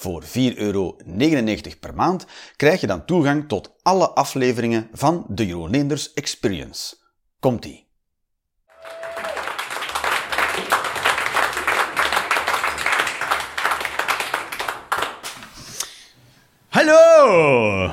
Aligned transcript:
Voor 0.00 0.22
4,99 0.24 0.30
euro 0.56 0.96
per 1.80 1.94
maand 1.94 2.26
krijg 2.56 2.80
je 2.80 2.86
dan 2.86 3.04
toegang 3.04 3.48
tot 3.48 3.72
alle 3.82 4.08
afleveringen 4.08 4.88
van 4.92 5.24
de 5.28 5.46
Jeroen 5.46 5.70
Leenders 5.70 6.12
Experience. 6.12 6.96
Komt-ie! 7.40 7.86
Hallo! 16.68 17.90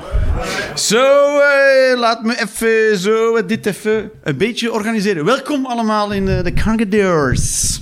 Zo, 0.74 1.38
eh, 1.38 1.98
laat 1.98 2.22
me 2.22 2.40
even 2.40 2.98
zo 2.98 3.36
eh, 3.36 3.46
dit 3.46 3.66
even 3.66 4.10
een 4.22 4.36
beetje 4.36 4.72
organiseren. 4.72 5.24
Welkom 5.24 5.66
allemaal 5.66 6.12
in 6.12 6.26
uh, 6.26 6.42
de 6.42 6.52
Cangadeurs. 6.52 7.80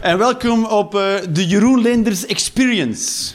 En 0.00 0.18
welkom 0.18 0.64
op 0.64 0.92
de 1.30 1.46
Jeroen 1.46 1.80
Leenders 1.80 2.26
Experience. 2.26 3.34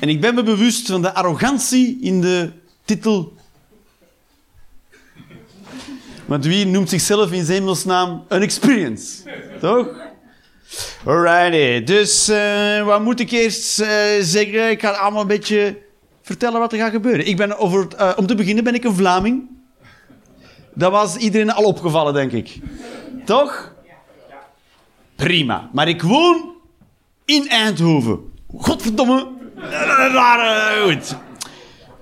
En 0.00 0.08
ik 0.08 0.20
ben 0.20 0.34
me 0.34 0.42
bewust 0.42 0.86
van 0.86 1.02
de 1.02 1.14
arrogantie 1.14 1.98
in 2.00 2.20
de 2.20 2.52
titel. 2.84 3.34
Want 6.24 6.44
wie 6.44 6.66
noemt 6.66 6.88
zichzelf 6.88 7.32
in 7.32 7.44
Zemelsnaam 7.44 8.24
een 8.28 8.42
experience? 8.42 9.22
Toch? 9.60 9.88
Alrighty, 11.04 11.84
dus 11.84 12.28
uh, 12.28 12.84
wat 12.84 13.02
moet 13.02 13.20
ik 13.20 13.30
eerst 13.30 13.80
uh, 13.80 13.86
zeggen? 14.20 14.70
Ik 14.70 14.80
ga 14.80 14.90
allemaal 14.90 15.20
een 15.20 15.26
beetje 15.26 15.78
vertellen 16.22 16.60
wat 16.60 16.72
er 16.72 16.78
gaat 16.78 16.90
gebeuren. 16.90 17.26
Ik 17.26 17.36
ben 17.36 17.58
over, 17.58 17.86
uh, 17.98 18.12
om 18.16 18.26
te 18.26 18.34
beginnen 18.34 18.64
ben 18.64 18.74
ik 18.74 18.84
een 18.84 18.94
Vlaming. 18.94 19.48
Dat 20.74 20.90
was 20.90 21.16
iedereen 21.16 21.52
al 21.52 21.64
opgevallen, 21.64 22.14
denk 22.14 22.32
ik. 22.32 22.58
Toch? 23.24 23.74
Prima. 25.16 25.70
Maar 25.72 25.88
ik 25.88 26.02
woon 26.02 26.54
in 27.24 27.48
Eindhoven. 27.48 28.32
Godverdomme. 28.56 29.35
Goed. 30.82 31.16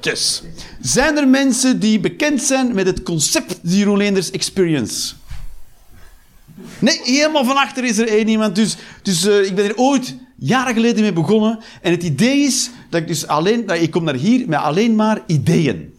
Dus, 0.00 0.42
zijn 0.80 1.16
er 1.16 1.28
mensen 1.28 1.80
die 1.80 2.00
bekend 2.00 2.42
zijn 2.42 2.74
met 2.74 2.86
het 2.86 3.02
concept 3.02 3.58
de 3.62 3.76
Jeroen 3.76 4.00
Experience? 4.00 5.14
Nee, 6.78 7.00
helemaal 7.02 7.44
van 7.44 7.56
achter 7.56 7.84
is 7.84 7.98
er 7.98 8.08
één 8.08 8.28
iemand. 8.28 8.54
Dus, 8.54 8.76
dus 9.02 9.26
uh, 9.26 9.44
ik 9.44 9.54
ben 9.54 9.64
er 9.64 9.76
ooit 9.76 10.16
jaren 10.36 10.74
geleden 10.74 11.02
mee 11.02 11.12
begonnen. 11.12 11.58
En 11.82 11.90
het 11.90 12.02
idee 12.02 12.38
is 12.38 12.70
dat 12.90 13.00
ik 13.00 13.06
dus 13.06 13.26
alleen... 13.26 13.66
Dat 13.66 13.80
ik 13.80 13.90
kom 13.90 14.04
naar 14.04 14.14
hier 14.14 14.48
met 14.48 14.58
alleen 14.58 14.94
maar 14.94 15.22
ideeën. 15.26 15.94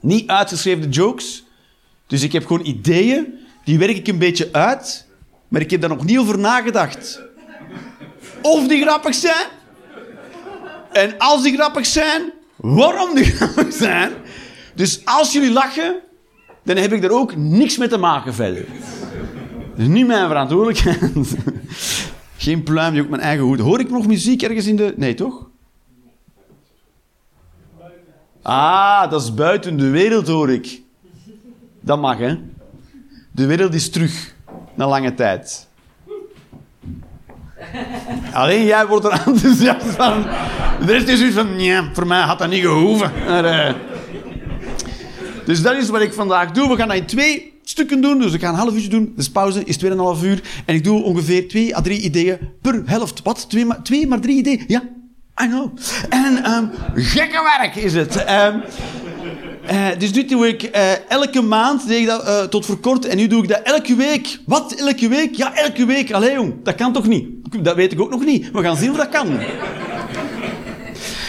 Niet 0.00 0.28
uitgeschreven 0.28 0.90
jokes. 0.90 1.44
Dus 2.06 2.22
ik 2.22 2.32
heb 2.32 2.46
gewoon 2.46 2.66
ideeën. 2.66 3.26
Die 3.64 3.78
werk 3.78 3.96
ik 3.96 4.08
een 4.08 4.18
beetje 4.18 4.48
uit. 4.52 5.06
Maar 5.48 5.60
ik 5.60 5.70
heb 5.70 5.80
daar 5.80 5.90
nog 5.90 6.04
niet 6.04 6.18
over 6.18 6.38
nagedacht. 6.38 7.20
Of 8.42 8.68
die 8.68 8.82
grappig 8.82 9.14
zijn. 9.14 9.46
En 10.94 11.18
als 11.18 11.42
die 11.42 11.54
grappig 11.54 11.86
zijn, 11.86 12.32
waarom 12.56 13.14
die 13.14 13.24
grappig 13.36 13.72
zijn. 13.72 14.12
Dus 14.74 15.04
als 15.04 15.32
jullie 15.32 15.52
lachen, 15.52 16.00
dan 16.62 16.76
heb 16.76 16.92
ik 16.92 17.04
er 17.04 17.12
ook 17.12 17.36
niks 17.36 17.76
mee 17.76 17.88
te 17.88 17.96
maken 17.98 18.34
verder. 18.34 18.66
Dat 19.70 19.78
is 19.78 19.86
niet 19.86 20.06
mijn 20.06 20.26
verantwoordelijkheid. 20.26 21.36
Geen 22.36 22.62
pluim, 22.62 22.98
ook 22.98 23.08
mijn 23.08 23.22
eigen 23.22 23.44
hoed. 23.44 23.58
Hoor 23.58 23.80
ik 23.80 23.90
nog 23.90 24.06
muziek 24.06 24.42
ergens 24.42 24.66
in 24.66 24.76
de... 24.76 24.94
Nee, 24.96 25.14
toch? 25.14 25.48
Ah, 28.42 29.10
dat 29.10 29.22
is 29.22 29.34
buiten 29.34 29.76
de 29.76 29.90
wereld, 29.90 30.26
hoor 30.26 30.50
ik. 30.50 30.82
Dat 31.80 32.00
mag, 32.00 32.18
hè? 32.18 32.38
De 33.30 33.46
wereld 33.46 33.74
is 33.74 33.90
terug, 33.90 34.34
na 34.74 34.88
lange 34.88 35.14
tijd. 35.14 35.68
Alleen 38.32 38.64
jij 38.64 38.86
wordt 38.86 39.04
er 39.04 39.12
enthousiast 39.26 39.86
van. 39.86 40.22
De 40.86 40.92
rest 40.92 41.08
is 41.08 41.18
zoiets 41.18 41.36
van, 41.36 41.60
ja, 41.60 41.88
voor 41.92 42.06
mij 42.06 42.20
had 42.20 42.38
dat 42.38 42.48
niet 42.48 42.62
gehoeven. 42.62 43.12
Maar, 43.26 43.44
uh... 43.44 43.74
Dus 45.44 45.62
dat 45.62 45.76
is 45.76 45.88
wat 45.88 46.00
ik 46.00 46.12
vandaag 46.12 46.50
doe. 46.50 46.68
We 46.68 46.76
gaan 46.76 46.88
dat 46.88 46.96
in 46.96 47.06
twee 47.06 47.52
stukken 47.64 48.00
doen. 48.00 48.18
Dus 48.18 48.32
ik 48.32 48.40
ga 48.40 48.48
een 48.48 48.54
half 48.54 48.74
uurtje 48.74 48.88
doen. 48.88 49.12
Dus 49.16 49.30
pauze 49.30 49.64
is 49.64 49.84
2,5 49.84 49.90
uur. 50.24 50.42
En 50.64 50.74
ik 50.74 50.84
doe 50.84 51.02
ongeveer 51.02 51.48
twee 51.48 51.76
à 51.76 51.80
drie 51.80 52.00
ideeën 52.00 52.38
per 52.62 52.82
helft. 52.84 53.22
Wat? 53.22 53.48
Twee, 53.48 53.64
maar, 53.64 53.82
twee 53.82 54.06
maar 54.06 54.20
drie 54.20 54.36
ideeën? 54.36 54.64
Ja, 54.66 54.82
I 55.42 55.46
know. 55.46 55.78
En 56.08 56.50
um, 56.50 56.70
gekke 56.94 57.56
werk 57.58 57.74
is 57.74 57.94
het. 57.94 58.30
Um, 58.30 58.62
uh, 59.70 59.86
dus 59.98 60.12
dit 60.12 60.28
doe 60.28 60.48
ik 60.48 60.62
uh, 60.62 61.10
elke 61.10 61.42
maand, 61.42 61.88
deed 61.88 62.06
dat 62.06 62.28
uh, 62.28 62.42
tot 62.42 62.66
voor 62.66 62.78
kort, 62.78 63.06
en 63.06 63.16
nu 63.16 63.26
doe 63.26 63.42
ik 63.42 63.48
dat 63.48 63.60
elke 63.62 63.94
week. 63.94 64.38
Wat, 64.46 64.74
elke 64.74 65.08
week? 65.08 65.34
Ja, 65.34 65.54
elke 65.54 65.86
week. 65.86 66.12
Allee, 66.12 66.32
jong, 66.32 66.54
dat 66.62 66.74
kan 66.74 66.92
toch 66.92 67.06
niet? 67.06 67.26
Dat 67.62 67.76
weet 67.76 67.92
ik 67.92 68.00
ook 68.00 68.10
nog 68.10 68.24
niet. 68.24 68.50
We 68.50 68.62
gaan 68.62 68.76
zien 68.76 68.90
of 68.90 68.96
dat 68.96 69.08
kan. 69.08 69.38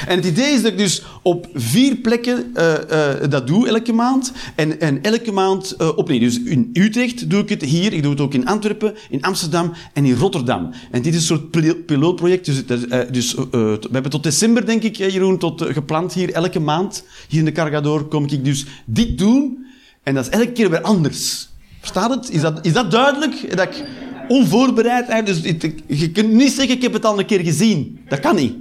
En 0.07 0.15
het 0.15 0.25
idee 0.25 0.53
is 0.53 0.61
dat 0.61 0.71
ik 0.71 0.77
dus 0.77 1.03
op 1.25 1.47
vier 1.53 1.95
plekken 1.95 2.53
uh, 2.55 2.73
uh, 2.91 3.29
dat 3.29 3.47
doe 3.47 3.67
elke 3.67 3.93
maand. 3.93 4.31
En, 4.55 4.79
en 4.79 5.01
elke 5.01 5.31
maand 5.31 5.75
uh, 5.81 5.97
opnieuw. 5.97 6.19
Dus 6.19 6.43
in 6.43 6.69
Utrecht 6.73 7.29
doe 7.29 7.41
ik 7.41 7.49
het 7.49 7.61
hier. 7.61 7.93
Ik 7.93 8.01
doe 8.01 8.11
het 8.11 8.21
ook 8.21 8.33
in 8.33 8.45
Antwerpen, 8.45 8.93
in 9.09 9.21
Amsterdam 9.21 9.73
en 9.93 10.05
in 10.05 10.15
Rotterdam. 10.15 10.69
En 10.91 11.01
dit 11.01 11.13
is 11.13 11.29
een 11.29 11.37
soort 11.37 11.85
pilootproject. 11.85 12.45
Dus, 12.45 12.65
dus 13.11 13.33
we 13.33 13.89
hebben 13.91 14.11
tot 14.11 14.23
december, 14.23 14.65
denk 14.65 14.83
ik, 14.83 14.95
Jeroen, 14.95 15.37
tot, 15.37 15.61
gepland 15.61 16.13
hier 16.13 16.33
elke 16.33 16.59
maand. 16.59 17.03
Hier 17.29 17.39
in 17.39 17.45
de 17.45 17.51
Cargador 17.51 18.03
kom 18.03 18.25
ik 18.27 18.45
dus 18.45 18.65
dit 18.85 19.17
doen. 19.17 19.65
En 20.03 20.13
dat 20.13 20.25
is 20.25 20.31
elke 20.31 20.51
keer 20.51 20.69
weer 20.69 20.81
anders. 20.81 21.49
Verstaat 21.79 22.09
het? 22.09 22.31
Is 22.31 22.41
dat, 22.41 22.65
is 22.65 22.73
dat 22.73 22.91
duidelijk? 22.91 23.55
Dat 23.55 23.67
ik 23.67 23.85
onvoorbereid? 24.27 25.25
Dus 25.25 25.41
je 25.87 26.11
kunt 26.11 26.31
niet 26.31 26.51
zeggen, 26.51 26.75
ik 26.75 26.81
heb 26.81 26.93
het 26.93 27.05
al 27.05 27.19
een 27.19 27.25
keer 27.25 27.43
gezien. 27.43 27.99
Dat 28.09 28.19
kan 28.19 28.35
niet. 28.35 28.53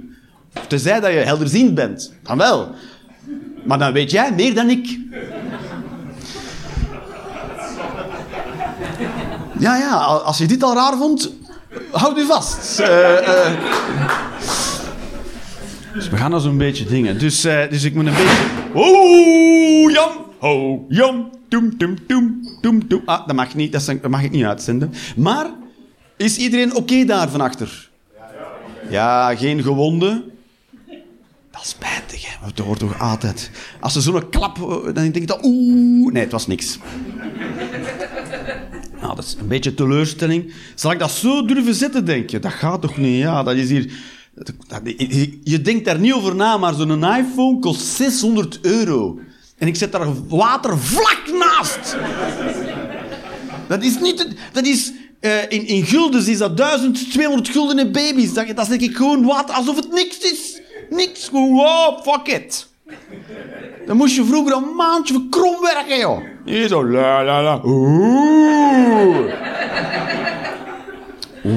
Tenzij 0.67 0.99
dat 0.99 1.11
je 1.11 1.17
helderziend 1.17 1.75
bent. 1.75 2.13
Dan 2.23 2.37
wel. 2.37 2.75
Maar 3.63 3.79
dan 3.79 3.93
weet 3.93 4.11
jij 4.11 4.31
meer 4.31 4.53
dan 4.55 4.69
ik. 4.69 4.99
Ja, 9.59 9.77
ja, 9.77 9.95
als 9.97 10.37
je 10.37 10.47
dit 10.47 10.63
al 10.63 10.73
raar 10.73 10.97
vond, 10.97 11.31
houd 11.91 12.17
u 12.17 12.25
vast. 12.25 12.79
Uh, 12.79 12.87
uh. 12.87 13.47
Dus 15.93 16.09
we 16.09 16.17
gaan 16.17 16.33
al 16.33 16.39
zo'n 16.39 16.57
beetje 16.57 16.85
dingen. 16.85 17.19
Dus, 17.19 17.45
uh, 17.45 17.69
dus 17.69 17.83
ik 17.83 17.93
moet 17.95 18.05
een 18.05 18.13
beetje... 18.13 18.45
Oh, 18.73 19.91
Jan! 19.91 20.11
Ho, 20.39 20.85
Jan! 20.89 21.33
Toem, 21.47 21.77
toem, 21.77 22.07
toem, 22.07 22.41
toem, 22.61 22.87
toem. 22.87 23.01
Ah, 23.05 23.27
dat 23.27 23.35
mag, 23.35 23.55
niet, 23.55 23.71
dat 23.71 24.09
mag 24.09 24.23
ik 24.23 24.31
niet 24.31 24.45
uitzenden. 24.45 24.93
Maar, 25.15 25.45
is 26.17 26.37
iedereen 26.37 26.69
oké 26.69 26.77
okay 26.77 27.05
daar 27.05 27.29
van 27.29 27.41
achter? 27.41 27.89
Ja, 28.89 29.35
geen 29.35 29.63
gewonden. 29.63 30.23
Dat 31.55 31.75
is 32.11 32.25
hè. 32.25 32.51
Dat 32.53 32.65
hoort 32.65 32.79
toch 32.79 32.99
altijd. 32.99 33.51
Als 33.79 33.93
ze 33.93 34.01
zo'n 34.01 34.29
klap... 34.29 34.57
Eh, 34.57 34.83
dan 34.83 34.93
denk 34.93 35.15
ik 35.15 35.27
dat... 35.27 35.39
Oeh... 35.43 36.11
Nee, 36.11 36.23
het 36.23 36.31
was 36.31 36.47
niks. 36.47 36.77
Nou, 39.01 39.15
dat 39.15 39.25
is 39.25 39.35
een 39.39 39.47
beetje 39.47 39.73
teleurstelling. 39.73 40.53
Zal 40.75 40.91
ik 40.91 40.99
dat 40.99 41.11
zo 41.11 41.45
durven 41.45 41.75
zetten, 41.75 42.05
denk 42.05 42.29
je? 42.29 42.39
Dat 42.39 42.51
gaat 42.51 42.81
toch 42.81 42.97
niet? 42.97 43.17
Ja, 43.17 43.43
dat 43.43 43.55
is 43.55 43.69
hier... 43.69 43.91
Je 45.43 45.61
denkt 45.61 45.85
daar 45.85 45.99
niet 45.99 46.13
over 46.13 46.35
na, 46.35 46.57
maar 46.57 46.73
zo'n 46.73 47.03
iPhone 47.03 47.59
kost 47.59 47.81
600 47.81 48.59
euro. 48.61 49.19
En 49.57 49.67
ik 49.67 49.75
zet 49.75 49.91
daar 49.91 50.27
water 50.27 50.79
vlak 50.79 51.23
naast. 51.39 51.97
Dat 53.67 53.83
is 53.83 53.99
niet... 53.99 54.27
Dat 54.51 54.65
is... 54.65 54.91
Uh, 55.21 55.41
in, 55.49 55.67
in 55.67 55.85
guldens 55.85 56.27
is 56.27 56.37
dat 56.37 56.57
1200 56.57 57.49
gulden 57.49 57.79
in 57.79 57.91
baby's. 57.91 58.33
Dat, 58.33 58.47
dat 58.47 58.59
is 58.59 58.67
denk 58.67 58.81
ik 58.81 58.95
gewoon 58.95 59.25
water 59.25 59.55
alsof 59.55 59.75
het 59.75 59.91
niks 59.91 60.17
is. 60.17 60.54
Niks. 60.89 61.29
Wow, 61.29 62.01
fuck 62.03 62.27
it. 62.27 62.67
Dan 63.85 63.97
moest 63.97 64.15
je 64.15 64.25
vroeger 64.25 64.55
een 64.55 64.75
maandje 64.75 65.13
voor 65.13 65.23
krom 65.29 65.61
werken, 65.61 65.99
joh. 65.99 66.19
Hier 66.45 66.67
zo, 66.67 66.85
la 66.85 67.23
la 67.23 67.43
la. 67.43 67.61
Oeh. 67.63 69.33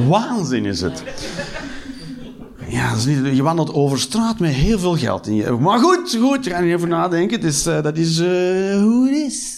Waanzin 0.08 0.64
is 0.64 0.80
het. 0.80 1.02
Ja, 2.68 2.94
is 2.94 3.06
niet, 3.06 3.36
je 3.36 3.42
wandelt 3.42 3.72
over 3.74 3.98
straat 3.98 4.38
met 4.38 4.52
heel 4.52 4.78
veel 4.78 4.96
geld 4.96 5.26
in 5.26 5.34
je. 5.34 5.50
Maar 5.50 5.78
goed, 5.78 6.18
goed, 6.20 6.44
je 6.44 6.50
gaat 6.50 6.62
niet 6.62 6.72
even 6.72 6.88
nadenken. 6.88 7.36
Het 7.36 7.44
is, 7.46 7.66
uh, 7.66 7.82
dat 7.82 7.96
is 7.96 8.18
uh, 8.18 8.26
hoe 8.82 9.08
het 9.08 9.16
is. 9.16 9.56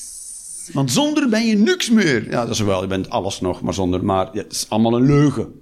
Want 0.72 0.90
zonder 0.90 1.28
ben 1.28 1.46
je 1.46 1.56
niks 1.56 1.90
meer. 1.90 2.31
Ja, 2.31 2.40
dat 2.44 2.55
is 2.55 2.61
wel, 2.61 2.81
je 2.81 2.87
bent 2.87 3.11
alles 3.11 3.40
nog, 3.40 3.61
maar 3.61 3.75
zonder. 3.75 4.05
Maar 4.05 4.28
ja, 4.32 4.43
het 4.43 4.52
is 4.52 4.67
allemaal 4.69 4.96
een 4.96 5.06
leugen. 5.06 5.52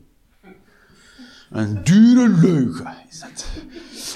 Een 1.50 1.80
dure 1.84 2.28
leugen 2.28 2.94
is 3.10 3.20
het. 3.20 3.46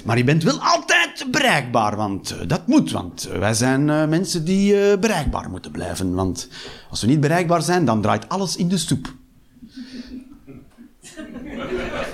Maar 0.04 0.16
je 0.16 0.24
bent 0.24 0.42
wel 0.42 0.58
altijd 0.60 1.26
bereikbaar, 1.30 1.96
want 1.96 2.30
eh, 2.30 2.48
dat 2.48 2.66
moet. 2.66 2.90
Want 2.90 3.28
eh, 3.32 3.38
wij 3.38 3.54
zijn 3.54 3.90
eh, 3.90 4.06
mensen 4.06 4.44
die 4.44 4.98
bereikbaar 4.98 5.50
moeten 5.50 5.70
blijven. 5.70 6.14
Want 6.14 6.48
als 6.90 7.00
we 7.00 7.06
niet 7.06 7.20
bereikbaar 7.20 7.62
zijn, 7.62 7.84
dan 7.84 8.02
draait 8.02 8.28
alles 8.28 8.56
in 8.56 8.68
de 8.68 8.78
stoep. 8.78 9.14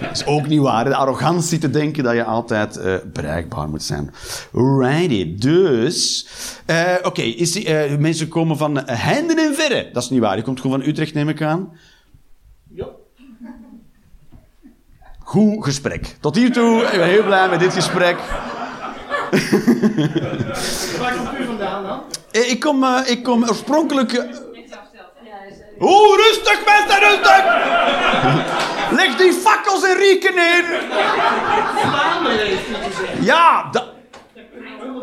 Dat 0.01 0.11
is 0.13 0.27
ook 0.27 0.47
niet 0.47 0.61
waar. 0.61 0.85
De 0.85 0.95
arrogantie 0.95 1.59
te 1.59 1.71
denken 1.71 2.05
dat 2.05 2.15
je 2.15 2.25
altijd 2.25 2.81
bereikbaar 3.13 3.69
moet 3.69 3.83
zijn. 3.83 4.11
Righty. 4.53 5.35
Dus, 5.37 6.27
oké, 7.03 7.35
mensen 7.99 8.29
komen 8.29 8.57
van 8.57 8.79
heinden 8.87 9.39
en 9.39 9.55
verre. 9.55 9.91
Dat 9.93 10.03
is 10.03 10.11
niet 10.11 10.21
waar. 10.21 10.37
Je 10.37 10.43
komt 10.43 10.61
gewoon 10.61 10.81
van 10.81 10.89
Utrecht, 10.89 11.15
neem 11.15 11.29
ik 11.29 11.43
aan. 11.43 11.73
Ja. 12.75 12.87
Goed 15.29 15.65
gesprek. 15.65 16.17
Tot 16.21 16.37
hiertoe, 16.37 16.83
ik 16.83 16.99
ben 16.99 17.09
heel 17.09 17.23
blij 17.23 17.49
met 17.49 17.61
dit 17.61 17.73
gesprek. 17.75 18.17
Waar 21.01 21.13
komt 21.17 21.39
u 21.41 21.45
vandaan 21.47 21.83
dan? 21.87 22.03
Eh, 22.31 22.51
Ik 22.51 22.61
kom, 22.61 22.85
eh, 22.85 23.01
ik 23.07 23.23
kom 23.23 23.43
oorspronkelijk... 23.49 24.13
eh, 24.13 24.25
Oeh, 25.81 26.17
rustig 26.17 26.59
mensen, 26.65 26.99
rustig! 27.09 27.45
Leg 28.91 29.17
die 29.17 29.33
fakkels 29.33 29.83
en 29.85 29.97
rieken 29.97 30.35
neer! 30.35 30.65
Vlaanderen 31.77 32.47
heeft 32.47 32.69
u 32.69 32.75
gezegd. 32.75 33.13
Ja, 33.25 33.69
dat... 33.73 33.88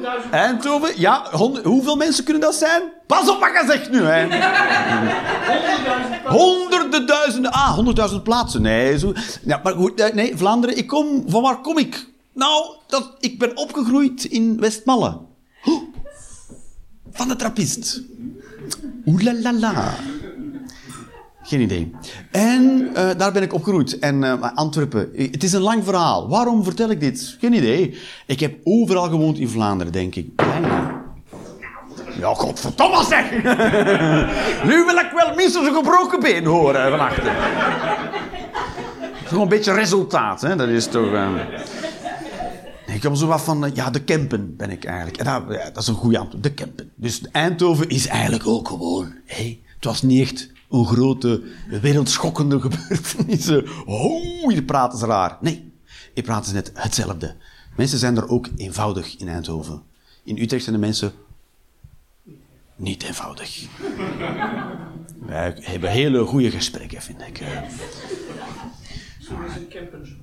100.000 0.05 0.29
Eindhoven, 0.31 0.99
ja, 0.99 1.27
hoeveel 1.63 1.95
mensen 1.95 2.23
kunnen 2.23 2.41
dat 2.41 2.55
zijn? 2.55 2.81
Pas 3.07 3.29
op 3.29 3.39
wat 3.39 3.49
je 3.49 3.63
zegt 3.67 3.91
nu, 3.91 4.01
hè. 4.01 4.27
100.000 4.27 6.25
Honderden 6.25 7.07
duizenden, 7.07 7.51
ah, 7.51 7.73
honderdduizend 7.73 8.23
plaatsen. 8.23 8.61
Nee, 8.61 8.99
zo. 8.99 9.13
Ja, 9.43 9.59
maar 9.63 9.73
goed, 9.73 9.99
eh, 9.99 10.13
nee, 10.13 10.37
Vlaanderen, 10.37 10.77
ik 10.77 10.87
kom, 10.87 11.23
van 11.27 11.41
waar 11.41 11.61
kom 11.61 11.77
ik? 11.77 12.07
Nou, 12.33 12.75
dat, 12.87 13.15
ik 13.19 13.39
ben 13.39 13.57
opgegroeid 13.57 14.23
in 14.23 14.59
Westmalle. 14.59 15.17
Van 17.11 17.27
de 17.27 17.35
trappist. 17.35 18.01
Oeh 19.05 19.23
la 19.23 19.33
la 19.33 19.53
la. 19.53 19.93
Geen 21.45 21.61
idee. 21.61 21.91
En 22.31 22.89
eh, 22.93 23.09
daar 23.17 23.31
ben 23.31 23.41
ik 23.41 23.53
opgegroeid. 23.53 23.99
En 23.99 24.23
eh, 24.23 24.51
Antwerpen. 24.55 25.13
Eh, 25.15 25.31
Het 25.31 25.43
is 25.43 25.53
een 25.53 25.61
lang 25.61 25.83
verhaal. 25.83 26.29
Waarom 26.29 26.63
vertel 26.63 26.89
ik 26.89 26.99
dit? 26.99 27.37
Geen 27.39 27.53
idee. 27.53 27.97
Ik 28.25 28.39
heb 28.39 28.57
overal 28.63 29.09
gewoond 29.09 29.37
in 29.37 29.49
Vlaanderen, 29.49 29.93
denk 29.93 30.15
ik. 30.15 30.27
Ja, 32.19 32.33
godverdomme 32.33 33.03
zeg! 33.03 33.31
nu 34.69 34.85
wil 34.85 34.95
ik 34.95 35.11
wel 35.15 35.35
minstens 35.35 35.67
een 35.67 35.73
gebroken 35.73 36.19
been 36.19 36.45
horen 36.45 36.89
van 36.89 36.99
achter. 36.99 37.33
Gewoon 39.25 39.43
een 39.43 39.49
beetje 39.49 39.73
resultaat, 39.73 40.41
hè? 40.41 40.55
Dat 40.55 40.67
is 40.67 40.87
toch... 40.87 41.07
ik 42.85 43.01
kom 43.01 43.15
zo 43.15 43.27
wat 43.27 43.41
van... 43.41 43.71
ja, 43.73 43.89
de 43.89 44.03
Kempen 44.03 44.55
ben 44.55 44.69
ik 44.69 44.85
eigenlijk. 44.85 45.17
En 45.17 45.25
dat, 45.73 45.83
is 45.83 45.87
een 45.87 45.93
goede 45.95 46.17
antwoord. 46.17 46.43
De 46.43 46.53
Kempen. 46.53 46.91
Dus 46.95 47.21
Eindhoven 47.31 47.89
is 47.89 48.07
eigenlijk 48.07 48.47
ook 48.47 48.67
gewoon... 48.67 49.13
Hé, 49.25 49.59
het 49.75 49.85
was 49.85 50.01
niet 50.01 50.21
echt 50.21 50.53
een 50.79 50.85
grote, 50.85 51.41
wereldschokkende 51.81 52.59
gebeurtenis. 52.65 53.49
Oh, 53.85 54.49
hier 54.49 54.63
praten 54.63 54.99
ze 54.99 55.05
raar. 55.05 55.37
Nee, 55.41 55.71
hier 56.13 56.23
praten 56.23 56.45
ze 56.45 56.53
net 56.53 56.71
hetzelfde. 56.73 57.35
Mensen 57.75 57.99
zijn 57.99 58.17
er 58.17 58.29
ook 58.29 58.49
eenvoudig 58.55 59.17
in 59.17 59.27
Eindhoven. 59.27 59.81
In 60.23 60.37
Utrecht 60.37 60.63
zijn 60.63 60.75
de 60.75 60.81
mensen 60.81 61.11
niet 62.75 63.03
eenvoudig. 63.03 63.65
Wij 65.25 65.57
hebben 65.61 65.91
hele 65.91 66.25
goede 66.25 66.51
gesprekken, 66.51 67.01
vind 67.01 67.21
ik. 67.21 67.37
Zo 69.19 69.33
is 69.47 69.55
een 69.55 69.67
camperzoon. 69.69 70.17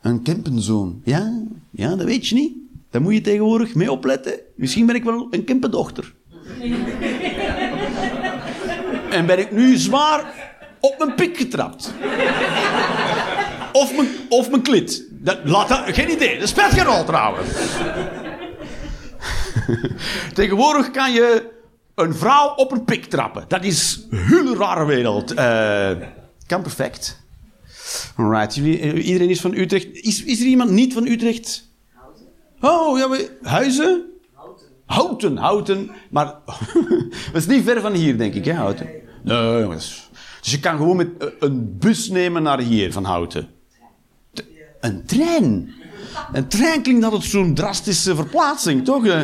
Een 0.00 0.22
Kempenzoon. 0.22 1.00
Ja, 1.04 1.42
ja, 1.70 1.96
dat 1.96 2.06
weet 2.06 2.28
je 2.28 2.34
niet. 2.34 2.52
Daar 2.90 3.02
moet 3.02 3.14
je 3.14 3.20
tegenwoordig 3.20 3.74
mee 3.74 3.92
opletten. 3.92 4.34
Misschien 4.54 4.86
ben 4.86 4.94
ik 4.94 5.04
wel 5.04 5.26
een 5.30 5.44
Kempendochter. 5.44 6.14
En 9.16 9.26
ben 9.26 9.38
ik 9.38 9.50
nu 9.50 9.76
zwaar 9.76 10.24
op 10.80 10.98
mijn 10.98 11.14
pik 11.14 11.36
getrapt. 11.36 11.92
Of 13.72 13.96
mijn, 13.96 14.08
of 14.28 14.50
mijn 14.50 14.62
klit. 14.62 15.04
Dat, 15.10 15.38
laat 15.44 15.68
dat, 15.68 15.82
geen 15.86 16.10
idee, 16.10 16.38
dat 16.38 16.48
speelt 16.48 16.72
geen 16.72 16.84
rol 16.84 17.04
trouwens. 17.04 17.48
Tegenwoordig 20.34 20.90
kan 20.90 21.12
je 21.12 21.50
een 21.94 22.14
vrouw 22.14 22.54
op 22.54 22.72
een 22.72 22.84
pik 22.84 23.04
trappen. 23.04 23.44
Dat 23.48 23.64
is 23.64 24.06
een 24.10 24.18
hele 24.18 24.56
rare 24.56 24.84
wereld. 24.86 25.34
Eh, 25.34 25.90
kan 26.46 26.62
perfect. 26.62 27.24
Alright, 28.16 28.56
iedereen 28.56 29.30
is 29.30 29.40
van 29.40 29.54
Utrecht. 29.54 29.86
Is, 29.92 30.24
is 30.24 30.40
er 30.40 30.46
iemand 30.46 30.70
niet 30.70 30.92
van 30.92 31.06
Utrecht? 31.06 31.68
Oh, 32.60 32.98
ja, 32.98 33.10
we, 33.10 33.38
Huizen? 33.42 34.04
Houten. 34.86 35.36
Houten, 35.36 35.90
Maar 36.10 36.24
dat 37.32 37.34
is 37.34 37.46
niet 37.46 37.64
ver 37.64 37.80
van 37.80 37.92
hier, 37.92 38.18
denk 38.18 38.34
ik, 38.34 38.44
hè, 38.44 38.52
Houten? 38.52 38.88
Nee, 39.26 39.62
dat 39.68 39.72
is- 39.76 40.10
dus 40.40 40.50
je 40.52 40.60
kan 40.60 40.76
gewoon 40.76 40.96
met 40.96 41.08
eh, 41.18 41.26
een 41.38 41.78
bus 41.78 42.08
nemen 42.08 42.42
naar 42.42 42.58
hier, 42.60 42.92
van 42.92 43.04
Houten. 43.04 43.48
T- 44.32 44.44
Een 44.80 45.04
trein. 45.06 45.74
Een 46.32 46.48
trein 46.48 46.82
klinkt 46.82 47.04
altijd 47.04 47.22
zo'n 47.24 47.54
drastische 47.54 48.14
verplaatsing, 48.14 48.84
toch? 48.84 49.06
Eh, 49.06 49.20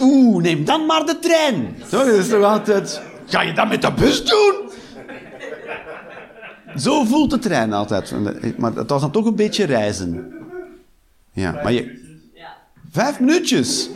Oeh, 0.00 0.42
neem 0.42 0.64
dan 0.64 0.86
maar 0.86 1.06
de 1.06 1.18
trein. 1.18 1.76
Toch? 1.78 2.04
Dat 2.04 2.06
is 2.06 2.28
toch 2.28 2.44
altijd... 2.44 3.00
Ga 3.26 3.40
je 3.42 3.52
dat 3.52 3.68
met 3.68 3.82
de 3.82 3.92
bus 3.92 4.24
doen? 4.24 4.54
Zo 6.76 7.04
voelt 7.04 7.30
de 7.30 7.38
trein 7.38 7.72
altijd. 7.72 8.12
Maar 8.58 8.72
het 8.74 8.90
was 8.90 9.00
dan 9.00 9.10
toch 9.10 9.26
een 9.26 9.34
beetje 9.36 9.64
reizen. 9.64 10.32
Ja, 11.32 11.50
maar 11.62 11.72
je... 11.72 12.02
Vijf 12.90 13.20
minuutjes. 13.20 13.88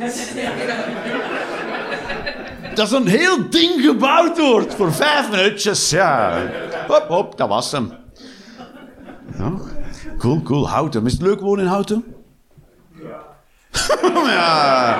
Dat 2.79 2.87
is 2.87 2.93
een 2.93 3.07
heel 3.07 3.51
ding 3.51 3.81
gebouwd 3.81 4.39
wordt 4.39 4.75
voor 4.75 4.93
vijf 4.93 5.31
minuutjes. 5.31 5.91
Ja. 5.91 6.43
Hop, 6.87 7.05
hop, 7.09 7.37
dat 7.39 7.49
was 7.49 7.73
hem. 7.73 7.93
Ja. 9.39 9.53
Cool, 10.19 10.43
cool. 10.43 10.69
Houten. 10.69 11.07
Is 11.07 11.13
het 11.13 11.23
leuk 11.23 11.41
wonen 11.41 11.65
in 11.65 11.71
Houten? 11.71 12.05
ja. 14.27 14.99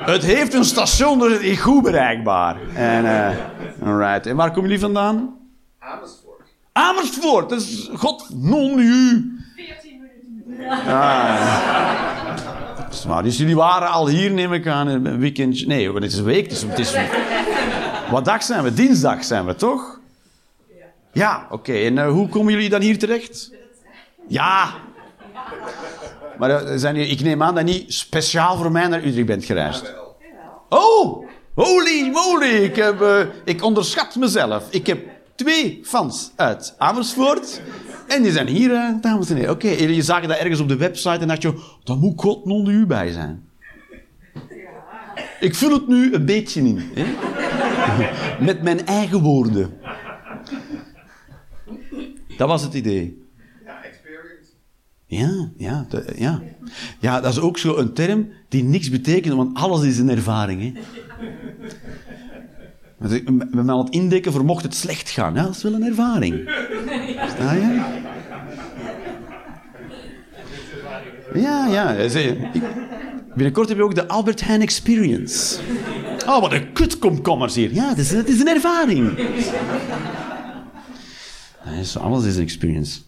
Het 0.12 0.22
heeft 0.22 0.54
een 0.54 0.64
station, 0.64 1.18
dus 1.18 1.32
het 1.32 1.42
is 1.42 1.60
goed 1.60 1.82
bereikbaar. 1.82 2.56
En, 2.74 3.06
eh 3.06 3.36
alright. 3.86 4.26
En 4.26 4.36
waar 4.36 4.48
komen 4.48 4.62
jullie 4.62 4.80
vandaan? 4.80 5.36
Amersfoort. 5.78 6.42
Amersfoort. 6.72 7.48
Dat 7.48 7.60
is, 7.60 7.90
god, 7.94 8.28
non 8.34 8.78
u. 8.78 9.24
14 9.56 10.00
minuten. 10.46 10.84
Dat 12.36 12.59
is. 12.92 13.06
Dus 13.22 13.36
jullie 13.36 13.56
waren 13.56 13.88
al 13.88 14.08
hier, 14.08 14.30
neem 14.30 14.52
ik 14.52 14.66
aan, 14.66 14.86
een 14.86 15.18
weekend. 15.18 15.66
Nee, 15.66 15.92
het 15.92 16.04
is 16.04 16.18
een 16.18 16.24
week. 16.24 16.48
Dus 16.48 16.62
het 16.62 16.78
is... 16.78 16.94
Wat 18.10 18.24
dag 18.24 18.42
zijn 18.42 18.62
we? 18.62 18.74
Dinsdag 18.74 19.24
zijn 19.24 19.46
we, 19.46 19.54
toch? 19.54 20.00
Ja, 21.12 21.46
oké. 21.50 21.72
En 21.72 21.98
eh, 21.98 22.10
hoe 22.10 22.28
komen 22.28 22.52
jullie 22.52 22.68
dan 22.68 22.80
hier 22.80 22.98
terecht? 22.98 23.50
Ja. 24.28 24.74
Maar 26.38 26.50
eh, 26.50 26.72
zijn 26.76 26.94
jullie, 26.94 27.10
ik 27.10 27.20
neem 27.20 27.42
aan 27.42 27.54
dat 27.54 27.64
niet 27.64 27.94
speciaal 27.94 28.56
voor 28.56 28.72
mij 28.72 28.86
naar 28.86 29.04
Utrecht 29.04 29.26
bent 29.26 29.44
gereisd. 29.44 29.94
Oh, 30.68 31.26
holy 31.54 32.10
moly. 32.10 32.62
Ik, 32.62 32.76
heb, 32.76 33.00
eh, 33.00 33.20
ik 33.44 33.62
onderschat 33.62 34.16
mezelf. 34.16 34.64
Ik 34.70 34.86
heb 34.86 34.98
twee 35.34 35.80
fans 35.84 36.30
uit 36.36 36.74
Amersfoort. 36.78 37.60
En 38.10 38.22
die 38.22 38.32
zijn 38.32 38.46
hier, 38.46 38.72
eh, 38.72 38.94
dames 39.00 39.30
en 39.30 39.36
heren. 39.36 39.50
Oké, 39.50 39.68
jullie 39.68 40.02
zagen 40.02 40.28
dat 40.28 40.38
ergens 40.38 40.60
op 40.60 40.68
de 40.68 40.76
website 40.76 41.18
en 41.18 41.28
dacht 41.28 41.42
je... 41.42 41.54
Daar 41.84 41.96
moet 41.96 42.20
God 42.20 42.44
non 42.44 42.68
u 42.68 42.86
bij 42.86 43.10
zijn. 43.12 43.48
Ik 45.40 45.54
vul 45.54 45.72
het 45.72 45.88
nu 45.88 46.14
een 46.14 46.24
beetje 46.24 46.60
in. 46.60 46.80
Hè? 46.94 47.04
Met 48.44 48.62
mijn 48.62 48.86
eigen 48.86 49.20
woorden. 49.20 49.70
Dat 52.36 52.48
was 52.48 52.62
het 52.62 52.74
idee. 52.74 53.22
Ja, 53.64 53.84
experience. 53.84 54.50
Ja, 55.06 55.50
ja, 55.56 55.86
ja. 56.16 56.42
Ja, 56.98 57.20
dat 57.20 57.32
is 57.32 57.40
ook 57.40 57.58
zo 57.58 57.76
een 57.76 57.92
term 57.92 58.28
die 58.48 58.64
niks 58.64 58.90
betekent, 58.90 59.34
want 59.34 59.56
alles 59.56 59.82
is 59.82 59.98
een 59.98 60.10
ervaring. 60.10 60.62
Hè. 60.62 60.80
Zijn 63.08 63.70
aan 63.70 63.78
het 63.78 63.88
indekken 63.90 64.32
voor 64.32 64.44
mocht 64.44 64.62
het 64.62 64.74
slecht 64.74 65.10
gaan. 65.10 65.34
Ja, 65.34 65.42
dat 65.42 65.56
is 65.56 65.62
wel 65.62 65.72
een 65.72 65.84
ervaring. 65.84 66.34
Sta 67.34 67.52
je? 67.52 67.98
Ja, 71.34 71.66
ja. 71.66 72.08
Binnenkort 73.34 73.68
heb 73.68 73.76
je 73.76 73.84
ook 73.84 73.94
de 73.94 74.08
Albert 74.08 74.44
Heijn 74.44 74.60
Experience. 74.60 75.58
Oh, 76.26 76.40
wat 76.40 76.52
een 76.52 76.72
kutkomkommers 76.72 77.54
hier. 77.54 77.74
Ja, 77.74 77.88
het 77.88 77.98
is, 77.98 78.10
het 78.10 78.28
is 78.28 78.40
een 78.40 78.48
ervaring. 78.48 79.18
Is, 81.80 81.96
alles 81.96 82.24
is 82.24 82.36
een 82.36 82.42
experience. 82.42 83.00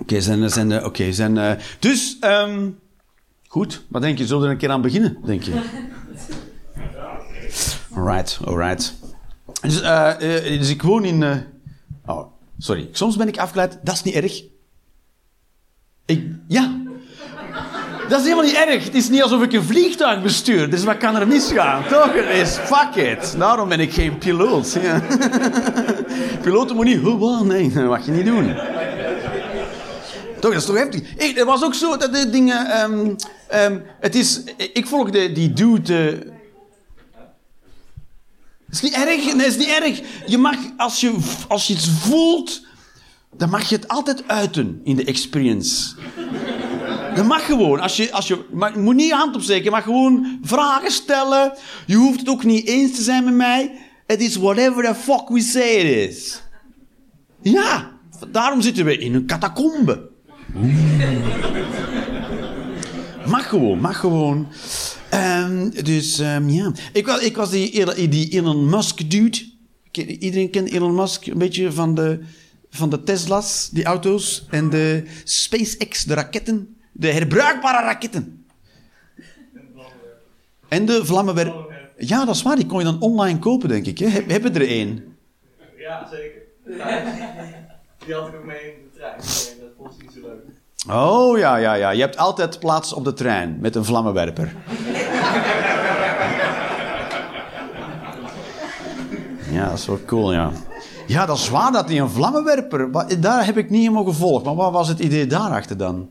Oké, 0.00 0.20
zijn, 0.20 0.50
zijn, 0.50 0.72
eh, 0.72 0.84
oké, 0.84 1.12
zijn, 1.12 1.38
eh, 1.38 1.52
dus, 1.78 2.16
ehm, 2.20 2.70
goed. 3.48 3.84
Wat 3.88 4.02
denk 4.02 4.18
je? 4.18 4.26
Zullen 4.26 4.40
we 4.40 4.46
er 4.46 4.52
een 4.52 4.58
keer 4.58 4.70
aan 4.70 4.82
beginnen, 4.82 5.16
denk 5.24 5.42
je? 5.42 5.52
Alright, 7.96 8.38
alright. 8.44 8.94
Dus, 9.60 9.80
eh, 9.80 10.18
dus 10.58 10.70
ik 10.70 10.82
woon 10.82 11.04
in... 11.04 11.22
eh, 11.22 11.36
oh, 12.06 12.26
sorry. 12.58 12.88
Soms 12.92 13.16
ben 13.16 13.28
ik 13.28 13.38
afgeleid. 13.38 13.78
Dat 13.82 13.94
is 13.94 14.02
niet 14.02 14.14
erg. 14.14 14.42
Ja. 16.48 16.74
Dat 18.08 18.18
is 18.18 18.24
helemaal 18.24 18.44
niet 18.44 18.54
erg. 18.54 18.84
Het 18.84 18.94
is 18.94 19.08
niet 19.08 19.22
alsof 19.22 19.42
ik 19.42 19.52
een 19.52 19.62
vliegtuig 19.62 20.22
bestuur. 20.22 20.70
Dus 20.70 20.84
wat 20.84 20.96
kan 20.96 21.16
er 21.16 21.26
misgaan? 21.26 21.84
Toch? 21.88 22.12
Is 22.14 22.56
fuck 22.56 22.94
it. 22.94 23.34
Daarom 23.38 23.68
ben 23.68 23.80
ik 23.80 23.92
geen 23.92 24.18
piloot. 24.18 24.78
Ja. 24.82 25.02
Piloten 26.42 26.76
moeten 26.76 26.96
niet... 26.96 27.06
Oh, 27.06 27.40
nee, 27.40 27.72
dat 27.72 27.84
mag 27.94 28.06
je 28.06 28.12
niet 28.12 28.24
doen. 28.24 28.54
Toch, 30.40 30.52
dat 30.52 30.60
is 30.60 30.64
toch 30.64 30.76
heftig. 30.76 31.00
Ik, 31.16 31.36
het 31.36 31.46
was 31.46 31.64
ook 31.64 31.74
zo 31.74 31.96
dat 31.96 32.14
de 32.14 32.30
dingen... 32.30 32.66
ehm, 33.48 33.78
het 34.00 34.14
is... 34.14 34.42
Ik 34.72 34.86
volgde 34.86 35.32
die 35.32 35.52
dude... 35.52 36.34
is 38.76 38.82
niet 38.82 38.94
erg. 38.94 39.34
Nee, 39.34 39.46
is 39.46 39.56
niet 39.56 39.68
erg. 39.68 40.00
Je 40.26 40.38
mag, 40.38 40.56
als 40.76 41.00
je, 41.00 41.16
als 41.48 41.66
je 41.66 41.74
iets 41.74 41.88
voelt, 41.88 42.66
dan 43.36 43.50
mag 43.50 43.68
je 43.68 43.76
het 43.76 43.88
altijd 43.88 44.28
uiten 44.28 44.80
in 44.84 44.96
de 44.96 45.04
experience. 45.04 45.94
Dat 47.14 47.26
mag 47.26 47.46
gewoon. 47.46 47.80
Als 47.80 47.96
je, 47.96 48.12
als 48.12 48.28
je, 48.28 48.44
maar 48.52 48.78
moet 48.78 48.94
niet 48.94 49.06
je 49.06 49.14
hand 49.14 49.34
opsteken. 49.34 49.64
Je 49.64 49.70
mag 49.70 49.82
gewoon 49.82 50.38
vragen 50.42 50.90
stellen. 50.90 51.52
Je 51.86 51.96
hoeft 51.96 52.18
het 52.18 52.28
ook 52.28 52.44
niet 52.44 52.66
eens 52.66 52.96
te 52.96 53.02
zijn 53.02 53.24
met 53.24 53.34
mij. 53.34 53.78
Het 54.06 54.20
is 54.20 54.36
whatever 54.36 54.84
the 54.84 54.94
fuck 54.94 55.28
we 55.28 55.40
say 55.40 55.68
it 55.68 56.10
is. 56.10 56.42
Ja, 57.42 57.90
daarom 58.28 58.60
zitten 58.60 58.84
we 58.84 58.98
in 58.98 59.14
een 59.14 59.26
catacombe. 59.26 60.08
Mag 63.26 63.48
gewoon, 63.48 63.80
mag 63.80 64.00
gewoon. 64.00 64.48
Ehm, 65.16 65.70
dus 65.84 66.18
ehm, 66.18 66.48
ja, 66.48 66.72
ik 66.92 67.06
was, 67.06 67.20
ik 67.20 67.36
was 67.36 67.50
die, 67.50 68.08
die 68.08 68.28
Elon 68.28 68.68
Musk 68.68 69.10
dude. 69.10 69.54
Iedereen 69.92 70.50
kent 70.50 70.70
Elon 70.70 70.94
Musk 70.94 71.26
een 71.26 71.38
beetje 71.38 71.72
van 71.72 71.94
de, 71.94 72.20
van 72.70 72.90
de 72.90 73.02
Tesla's, 73.02 73.68
die 73.72 73.84
auto's. 73.84 74.46
En 74.50 74.70
de 74.70 75.04
SpaceX, 75.24 76.04
de 76.04 76.14
raketten. 76.14 76.76
De 76.92 77.08
herbruikbare 77.08 77.84
raketten. 77.84 78.46
En 80.68 80.86
de 80.86 81.04
vlammenwerper. 81.04 81.66
Ja, 81.98 82.24
dat 82.24 82.34
is 82.34 82.42
waar. 82.42 82.56
Die 82.56 82.66
kon 82.66 82.78
je 82.78 82.84
dan 82.84 83.00
online 83.00 83.38
kopen, 83.38 83.68
denk 83.68 83.86
ik. 83.86 83.98
Hè? 83.98 84.06
Heb, 84.06 84.28
hebben 84.28 84.54
er 84.54 84.66
één? 84.68 85.16
Ja, 85.78 86.08
zeker. 86.10 86.42
Die 88.06 88.14
had 88.14 88.28
ik 88.28 88.34
ook 88.34 88.44
mee 88.44 88.58
in 88.58 88.90
de 88.92 88.98
trein. 88.98 89.16
Dat 89.16 89.68
vond 89.76 89.94
ik 89.94 90.02
niet 90.02 90.12
zo 90.12 90.20
leuk. 90.20 90.44
Oh 90.90 91.38
ja, 91.38 91.56
ja, 91.56 91.74
ja. 91.74 91.90
Je 91.90 92.00
hebt 92.00 92.16
altijd 92.16 92.58
plaats 92.58 92.92
op 92.92 93.04
de 93.04 93.12
trein 93.12 93.56
met 93.60 93.74
een 93.74 93.84
vlammenwerper. 93.84 94.54
Ja, 99.50 99.68
dat 99.68 99.78
is 99.78 99.86
wel 99.86 100.00
cool, 100.06 100.32
ja. 100.32 100.50
Ja, 101.06 101.26
dat 101.26 101.36
is 101.36 101.48
waar 101.48 101.72
dat 101.72 101.88
hij 101.88 102.00
een 102.00 102.10
vlammenwerper... 102.10 102.88
Daar 103.20 103.44
heb 103.44 103.56
ik 103.56 103.70
niet 103.70 103.80
helemaal 103.80 104.04
gevolgd. 104.04 104.44
Maar 104.44 104.54
wat 104.54 104.72
was 104.72 104.88
het 104.88 104.98
idee 104.98 105.26
daarachter 105.26 105.76
dan? 105.76 106.10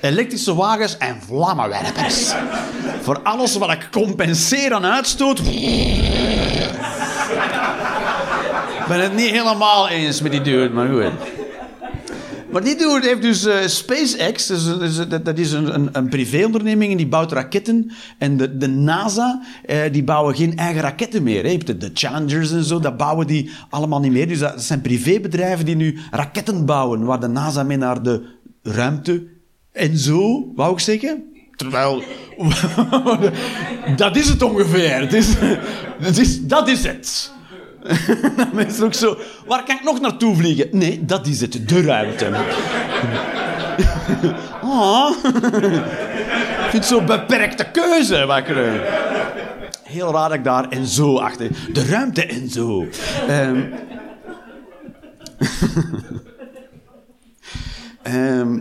Elektrische 0.00 0.54
wagens 0.54 0.98
en 0.98 1.16
vlammenwerpers. 1.26 2.34
Voor 3.00 3.20
alles 3.22 3.56
wat 3.56 3.70
ik 3.70 3.88
compenseer 3.90 4.74
aan 4.74 4.86
uitstoot... 4.86 5.38
Ik 8.78 8.94
ben 8.94 9.00
het 9.00 9.14
niet 9.14 9.30
helemaal 9.30 9.88
eens 9.88 10.20
met 10.20 10.32
die 10.32 10.40
dude, 10.40 10.74
maar 10.74 10.88
goed. 10.88 11.12
Maar 12.52 12.64
die 12.64 12.76
dude 12.76 13.06
heeft 13.06 13.22
dus 13.22 13.44
eh, 13.44 13.66
SpaceX, 13.66 14.46
dus, 14.46 15.08
dat, 15.08 15.24
dat 15.24 15.38
is 15.38 15.52
een, 15.52 15.74
een, 15.74 15.88
een 15.92 16.08
privéonderneming 16.08 16.90
en 16.90 16.96
die 16.96 17.06
bouwt 17.06 17.32
raketten. 17.32 17.92
En 18.18 18.36
de, 18.36 18.56
de 18.56 18.68
NASA, 18.68 19.42
eh, 19.66 19.80
die 19.92 20.04
bouwen 20.04 20.34
geen 20.34 20.56
eigen 20.56 20.80
raketten 20.80 21.22
meer. 21.22 21.44
Hè. 21.44 21.56
De, 21.56 21.76
de 21.76 21.90
Challengers 21.94 22.52
en 22.52 22.64
zo, 22.64 22.80
dat 22.80 22.96
bouwen 22.96 23.26
die 23.26 23.50
allemaal 23.70 24.00
niet 24.00 24.12
meer. 24.12 24.28
Dus 24.28 24.38
dat, 24.38 24.62
zijn 24.62 24.80
privébedrijven 24.80 25.64
die 25.64 25.76
nu 25.76 25.98
raketten 26.10 26.66
bouwen, 26.66 27.04
waar 27.04 27.20
de 27.20 27.26
NASA 27.28 27.62
mee 27.62 27.76
naar 27.76 28.02
de 28.02 28.22
ruimte 28.62 29.26
en 29.72 29.98
zo, 29.98 30.52
wou 30.54 30.72
ik 30.72 30.80
zeggen. 30.80 31.24
Terwijl, 31.56 32.02
dat 33.96 34.16
is 34.16 34.28
het 34.28 34.42
ongeveer. 34.42 35.00
Het 35.00 35.12
is, 35.12 35.34
is, 36.18 36.46
dat 36.46 36.68
is 36.68 36.84
het. 36.84 37.32
Dan 38.36 38.48
mensen 38.52 38.84
ook 38.84 38.94
zo, 38.94 39.16
waar 39.46 39.64
kan 39.64 39.76
ik 39.76 39.82
nog 39.84 40.00
naartoe 40.00 40.36
vliegen? 40.36 40.68
Nee, 40.72 41.04
dat 41.04 41.26
is 41.26 41.40
het, 41.40 41.68
de 41.68 41.82
ruimte. 41.82 42.30
Ah. 44.62 45.10
Ik 46.64 46.70
vind 46.74 46.84
zo'n 46.84 47.06
beperkte 47.06 47.64
keuze. 47.72 48.14
Ik, 48.16 48.48
eh, 48.56 48.72
Heel 49.82 50.12
raar 50.12 50.28
dat 50.28 50.38
ik 50.38 50.44
daar 50.44 50.68
en 50.68 50.86
zo 50.86 51.18
achter. 51.18 51.50
De 51.72 51.84
ruimte 51.86 52.26
en 52.26 52.48
zo. 52.48 52.86
Ehm. 53.28 53.60
Ehm, 58.02 58.58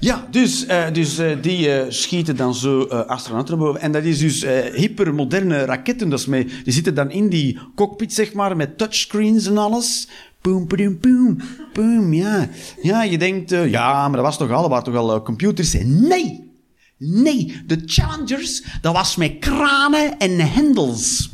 ja, 0.00 0.26
dus, 0.30 0.66
eh, 0.66 0.92
dus 0.92 1.18
eh, 1.18 1.36
die 1.42 1.72
eh, 1.72 1.90
schieten 1.90 2.36
dan 2.36 2.54
zo 2.54 2.82
astronauten 2.84 3.58
boven. 3.58 3.80
En 3.80 3.92
dat 3.92 4.04
is 4.04 4.18
dus 4.18 4.44
hypermoderne 4.74 5.64
raketten. 5.64 6.08
Dat 6.08 6.18
is 6.18 6.26
mee, 6.26 6.44
die 6.64 6.72
zitten 6.72 6.94
dan 6.94 7.10
in 7.10 7.28
die 7.28 7.58
cockpit, 7.74 8.12
zeg 8.12 8.32
maar, 8.32 8.56
met 8.56 8.78
touchscreens 8.78 9.46
en 9.46 9.58
alles. 9.58 10.08
Boom, 10.40 10.66
boom, 10.66 10.98
boom, 11.00 11.40
boom, 11.72 12.12
ja. 12.12 12.48
Ja, 12.82 13.02
je 13.02 13.18
denkt, 13.18 13.50
ja, 13.50 14.08
maar 14.08 14.16
dat 14.16 14.26
was 14.26 14.38
toch 14.38 14.50
al, 14.50 14.68
waren 14.68 14.84
toch 14.84 14.96
al 14.96 15.22
computers? 15.22 15.72
Nee, 15.84 16.50
nee, 16.96 17.62
de 17.66 17.82
Challengers, 17.84 18.64
dat 18.80 18.92
was 18.92 19.16
met 19.16 19.38
kranen 19.38 20.18
en 20.18 20.38
hendels. 20.40 21.30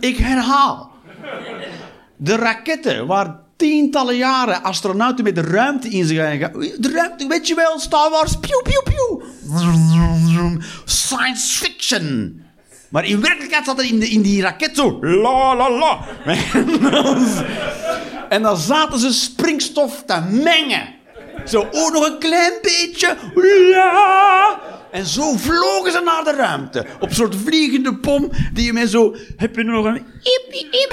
Ik 0.00 0.16
herhaal. 0.16 0.90
De 2.16 2.36
raketten 2.36 3.06
waar 3.06 3.40
tientallen 3.62 4.16
jaren 4.16 4.62
astronauten 4.62 5.24
met 5.24 5.34
de 5.34 5.40
ruimte 5.40 5.88
in 5.88 6.04
zijn 6.04 6.40
gaan. 6.40 6.52
De 6.52 6.90
ruimte, 6.94 7.26
weet 7.26 7.48
je 7.48 7.54
wel, 7.54 7.78
Star 7.80 8.10
Wars, 8.10 8.36
piu, 8.36 8.62
piu, 8.62 8.82
piu. 8.84 9.22
Science 10.84 11.58
fiction. 11.58 12.42
Maar 12.88 13.04
in 13.04 13.20
werkelijkheid 13.20 13.64
zat 13.64 13.78
er 13.78 13.84
in, 13.84 14.10
in 14.10 14.22
die 14.22 14.42
raket 14.42 14.76
zo, 14.76 14.98
la 15.00 15.56
la 15.56 15.70
la. 15.70 16.00
En 18.28 18.42
dan 18.42 18.56
zaten 18.56 18.98
ze 18.98 19.12
springstof 19.12 20.02
te 20.06 20.20
mengen. 20.30 20.94
Zo, 21.44 21.68
oh, 21.70 21.92
nog 21.92 22.06
een 22.06 22.18
klein 22.18 22.52
beetje. 22.62 23.16
En 24.90 25.06
zo 25.06 25.36
vlogen 25.36 25.92
ze 25.92 26.00
naar 26.04 26.24
de 26.24 26.32
ruimte. 26.32 26.86
Op 27.00 27.08
een 27.08 27.14
soort 27.14 27.36
vliegende 27.44 27.96
pom 27.96 28.30
die 28.52 28.64
je 28.64 28.72
met 28.72 28.90
zo... 28.90 29.14
Heb 29.36 29.56
je 29.56 29.62
nog 29.62 29.84
een... 29.84 30.02
Iep, 30.22 30.52
iep. 30.52 30.92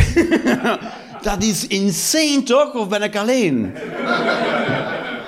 Dat 1.22 1.44
is 1.44 1.68
insane, 1.68 2.44
toch? 2.44 2.74
Of 2.74 2.88
ben 2.88 3.02
ik 3.02 3.16
alleen? 3.16 3.74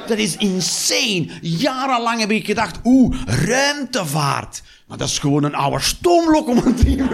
Dat 0.08 0.18
is 0.18 0.36
insane. 0.38 1.28
Jarenlang 1.42 2.20
heb 2.20 2.32
ik 2.32 2.46
gedacht, 2.46 2.80
oeh, 2.84 3.16
ruimtevaart. 3.26 4.62
Maar 4.88 4.98
dat 4.98 5.08
is 5.08 5.20
gewoon 5.20 5.44
een 5.44 5.56
oude 5.56 5.80
stoomlocomotief. 5.80 7.02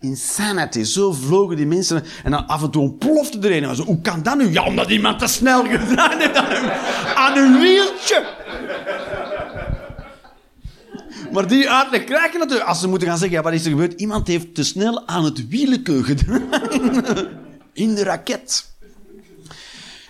Insanity. 0.00 0.82
Zo 0.82 1.12
vlogen 1.12 1.56
die 1.56 1.66
mensen. 1.66 2.02
En 2.24 2.30
dan 2.30 2.46
af 2.46 2.62
en 2.62 2.70
toe 2.70 2.82
ontplofte 2.82 3.38
er 3.38 3.56
een. 3.56 3.64
En 3.64 3.76
zo, 3.76 3.82
hoe 3.84 4.00
kan 4.00 4.22
dat 4.22 4.36
nu? 4.36 4.52
Ja, 4.52 4.64
omdat 4.64 4.90
iemand 4.90 5.18
te 5.18 5.26
snel 5.26 5.64
gedaan 5.64 6.18
heeft 6.18 6.36
aan 7.14 7.36
een 7.36 7.60
wieltje. 7.60 8.24
Maar 11.34 11.48
die 11.48 11.70
uitleg 11.70 12.04
krijg 12.04 12.32
je 12.32 12.38
natuurlijk. 12.38 12.68
Als 12.68 12.80
ze 12.80 12.88
moeten 12.88 13.08
gaan 13.08 13.18
zeggen, 13.18 13.42
wat 13.42 13.52
is 13.52 13.64
er 13.64 13.70
gebeurd? 13.70 14.00
Iemand 14.00 14.26
heeft 14.26 14.54
te 14.54 14.64
snel 14.64 15.06
aan 15.06 15.24
het 15.24 15.48
wielke 15.48 16.02
gedraaid. 16.04 17.28
In 17.72 17.94
de 17.94 18.02
raket. 18.02 18.72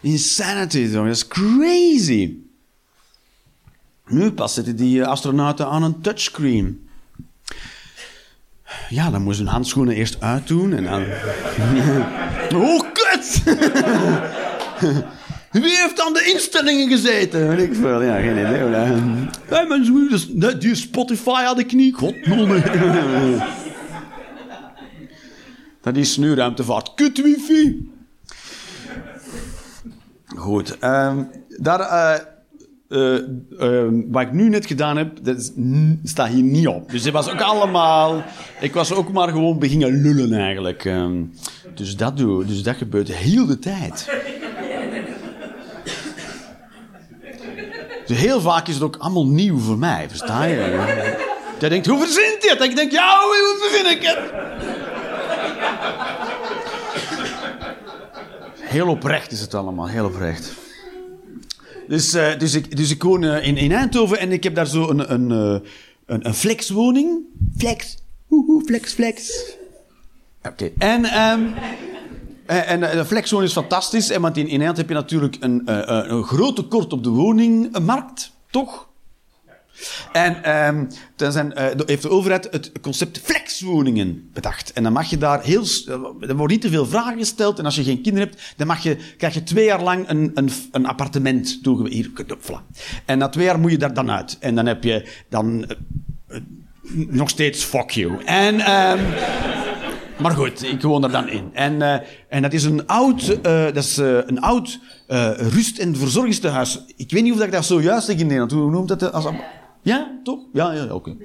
Insanity? 0.00 0.90
Dat 0.90 1.06
is 1.06 1.28
crazy. 1.28 2.36
Nu 4.06 4.32
pas 4.32 4.54
zitten 4.54 4.76
die 4.76 5.02
eh, 5.02 5.08
astronauten 5.08 5.68
aan 5.68 5.82
een 5.82 6.00
touchscreen. 6.00 6.88
Ja, 8.88 9.10
dan 9.10 9.22
moesten 9.22 9.44
hun 9.44 9.54
handschoenen 9.54 9.94
eerst 9.94 10.20
uitdoen 10.20 10.72
en 10.72 10.84
dan... 10.84 11.02
oh, 12.62 12.80
kut! 12.92 13.42
Wie 15.62 15.80
heeft 15.82 16.00
aan 16.00 16.12
de 16.12 16.30
instellingen 16.32 16.88
gezeten? 16.88 17.48
Weet 17.48 17.58
ik 17.68 17.74
veel, 17.74 18.02
ja, 18.02 18.20
geen 18.20 18.38
idee. 18.38 18.60
hoor. 18.60 18.70
Hey, 19.46 19.66
mensen, 19.66 20.08
dus- 20.10 20.28
nee, 20.32 20.58
die 20.58 20.74
Spotify 20.74 21.42
had 21.42 21.58
ik 21.58 21.72
niet. 21.72 21.94
God, 21.94 22.14
Dat 25.82 25.96
is 25.96 26.16
nu 26.16 26.34
ruimtevaart. 26.34 26.94
Kut 26.94 27.22
wifi. 27.22 27.88
Goed. 30.36 30.78
ehm, 30.78 31.22
daar, 31.48 31.80
eh, 31.80 32.20
eh, 32.88 33.16
eh, 33.58 33.92
wat 34.10 34.22
ik 34.22 34.32
nu 34.32 34.48
net 34.48 34.66
gedaan 34.66 34.96
heb, 34.96 35.24
dat 35.24 35.52
staat 36.04 36.28
hier 36.28 36.42
niet 36.42 36.68
op. 36.68 36.90
Dus 36.90 37.04
het 37.04 37.12
was 37.12 37.30
ook 37.30 37.40
allemaal... 37.40 38.24
Ik 38.60 38.72
was 38.74 38.92
ook 38.92 39.12
maar 39.12 39.28
gewoon 39.28 39.58
beginnen 39.58 40.02
lullen 40.02 40.32
eigenlijk. 40.32 40.84
ehm. 40.84 41.22
dus, 41.74 41.96
dat 41.96 42.16
doe, 42.16 42.44
dus 42.44 42.62
dat 42.62 42.76
gebeurt 42.76 43.12
heel 43.12 43.46
de 43.46 43.58
tijd. 43.58 44.08
Dus 48.06 48.18
heel 48.18 48.40
vaak 48.40 48.68
is 48.68 48.74
het 48.74 48.82
ook 48.82 48.96
allemaal 48.96 49.26
nieuw 49.26 49.58
voor 49.58 49.78
mij, 49.78 50.08
versta 50.08 50.44
je? 50.44 50.56
Jij 51.58 51.68
denkt, 51.68 51.86
hoe 51.86 51.98
verzint 51.98 52.36
hij 52.40 52.50
het? 52.50 52.62
Ik 52.62 52.76
denk, 52.76 52.92
ja, 52.92 53.20
hoe 53.20 53.56
verzin 53.60 53.90
ik 53.90 54.02
het? 54.02 54.18
Heel 58.60 58.88
oprecht 58.88 59.32
is 59.32 59.40
het 59.40 59.54
allemaal, 59.54 59.88
heel 59.88 60.04
oprecht. 60.04 60.52
Dus, 61.88 62.14
eh, 62.14 62.38
dus, 62.38 62.54
ik, 62.54 62.76
dus 62.76 62.90
ik 62.90 63.02
woon 63.02 63.24
eh, 63.24 63.46
in, 63.46 63.56
in 63.56 63.72
Eindhoven 63.72 64.18
en 64.18 64.32
ik 64.32 64.42
heb 64.42 64.54
daar 64.54 64.66
zo 64.66 64.88
een, 64.88 65.12
een, 65.12 65.30
eh, 65.30 65.68
een, 66.06 66.26
een 66.26 66.34
flexwoning. 66.34 67.18
Flex. 67.56 67.96
Woehoe, 68.26 68.64
flex, 68.64 68.92
flex. 68.92 69.44
Oké. 70.42 70.70
En, 70.78 71.04
ehm 71.04 71.42
en, 72.46 72.90
en 72.90 72.96
de 72.96 73.04
flexwoning 73.04 73.48
is 73.48 73.56
fantastisch. 73.56 74.16
Want 74.16 74.36
in, 74.36 74.44
Nederland 74.44 74.76
heb 74.76 74.88
je 74.88 74.94
natuurlijk 74.94 75.36
een, 75.40 75.62
eh, 75.66 75.88
eh, 75.88 76.10
een 76.10 76.24
groot 76.24 76.56
tekort 76.56 76.92
op 76.92 77.04
de 77.04 77.10
woningmarkt, 77.10 78.32
toch? 78.50 78.88
En 80.12 80.44
ehm, 80.44 80.84
dan 81.16 81.32
zijn, 81.32 81.54
eh, 81.54 81.86
heeft 81.86 82.02
de 82.02 82.10
overheid 82.10 82.48
het 82.50 82.72
concept 82.80 83.20
flexwoningen 83.22 84.30
bedacht. 84.32 84.72
En 84.72 84.82
dan 84.82 84.92
mag 84.92 85.10
je 85.10 85.18
daar 85.18 85.42
heel... 85.42 85.64
Er 86.20 86.36
wordt 86.36 86.52
niet 86.52 86.60
te 86.60 86.68
veel 86.68 86.86
vragen 86.86 87.18
gesteld. 87.18 87.58
En 87.58 87.64
als 87.64 87.74
je 87.74 87.82
geen 87.82 88.02
kinderen 88.02 88.28
hebt, 88.28 88.54
dan 88.56 88.66
mag 88.66 88.82
je, 88.82 88.96
krijg 89.16 89.34
je 89.34 89.42
twee 89.42 89.64
jaar 89.64 89.82
lang 89.82 90.08
een, 90.08 90.30
een, 90.34 90.50
een 90.72 90.86
appartement. 90.86 91.58
Hier. 91.88 92.10
En 93.04 93.18
na 93.18 93.28
twee 93.28 93.44
jaar 93.44 93.58
moet 93.58 93.70
je 93.70 93.78
daar 93.78 93.94
dan 93.94 94.10
uit. 94.10 94.36
En 94.40 94.54
dan 94.54 94.66
heb 94.66 94.84
je 94.84 95.08
dan... 95.28 95.64
eh, 95.64 95.76
eh, 96.36 96.42
nog 97.08 97.28
steeds 97.28 97.64
fuck 97.64 97.90
you. 97.90 98.24
En... 98.24 98.60
ehm, 98.60 99.00
maar 100.20 100.32
goed, 100.32 100.62
ik 100.64 100.82
woon 100.82 101.04
er 101.04 101.10
dan 101.10 101.28
in. 101.28 101.50
En, 101.52 101.82
eh, 101.82 102.06
en 102.28 102.42
dat 102.42 102.52
is 102.52 102.64
een 102.64 102.86
oud, 102.86 103.38
eh, 103.42 103.64
dat 103.64 103.76
is, 103.76 103.98
eh, 103.98 104.18
een 104.26 104.40
oud 104.40 104.78
rust- 105.36 105.78
en 105.78 105.96
verzorgingstehuis. 105.96 106.84
Ik 106.96 107.10
weet 107.10 107.22
niet 107.22 107.32
of 107.32 107.42
ik 107.42 107.52
dat 107.52 107.64
zojuist 107.64 108.06
zeg 108.06 108.16
in 108.16 108.22
Nederland. 108.22 108.52
Hoe 108.52 108.70
noemt 108.70 108.88
dat? 108.88 109.12
Als, 109.12 109.26
ja, 109.82 110.20
toch? 110.22 110.38
Ja, 110.52 110.72
ja 110.72 110.84
oké. 110.94 111.16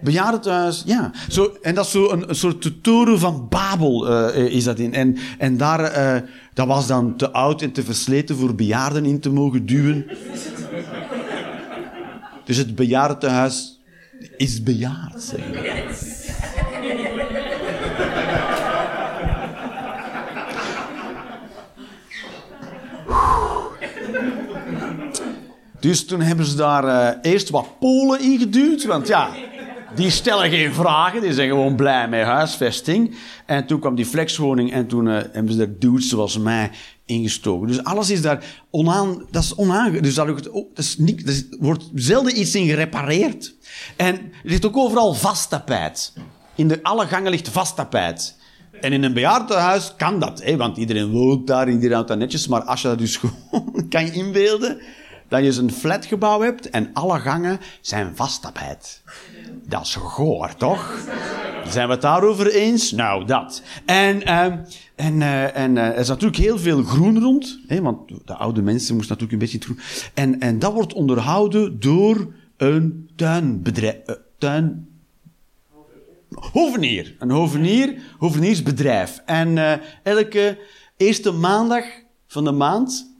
Bejaardentehuis, 0.00 0.82
ja. 0.86 1.10
Zo, 1.28 1.56
en 1.62 1.74
dat 1.74 1.84
is 1.84 1.90
zo 1.90 2.10
een, 2.10 2.28
een 2.28 2.34
soort 2.34 2.82
toren 2.82 3.18
van 3.18 3.46
Babel 3.48 4.08
is 4.32 4.64
dat 4.64 4.78
in. 4.78 4.94
En, 4.94 5.16
en 5.38 5.56
daar, 5.56 6.22
dat 6.54 6.66
was 6.66 6.86
dan 6.86 7.16
te 7.16 7.30
oud 7.30 7.62
en 7.62 7.72
te 7.72 7.82
versleten 7.82 8.36
voor 8.36 8.54
bejaarden 8.54 9.04
in 9.04 9.20
te 9.20 9.30
mogen 9.30 9.66
duwen. 9.66 10.06
Dus 12.44 12.56
het 12.56 12.74
bejaardentehuis 12.74 13.80
is 14.36 14.62
bejaard, 14.62 15.22
zeg 15.22 15.40
maar. 15.52 15.84
Dus 25.86 26.04
toen 26.04 26.20
hebben 26.20 26.46
ze 26.46 26.56
daar 26.56 26.84
eh, 26.84 27.32
eerst 27.32 27.50
wat 27.50 27.78
Polen 27.78 28.20
in 28.20 28.38
geduwd. 28.38 28.84
Want 28.84 29.08
ja, 29.08 29.30
die 29.94 30.10
stellen 30.10 30.50
geen 30.50 30.72
vragen. 30.72 31.20
Die 31.20 31.32
zijn 31.32 31.48
gewoon 31.48 31.76
blij 31.76 32.08
met 32.08 32.24
huisvesting. 32.24 33.16
En 33.46 33.66
toen 33.66 33.80
kwam 33.80 33.94
die 33.94 34.06
flexwoning 34.06 34.72
en 34.72 34.86
toen 34.86 35.08
eh, 35.08 35.14
hebben 35.32 35.52
ze 35.52 35.58
daar 35.58 35.78
dudes 35.78 36.08
zoals 36.08 36.38
mij 36.38 36.70
ingestoken. 37.04 37.68
Dus 37.68 37.84
alles 37.84 38.10
is 38.10 38.22
daar 38.22 38.44
onaan... 38.70 39.26
Dat 39.30 39.42
is 39.42 39.54
onaange... 39.54 40.00
Dus 40.00 40.14
dat 40.14 40.48
is 40.74 41.44
wordt 41.58 41.90
zelden 41.94 42.40
iets 42.40 42.54
in 42.54 42.66
gerepareerd. 42.66 43.54
En 43.96 44.14
er 44.14 44.30
ligt 44.42 44.66
ook 44.66 44.76
overal 44.76 45.14
vast 45.14 45.50
tapijt. 45.50 46.12
In 46.54 46.68
de, 46.68 46.82
alle 46.82 47.06
gangen 47.06 47.30
ligt 47.30 47.48
vast 47.48 47.76
tapijt. 47.76 48.36
En 48.80 48.92
in 48.92 49.02
een 49.02 49.14
bejaardenhuis 49.14 49.94
kan 49.96 50.20
dat, 50.20 50.42
hè, 50.42 50.56
want 50.56 50.76
iedereen 50.76 51.10
woont 51.10 51.46
daar, 51.46 51.68
iedereen 51.68 51.92
houdt 51.92 52.08
dat 52.08 52.18
netjes. 52.18 52.48
Maar 52.48 52.62
als 52.62 52.82
je 52.82 52.88
dat 52.88 52.98
dus 52.98 53.16
gewoon 53.50 53.88
kan 53.88 54.12
inbeelden, 54.12 54.80
dat 55.28 55.44
je 55.44 55.52
zo'n 55.52 55.70
flatgebouw 55.70 56.40
hebt 56.40 56.70
en 56.70 56.90
alle 56.92 57.18
gangen 57.18 57.58
zijn 57.80 58.16
vasttapijt. 58.16 59.02
Dat 59.68 59.82
is 59.82 59.94
goor, 59.94 60.54
toch? 60.56 60.98
Zijn 61.68 61.86
we 61.86 61.92
het 61.92 62.02
daarover 62.02 62.54
eens? 62.54 62.92
Nou, 62.92 63.24
dat. 63.24 63.62
En, 63.86 64.22
ehm, 64.22 64.58
en, 64.94 65.22
eh, 65.22 65.56
en 65.56 65.76
eh, 65.76 65.84
er 65.86 65.96
is 65.96 66.08
natuurlijk 66.08 66.42
heel 66.42 66.58
veel 66.58 66.82
groen 66.82 67.20
rond, 67.20 67.58
hè, 67.66 67.80
want 67.82 68.26
de 68.26 68.34
oude 68.34 68.62
mensen 68.62 68.94
moesten 68.94 69.16
natuurlijk 69.18 69.32
een 69.32 69.50
beetje 69.50 69.74
groen. 69.74 69.80
En, 70.14 70.40
en 70.40 70.58
dat 70.58 70.72
wordt 70.72 70.92
onderhouden 70.92 71.80
door 71.80 72.32
een 72.56 73.10
tuinbedrijf. 73.16 73.96
eh, 73.96 74.14
tuin, 74.38 74.88
Hovenier. 76.52 77.14
Een 77.18 77.30
hovenier, 77.30 78.02
hoveniersbedrijf. 78.18 79.22
En 79.26 79.80
elke 80.02 80.58
eerste 80.96 81.32
maandag 81.32 81.84
van 82.26 82.44
de 82.44 82.52
maand, 82.52 83.16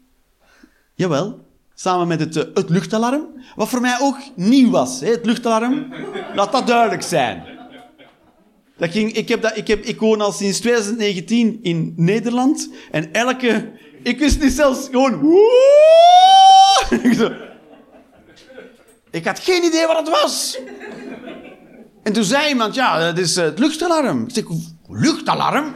jawel, 0.94 1.45
samen 1.78 2.08
met 2.08 2.20
het, 2.20 2.36
eh, 2.36 2.44
het 2.54 2.68
luchtalarm, 2.68 3.26
wat 3.56 3.68
voor 3.68 3.80
mij 3.80 3.96
ook 4.00 4.16
nieuw 4.34 4.70
was, 4.70 5.00
hè, 5.00 5.10
het 5.10 5.26
luchtalarm, 5.26 5.94
laat 6.34 6.52
dat 6.52 6.66
duidelijk 6.66 7.02
zijn. 7.02 7.44
Dat 8.76 8.90
ging, 8.90 9.12
ik, 9.12 9.28
heb 9.28 9.42
dat, 9.42 9.56
ik, 9.56 9.66
heb, 9.66 9.84
ik 9.84 10.00
woon 10.00 10.20
al 10.20 10.32
sinds 10.32 10.60
2019 10.60 11.58
in 11.62 11.92
Nederland 11.96 12.68
en 12.90 13.12
elke... 13.12 13.72
Ik 14.02 14.18
wist 14.18 14.42
niet 14.42 14.52
zelfs 14.52 14.88
gewoon... 14.90 15.20
Ik 19.10 19.24
had 19.24 19.38
geen 19.38 19.64
idee 19.64 19.86
wat 19.86 19.98
het 19.98 20.08
was. 20.08 20.58
En 22.02 22.12
toen 22.12 22.24
zei 22.24 22.48
iemand, 22.48 22.74
ja, 22.74 22.98
dat 22.98 23.18
is 23.18 23.36
eh, 23.36 23.44
het 23.44 23.58
luchtalarm. 23.58 24.26
Ik 24.34 24.46
luchtalarm? 24.88 25.74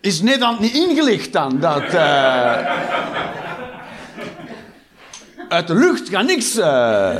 Is 0.00 0.20
Nederland 0.22 0.60
niet 0.60 0.74
ingelicht 0.74 1.32
dan? 1.32 1.60
Dat, 1.60 1.82
eh, 1.82 2.52
uit 5.48 5.66
de 5.66 5.74
lucht 5.74 6.08
gaat 6.08 6.26
niks... 6.26 6.56
eh. 6.56 7.14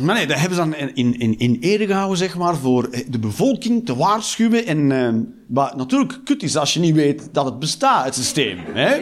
Maar 0.00 0.14
nee, 0.14 0.26
dat 0.26 0.38
hebben 0.38 0.58
ze 0.58 0.64
dan 0.64 0.74
in, 0.94 1.18
in, 1.18 1.38
in 1.38 1.56
ere 1.60 1.86
gehouden, 1.86 2.18
zeg 2.18 2.36
maar, 2.36 2.56
voor 2.56 2.90
de 3.08 3.18
bevolking 3.18 3.86
te 3.86 3.96
waarschuwen. 3.96 4.66
En 4.66 4.92
eh, 4.92 5.08
wat 5.48 5.76
natuurlijk 5.76 6.20
kut 6.24 6.42
is 6.42 6.56
als 6.56 6.74
je 6.74 6.80
niet 6.80 6.94
weet 6.94 7.28
dat 7.32 7.44
het 7.44 7.58
bestaat, 7.58 8.04
het 8.04 8.14
systeem. 8.14 8.58
Hè? 8.72 8.96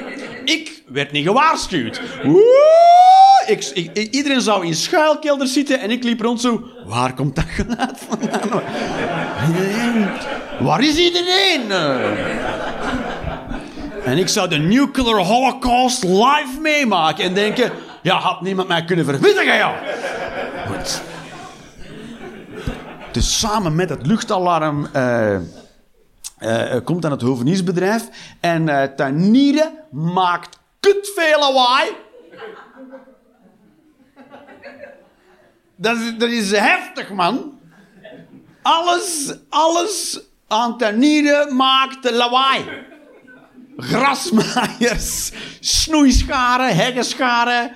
Ik 0.44 0.82
werd 0.86 1.12
niet 1.12 1.26
gewaarschuwd. 1.26 2.00
Ik, 3.46 3.90
iedereen 4.10 4.40
zou 4.40 4.66
in 4.66 4.74
schuilkelders 4.74 5.52
zitten 5.52 5.80
en 5.80 5.90
ik 5.90 6.04
liep 6.04 6.20
rond 6.20 6.40
zo... 6.40 6.64
Waar 6.86 7.14
komt 7.14 7.34
dat 7.34 7.44
geluid 7.48 7.98
vandaan? 8.08 8.62
Waar 10.66 10.82
is 10.82 10.96
iedereen? 10.96 11.70
Eh. 11.70 12.00
En 14.04 14.18
ik 14.18 14.28
zou 14.28 14.48
de 14.48 14.58
nuclear 14.58 15.24
holocaust 15.24 16.04
live 16.04 16.58
meemaken 16.60 17.24
en 17.24 17.34
denken... 17.34 17.72
Ja, 18.02 18.18
had 18.18 18.40
niemand 18.40 18.68
mij 18.68 18.84
kunnen 18.84 19.04
verwittigen, 19.04 19.54
ja. 19.54 19.74
Dus 23.12 23.38
samen 23.38 23.74
met 23.74 23.88
het 23.88 24.06
luchtalarm 24.06 24.86
eh, 24.92 25.34
eh, 26.38 26.84
komt 26.84 27.02
dan 27.02 27.10
het 27.10 27.22
hoveniersbedrijf. 27.22 28.08
En 28.40 28.68
eh 28.68 28.88
tuinieren 28.96 29.72
maakt 29.90 30.58
kut 30.80 31.12
veel 31.14 31.38
lawaai. 31.38 31.90
Dat 35.76 35.96
is, 35.96 36.18
dat 36.18 36.28
is 36.28 36.50
heftig, 36.50 37.10
man. 37.10 37.58
Alles, 38.62 39.34
alles 39.48 40.20
aan 40.48 40.78
tuinieren 40.78 41.56
maakt 41.56 42.10
lawaai. 42.10 42.64
Grasmaaiers, 43.76 45.32
snoeischaren, 45.60 46.76
heggenscharen. 46.76 47.72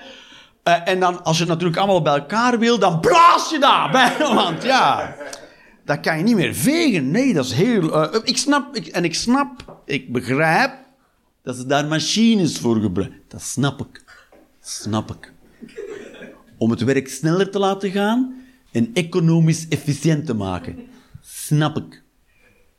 Eh, 0.67 0.87
en 0.87 0.99
dan, 0.99 1.23
als 1.23 1.35
je 1.37 1.43
het 1.43 1.51
natuurlijk 1.51 1.77
allemaal 1.77 2.01
bij 2.01 2.13
elkaar 2.13 2.59
wil, 2.59 2.79
dan 2.79 2.99
blaas 2.99 3.49
je 3.49 3.59
daar. 3.59 3.91
bij- 3.97 4.15
Want 4.19 4.63
ja, 4.63 5.15
dat 5.85 5.99
kan 5.99 6.17
je 6.17 6.23
niet 6.23 6.35
meer 6.35 6.53
vegen. 6.55 7.11
Nee, 7.11 7.33
dat 7.33 7.45
is 7.45 7.51
heel... 7.53 8.03
eh, 8.11 8.19
ik 8.23 8.37
snap, 8.37 8.75
en 8.75 9.03
ik 9.03 9.15
snap, 9.15 9.79
ik 9.85 10.11
begrijp 10.11 10.71
dat 11.43 11.55
ze 11.55 11.65
daar 11.65 11.85
machines 11.85 12.59
voor 12.59 12.81
gebruiken. 12.81 13.19
Dat 13.27 13.41
snap 13.41 13.79
ik. 13.81 14.03
Snap 14.61 15.11
ik. 15.11 15.33
Om 16.57 16.69
het 16.71 16.81
werk 16.83 17.07
sneller 17.09 17.49
te 17.51 17.59
laten 17.59 17.91
gaan 17.91 18.35
en 18.71 18.89
economisch 18.93 19.67
efficiënt 19.67 20.25
te 20.25 20.33
maken. 20.33 20.75
Snap 21.21 21.77
ik. 21.77 22.03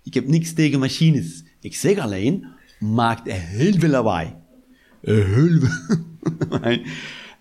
Ik 0.03 0.15
heb 0.15 0.27
niks 0.27 0.53
tegen 0.53 0.79
machines. 0.79 1.43
Ik 1.61 1.77
zeg 1.77 1.99
alleen, 1.99 2.47
maakt 2.79 3.31
heel 3.33 3.73
veel 3.79 3.89
lawaai. 3.89 4.35
Heel 5.01 5.25
veel 5.61 5.69
lawaai. 6.49 6.87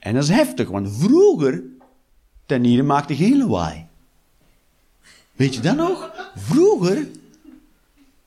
En 0.08 0.14
dat 0.14 0.24
is 0.24 0.30
heftig, 0.30 0.70
want 0.70 0.90
vroeger, 1.00 1.64
ten 2.46 2.86
maakte 2.86 3.16
geen 3.16 3.38
lawaai. 3.38 3.88
Weet 5.32 5.56
je 5.56 5.62
dat 5.62 5.76
nog? 5.76 6.12
Vroeger 6.36 7.08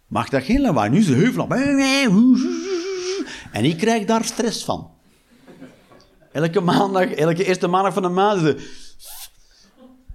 maakte 0.07 0.37
dat 0.37 0.45
geen 0.45 0.61
lawaai. 0.61 0.91
Nu 0.91 0.99
is 0.99 1.07
de 1.07 1.15
heuvel 1.15 1.43
op. 1.43 1.53
En 3.53 3.65
ik 3.65 3.77
krijg 3.77 4.05
daar 4.05 4.25
stress 4.25 4.65
van. 4.65 4.91
Elke 6.33 6.61
maandag, 6.61 7.11
elke 7.11 7.45
eerste 7.45 7.69
maandag 7.69 7.93
van 7.93 8.03
de 8.03 8.09
maand. 8.09 8.43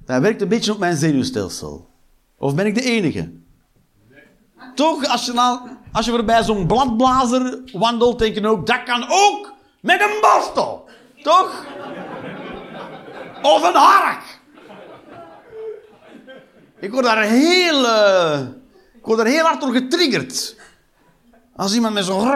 Dat 0.05 0.21
werkt 0.21 0.41
een 0.41 0.47
beetje 0.47 0.71
op 0.71 0.79
mijn 0.79 0.97
zenuwstelsel. 0.97 1.89
Of 2.37 2.55
ben 2.55 2.65
ik 2.65 2.75
de 2.75 2.83
enige? 2.83 3.31
Toch, 4.75 5.07
als 5.07 5.25
je, 5.25 5.33
nou, 5.33 5.69
als 5.91 6.05
je 6.05 6.11
voorbij 6.11 6.43
zo'n 6.43 6.67
bladblazer 6.67 7.59
wandelt, 7.71 8.19
denk 8.19 8.35
je 8.35 8.47
ook, 8.47 8.67
dat 8.67 8.83
kan 8.83 9.03
ook 9.09 9.53
met 9.81 10.01
een 10.01 10.17
borstel. 10.21 10.85
Toch? 11.25 11.65
Of 13.41 13.63
een 13.63 13.75
hark. 13.75 14.39
Ik 16.79 16.91
word 16.91 17.03
daar 17.03 17.23
heel, 17.23 17.87
eh, 17.87 18.39
ik 18.97 19.05
word 19.05 19.23
heel 19.23 19.43
hard 19.43 19.61
door 19.61 19.73
getriggerd. 19.73 20.55
Als 21.55 21.73
iemand 21.73 21.93
met 21.93 22.05
zo'n 22.05 22.31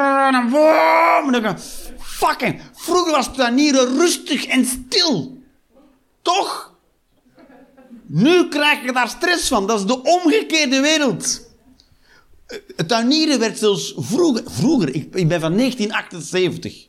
fucking. 1.99 2.62
Vroeger 2.73 3.12
was 3.12 3.36
tuinieren 3.36 3.97
rustig 3.97 4.45
en 4.45 4.65
stil. 4.65 5.38
Toch? 6.21 6.73
Nu 8.06 8.47
krijg 8.47 8.84
je 8.84 8.91
daar 8.91 9.10
stress 9.10 9.47
van. 9.47 9.67
Dat 9.67 9.80
is 9.80 9.86
de 9.86 10.02
omgekeerde 10.02 10.80
wereld. 10.80 11.41
Het 12.75 12.88
tuinieren 12.88 13.39
werd 13.39 13.58
zelfs 13.58 13.93
vroeger. 13.97 14.43
Vroeger, 14.45 14.95
ik, 14.95 15.15
ik 15.15 15.28
ben 15.28 15.41
van 15.41 15.58
1978. 15.58 16.88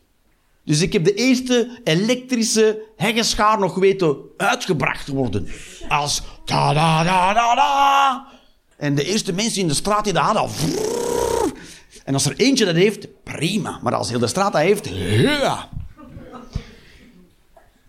Dus 0.70 0.80
ik 0.80 0.92
heb 0.92 1.04
de 1.04 1.14
eerste 1.14 1.80
elektrische 1.84 2.82
heggenschaar 2.96 3.58
nog 3.58 3.74
weten 3.74 4.16
uitgebracht 4.36 5.08
worden. 5.08 5.48
Als 5.88 6.22
ta 6.44 6.72
da 6.72 7.04
da 7.04 7.32
da 7.34 7.54
da. 7.54 8.26
En 8.76 8.94
de 8.94 9.04
eerste 9.04 9.32
mensen 9.32 9.60
in 9.60 9.68
de 9.68 9.74
straat 9.74 10.04
die 10.04 10.12
dat 10.12 10.22
hadden. 10.22 10.50
En 12.04 12.14
als 12.14 12.26
er 12.26 12.36
eentje 12.36 12.64
dat 12.64 12.74
heeft, 12.74 13.22
prima. 13.22 13.78
Maar 13.82 13.94
als 13.94 14.08
heel 14.08 14.18
de 14.18 14.26
straat 14.26 14.52
dat 14.52 14.62
heeft, 14.62 14.88
ja. 14.88 15.68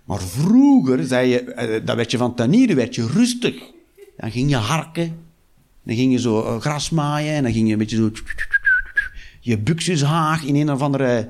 Maar 0.03 0.19
vroeger, 0.19 1.05
zei 1.05 1.29
je, 1.29 1.43
eh, 1.43 1.85
dan 1.85 1.95
werd 1.95 2.11
je 2.11 2.17
van 2.17 2.35
tuinieren 2.35 2.75
werd 2.75 2.95
je 2.95 3.07
rustig. 3.07 3.55
Dan 4.17 4.31
ging 4.31 4.49
je 4.49 4.55
harken. 4.55 5.25
Dan 5.83 5.95
ging 5.95 6.11
je 6.11 6.19
zo 6.19 6.41
eh, 6.41 6.59
gras 6.59 6.89
maaien. 6.89 7.33
En 7.33 7.43
dan 7.43 7.51
ging 7.51 7.67
je 7.67 7.73
een 7.73 7.79
beetje 7.79 7.97
zo... 7.97 8.11
Je 9.39 9.57
buxushaag 9.57 10.43
in 10.43 10.55
een 10.55 10.71
of 10.71 10.81
andere 10.81 11.27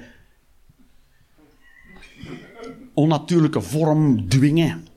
onnatuurlijke 2.94 3.62
vorm 3.62 4.30
dwingen. 4.30 4.88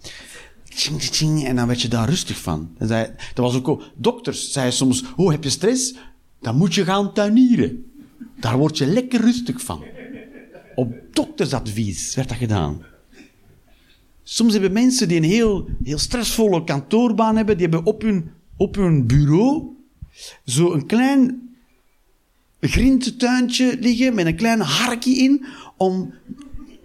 Tjing, 0.65 1.01
tjing, 1.01 1.45
en 1.45 1.57
dan 1.57 1.67
werd 1.67 1.83
je 1.83 1.89
daar 1.89 2.09
rustig 2.09 2.39
van. 2.39 2.71
En 2.79 2.87
zei, 2.87 3.11
dat 3.35 3.45
was 3.45 3.55
ook, 3.57 3.69
ook- 3.69 3.91
dokters 3.97 4.53
zeiden 4.53 4.75
soms, 4.75 5.05
oh, 5.17 5.31
heb 5.31 5.45
je 5.45 5.51
stress? 5.51 5.95
Dan 6.41 6.57
moet 6.57 6.75
je 6.75 6.85
gaan 6.85 7.13
tuinieren. 7.13 7.93
Daar 8.41 8.59
word 8.59 8.79
je 8.79 8.87
lekker 8.87 9.21
rustig 9.21 9.61
van. 9.61 9.85
Op 10.75 10.95
doktersadvies 11.13 12.15
werd 12.15 12.29
dat 12.29 12.39
gedaan. 12.39 12.83
Soms 14.23 14.53
hebben 14.53 14.73
mensen 14.73 15.09
die 15.09 15.17
een 15.17 15.23
heel, 15.23 15.69
heel 15.83 15.99
stressvolle 15.99 16.65
kantoorbaan 16.65 17.37
hebben, 17.37 17.57
die 17.57 17.69
hebben 17.69 17.87
op 17.87 18.03
hun, 18.03 18.31
op 18.57 18.75
hun 18.75 19.07
bureau 19.07 19.75
zo 20.45 20.73
een 20.73 20.87
klein 20.87 21.49
grintetuintje 22.61 23.77
liggen 23.81 24.15
met 24.15 24.27
een 24.27 24.37
klein 24.37 24.61
harkje 24.61 25.15
in 25.15 25.45
om 25.77 26.15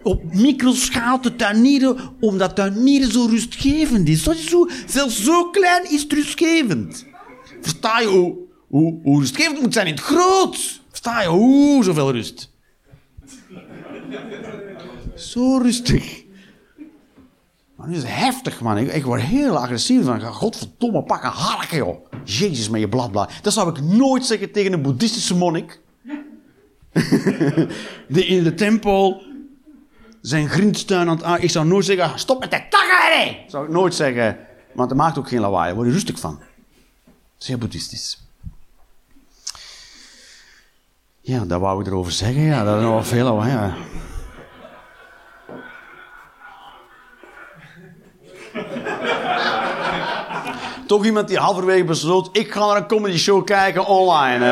op 0.04 0.34
microschaal 0.34 1.20
te 1.20 1.36
tuinieren, 1.36 1.98
omdat 2.20 2.56
tuinieren 2.56 3.12
zo 3.12 3.26
rustgevend 3.26 4.08
is. 4.08 4.24
Dat 4.24 4.38
zo, 4.38 4.68
zelfs 4.86 5.24
zo 5.24 5.50
klein 5.50 5.92
is 5.92 6.02
het 6.02 6.14
rustgevend. 6.14 7.06
Versta 7.62 8.00
je 8.00 8.08
hoe, 8.08 8.38
hoe, 8.68 9.00
hoe 9.04 9.20
rustgevend 9.20 9.62
moet 9.62 9.74
zijn 9.74 9.88
in 9.88 9.94
het 9.94 10.02
groot? 10.02 10.82
Versta 10.90 11.22
je 11.22 11.28
hoe 11.28 11.84
zoveel 11.84 12.12
rust? 12.12 12.52
Zo 15.16 15.58
rustig. 15.58 16.24
Maar 17.76 17.88
nu 17.88 17.96
is 17.96 18.02
het 18.02 18.16
heftig, 18.16 18.62
man. 18.62 18.78
Ik, 18.78 19.04
word 19.04 19.22
heel 19.22 19.58
agressief 19.58 20.06
van. 20.06 20.22
Godverdomme, 20.22 21.04
pak 21.04 21.24
een 21.24 21.30
hark, 21.30 21.72
joh. 21.72 22.06
Jezus 22.24 22.70
met 22.70 22.80
je 22.80 22.90
bladblad. 22.90 23.32
Dat 23.42 23.54
zou 23.54 23.70
ik 23.70 23.82
nooit 23.82 24.26
zeggen 24.26 24.52
tegen 24.52 24.74
een 24.74 24.82
boeddhistische 24.82 25.36
monnik. 25.36 25.82
Die 28.08 28.26
in 28.26 28.44
de 28.44 28.54
tempel 28.54 29.22
zijn 30.30 30.50
grindstuin 30.50 31.08
aan 31.10 31.16
het 31.16 31.24
aan... 31.24 31.42
Ik 31.42 31.50
zou 31.50 31.66
nooit 31.66 31.86
zeggen, 31.86 32.20
stop 32.20 32.40
met 32.40 32.52
de 32.52 32.62
takken! 32.70 33.36
Zou 33.48 33.66
ik 33.66 33.72
nooit 33.72 33.96
zeggen. 33.96 34.38
Want 34.72 34.90
dat 34.90 34.98
maakt 34.98 35.18
ook 35.18 35.28
geen 35.28 35.40
lawaai. 35.40 35.74
Word 35.74 35.88
je 35.88 35.94
rustig 35.94 36.20
van. 36.20 36.40
Heel 37.40 37.58
boeddhistisch. 37.58 38.22
Ja, 41.22 41.46
dat 41.46 41.60
wou 41.60 41.82
ik 41.82 41.88
erover 41.88 42.12
zeggen. 42.12 42.42
Ja, 42.42 42.64
dat 42.64 42.78
is 42.78 42.84
wel 42.84 43.04
veel 43.04 43.24
lawaai. 43.24 43.74
Toch 50.88 51.06
iemand 51.06 51.28
die 51.28 51.38
halverwege 51.38 51.84
besloot, 51.84 52.30
ik 52.32 52.52
ga 52.52 52.66
naar 52.66 52.76
een 52.76 52.88
comedy 52.88 53.18
show 53.18 53.46
kijken 53.46 53.86
online. 53.86 54.46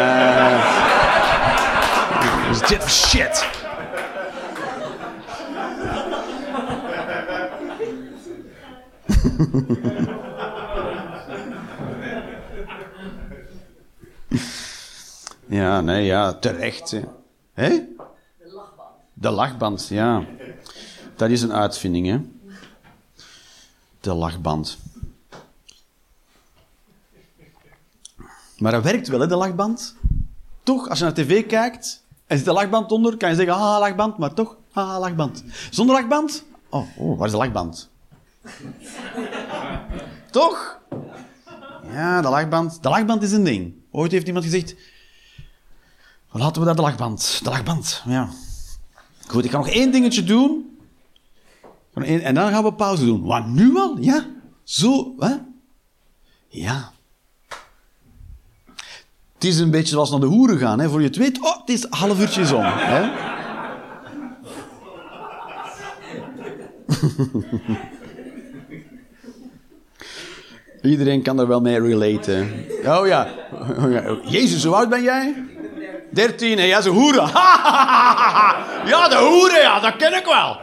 voor 2.79 2.89
shit? 2.89 3.56
Ja, 15.49 15.81
nee, 15.81 16.05
ja, 16.05 16.33
terecht. 16.33 16.91
Hè? 17.53 17.69
De 17.69 18.51
lachband. 18.53 18.89
De 19.13 19.29
lachband, 19.29 19.87
ja. 19.87 20.25
Dat 21.15 21.29
is 21.29 21.41
een 21.41 21.53
uitvinding, 21.53 22.07
hè? 22.07 22.19
De 23.99 24.13
lachband. 24.13 24.77
Maar 28.57 28.71
dat 28.71 28.83
werkt 28.83 29.07
wel, 29.07 29.19
hè, 29.19 29.27
de 29.27 29.35
lachband? 29.35 29.95
Toch, 30.63 30.89
als 30.89 30.97
je 30.97 31.03
naar 31.03 31.13
tv 31.13 31.45
kijkt 31.45 32.03
en 32.27 32.37
zit 32.37 32.45
de 32.45 32.53
lachband 32.53 32.91
onder, 32.91 33.17
kan 33.17 33.29
je 33.29 33.35
zeggen, 33.35 33.53
ah, 33.53 33.79
lachband, 33.79 34.17
maar 34.17 34.33
toch, 34.33 34.57
ah, 34.71 34.99
lachband. 34.99 35.43
Zonder 35.69 35.95
lachband? 35.95 36.43
Oh, 36.69 36.97
oh 36.97 37.17
waar 37.17 37.25
is 37.25 37.31
de 37.31 37.37
lachband? 37.37 37.89
toch? 40.31 40.79
Ja, 41.91 42.21
de 42.21 42.29
lachband. 42.29 42.83
De 42.83 42.89
lachband 42.89 43.23
is 43.23 43.31
een 43.31 43.43
ding. 43.43 43.73
Ooit 43.91 44.11
heeft 44.11 44.27
iemand 44.27 44.45
gezegd, 44.45 44.75
laten 46.31 46.61
we 46.61 46.67
dat 46.67 46.75
de 46.75 46.81
lachband. 46.81 47.39
De 47.43 47.49
lachband, 47.49 48.03
ja. 48.05 48.29
Goed, 49.27 49.45
ik 49.45 49.51
ga 49.51 49.57
nog 49.57 49.69
één 49.69 49.91
dingetje 49.91 50.23
doen. 50.23 50.77
En 51.93 52.33
dan 52.33 52.51
gaan 52.51 52.63
we 52.63 52.73
pauze 52.73 53.05
doen. 53.05 53.23
Wat, 53.23 53.45
nu 53.45 53.77
al? 53.77 53.97
Ja? 53.99 54.25
Zo, 54.63 55.15
hè? 55.19 55.35
Ja. 56.47 56.91
Het 59.33 59.43
is 59.43 59.59
een 59.59 59.71
beetje 59.71 59.93
zoals 59.93 60.11
naar 60.11 60.19
de 60.19 60.25
hoeren 60.25 60.57
gaan, 60.57 60.79
hè. 60.79 60.89
Voor 60.89 60.99
je 60.99 61.07
het 61.07 61.15
weet, 61.15 61.41
oh, 61.41 61.59
het 61.59 61.69
is 61.69 61.85
half 61.89 62.19
uurtjes 62.19 62.51
om, 62.51 62.63
hè. 62.63 63.35
Iedereen 70.87 71.21
kan 71.21 71.39
er 71.39 71.47
wel 71.47 71.61
mee 71.61 71.81
relaten. 71.81 72.65
Oh 72.85 73.07
ja. 73.07 73.27
Oh 73.77 73.91
ja. 73.91 74.03
Jezus, 74.23 74.63
hoe 74.63 74.75
oud 74.75 74.89
ben 74.89 75.03
jij? 75.03 75.33
13 76.09 76.59
en 76.59 76.77
is 76.77 76.85
een 76.85 76.91
hoeren. 76.91 77.27
ja, 78.93 79.07
de 79.09 79.15
hoeren, 79.15 79.61
ja, 79.61 79.79
dat 79.79 79.95
ken 79.95 80.13
ik 80.13 80.25
wel. 80.25 80.59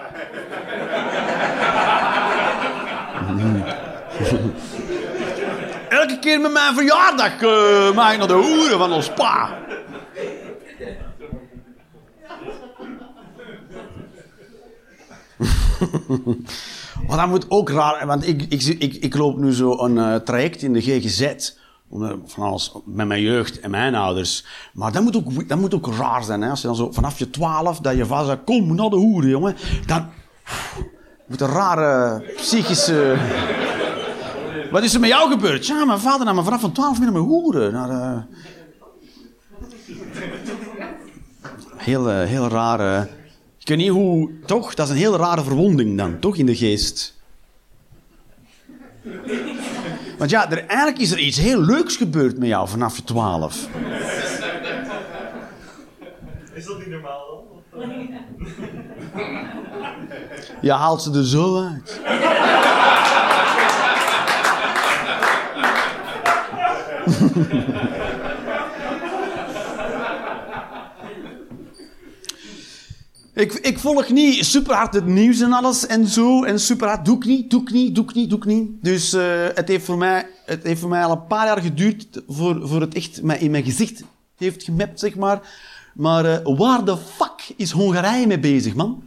Elke 6.00 6.18
keer 6.18 6.40
met 6.40 6.52
mijn 6.52 6.74
verjaardag 6.74 7.42
eh 7.42 7.94
mag 7.94 8.12
ik 8.12 8.18
naar 8.18 8.28
de 8.28 8.32
hoeren 8.32 8.78
van 8.78 8.92
ons 8.92 9.08
pa. 9.08 9.48
Maar 17.08 17.16
dat 17.16 17.28
moet 17.28 17.50
ook 17.50 17.70
raar, 17.70 18.06
want 18.06 18.28
ik, 18.28 18.42
ik, 18.42 18.62
ik, 18.62 18.94
ik 18.94 19.16
loop 19.16 19.38
nu 19.38 19.52
zo 19.52 19.78
een 19.78 19.98
eh, 19.98 20.14
traject 20.14 20.62
in 20.62 20.72
de 20.72 20.80
GGZ. 20.80 21.52
Van 22.24 22.44
alles 22.44 22.72
met 22.84 23.06
mijn 23.06 23.20
jeugd 23.20 23.60
en 23.60 23.70
mijn 23.70 23.94
ouders. 23.94 24.44
Maar 24.72 24.92
dat 24.92 25.02
moet 25.02 25.16
ook, 25.16 25.48
dat 25.48 25.58
moet 25.58 25.74
ook 25.74 25.86
raar 25.86 26.24
zijn. 26.24 26.42
Hè? 26.42 26.50
Als 26.50 26.60
je 26.60 26.66
dan 26.66 26.76
zo 26.76 26.92
vanaf 26.92 27.18
je 27.18 27.30
twaalf, 27.30 27.78
dat 27.78 27.96
je 27.96 28.06
vader 28.06 28.26
zegt, 28.26 28.44
kom 28.44 28.74
naar 28.74 28.90
de 28.90 28.96
hoeren, 28.96 29.30
jongen. 29.30 29.56
Dan 29.86 30.08
moet 31.26 31.40
een 31.40 31.48
rare 31.48 32.22
psychische... 32.36 33.16
Wat 34.70 34.82
is 34.82 34.94
er 34.94 35.00
met 35.00 35.08
jou 35.08 35.30
gebeurd? 35.30 35.66
Ja, 35.66 35.84
mijn 35.84 35.98
vader 35.98 36.26
nam 36.26 36.34
me 36.34 36.42
vanaf 36.42 36.60
van 36.60 36.72
twaalf 36.72 37.00
naar 37.00 37.12
mijn 37.12 37.24
hoeren. 37.24 37.72
Naar, 37.72 37.90
eh, 37.90 38.22
Heel, 41.76 42.10
eh, 42.10 42.26
heel 42.26 42.48
rare... 42.48 43.08
Ik 43.64 43.70
weet 43.70 43.78
niet 43.78 43.88
hoe... 43.88 44.30
Toch? 44.46 44.74
Dat 44.74 44.86
is 44.86 44.92
een 44.92 44.98
heel 44.98 45.16
rare 45.16 45.42
verwonding 45.42 45.98
dan, 45.98 46.18
toch? 46.18 46.36
In 46.36 46.46
de 46.46 46.56
geest. 46.56 47.14
Want 50.18 50.30
ja, 50.30 50.50
er, 50.50 50.66
eigenlijk 50.66 50.98
is 50.98 51.10
er 51.10 51.18
iets 51.18 51.38
heel 51.38 51.60
leuks 51.60 51.96
gebeurd 51.96 52.38
met 52.38 52.48
jou 52.48 52.68
vanaf 52.68 52.96
je 52.96 53.04
twaalf. 53.04 53.68
Is 56.54 56.64
dat 56.64 56.78
niet 56.78 56.88
normaal 56.88 57.46
dan? 57.70 57.90
Je 60.60 60.72
haalt 60.72 61.02
ze 61.02 61.12
er 61.12 61.26
zo 61.26 61.68
uit. 61.68 62.00
Ik, 73.34 73.52
ik 73.52 73.78
volg 73.78 74.08
niet 74.08 74.44
super 74.44 74.74
hard 74.74 74.94
het 74.94 75.06
nieuws 75.06 75.40
en 75.40 75.52
alles 75.52 75.86
en 75.86 76.06
zo. 76.06 76.44
En 76.44 76.60
super 76.60 76.88
hard 76.88 77.04
doe 77.04 77.16
ik 77.16 77.24
niet, 77.24 77.50
doe 77.50 77.60
ik 77.60 77.70
niet, 77.70 77.94
doe 77.94 78.04
ik 78.04 78.14
niet, 78.14 78.30
doe 78.30 78.38
ik 78.38 78.44
niet. 78.44 78.70
Dus 78.82 79.12
eh, 79.12 79.22
het, 79.54 79.68
heeft 79.68 79.84
voor 79.84 79.98
mij, 79.98 80.26
het 80.46 80.62
heeft 80.62 80.80
voor 80.80 80.88
mij 80.88 81.04
al 81.04 81.10
een 81.10 81.26
paar 81.26 81.46
jaar 81.46 81.60
geduurd 81.60 82.22
voor, 82.28 82.68
voor 82.68 82.80
het 82.80 82.94
echt 82.94 83.18
in 83.38 83.50
mijn 83.50 83.64
gezicht 83.64 84.02
heeft 84.36 84.62
gemapt, 84.62 85.00
zeg 85.00 85.14
maar. 85.14 85.40
Maar 85.94 86.24
eh, 86.24 86.38
waar 86.56 86.84
de 86.84 86.96
fuck 86.96 87.52
is 87.56 87.70
Hongarije 87.70 88.26
mee 88.26 88.38
bezig, 88.38 88.74
man? 88.74 89.02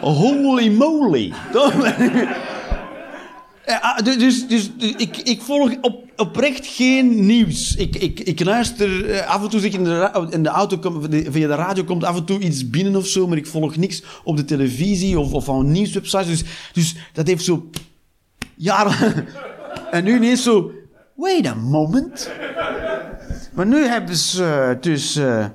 Holy 0.00 0.68
moly. 0.68 1.32
Ja, 3.64 3.78
ah, 3.80 3.98
du- 4.04 4.16
dus, 4.16 4.46
dus, 4.48 4.76
dus 4.76 4.92
ik, 4.96 5.16
ik 5.16 5.42
volg 5.42 5.72
op, 5.80 6.05
oprecht 6.16 6.66
geen 6.66 7.26
nieuws. 7.26 7.74
Ik, 7.76 7.96
ik, 7.96 8.20
ik 8.20 8.44
luister 8.44 9.10
eh, 9.10 9.26
af 9.28 9.42
en 9.42 9.48
toe 9.48 9.60
zeg 9.60 9.72
in 9.72 9.84
de, 9.84 10.26
in 10.30 10.42
de 10.42 10.48
auto, 10.48 10.78
kom- 10.78 11.02
via 11.10 11.48
de 11.48 11.54
radio 11.54 11.84
komt 11.84 12.04
af 12.04 12.16
en 12.16 12.24
toe 12.24 12.38
iets 12.40 12.70
binnen 12.70 12.96
of 12.96 13.06
zo, 13.06 13.26
maar 13.26 13.36
ik 13.36 13.46
volg 13.46 13.76
niks 13.76 14.02
op 14.24 14.36
de 14.36 14.44
televisie 14.44 15.18
of, 15.18 15.32
of 15.32 15.48
aan 15.48 15.70
nieuwswebsites. 15.72 16.26
Dus, 16.26 16.44
dus 16.72 16.94
dat 17.12 17.26
heeft 17.26 17.44
zo 17.44 17.70
jaren. 18.54 19.24
En 19.90 20.04
nu 20.04 20.16
ineens 20.16 20.42
zo, 20.42 20.70
wait 21.14 21.46
a 21.46 21.54
moment. 21.54 22.30
Maar 23.54 23.66
nu 23.66 23.84
hebben 23.86 24.16
ze 24.16 24.44
eh, 24.44 24.82
dus. 24.82 25.16
eh, 25.16 25.46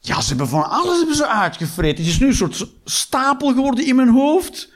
ja, 0.00 0.20
ze 0.20 0.28
hebben 0.28 0.48
van 0.48 0.70
alles 0.70 0.98
hebben 0.98 1.16
ze 1.16 1.26
uitgevreten. 1.28 2.04
Het 2.04 2.12
is 2.12 2.18
nu 2.18 2.26
een 2.26 2.34
soort 2.34 2.66
stapel 2.84 3.48
geworden 3.52 3.86
in 3.86 3.96
mijn 3.96 4.08
hoofd. 4.08 4.72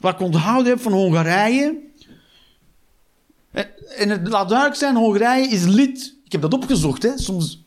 Wat 0.00 0.12
ik 0.14 0.20
onthouden 0.20 0.72
heb 0.72 0.80
van 0.82 0.92
Hongarije. 0.92 1.78
En- 3.52 3.96
En 3.96 4.08
het 4.08 4.28
laat 4.28 4.48
duidelijk 4.48 4.78
zijn, 4.78 4.96
Hongarije 4.96 5.48
is 5.48 5.64
lid. 5.64 6.16
Ik 6.24 6.32
heb 6.32 6.40
dat 6.40 6.54
opgezocht, 6.54 7.02
hè, 7.02 7.18
soms 7.18 7.64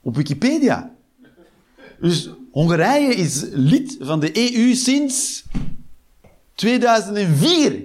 op 0.00 0.16
Wikipedia. 0.16 0.94
Dus 2.00 2.30
Hongarije 2.52 3.14
is 3.14 3.44
lid 3.50 3.96
van 4.00 4.20
de 4.20 4.30
EU 4.56 4.74
sinds 4.74 5.44
2004. 6.54 7.82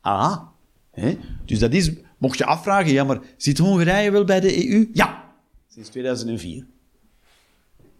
Ah, 0.00 0.40
hè? 0.90 1.18
dus 1.44 1.58
dat 1.58 1.72
is, 1.72 1.90
mocht 2.18 2.38
je 2.38 2.44
afvragen, 2.44 2.92
ja, 2.92 3.04
maar 3.04 3.20
zit 3.36 3.58
Hongarije 3.58 4.10
wel 4.10 4.24
bij 4.24 4.40
de 4.40 4.68
EU? 4.70 4.88
Ja, 4.92 5.24
sinds 5.72 5.88
2004. 5.88 6.66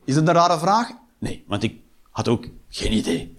Is 0.05 0.15
dat 0.15 0.29
een 0.29 0.35
rare 0.35 0.59
vraag? 0.59 0.91
Nee, 1.19 1.45
want 1.47 1.63
ik 1.63 1.75
had 2.11 2.29
ook 2.29 2.49
geen 2.69 2.93
idee. 2.93 3.37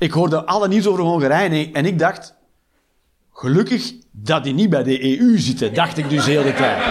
Ik 0.00 0.12
hoorde 0.12 0.44
alle 0.44 0.68
nieuws 0.68 0.86
over 0.86 1.04
Hongarije 1.04 1.70
en 1.72 1.86
ik, 1.86 1.98
dacht... 1.98 2.38
Gelukkig 3.32 3.92
dat 4.10 4.44
die 4.44 4.54
niet 4.54 4.70
bij 4.70 4.82
de 4.82 5.18
EU 5.18 5.38
zitten, 5.38 5.74
dacht 5.74 5.98
ik 5.98 6.10
dus 6.10 6.24
de 6.24 6.30
hele 6.30 6.54
tijd. 6.54 6.82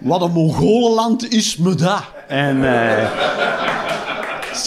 Wat 0.00 0.22
een 0.22 0.32
Mongolenland 0.32 1.32
is 1.32 1.56
me 1.56 1.74
dat. 1.74 2.02
En... 2.28 2.64
eh 2.64 3.42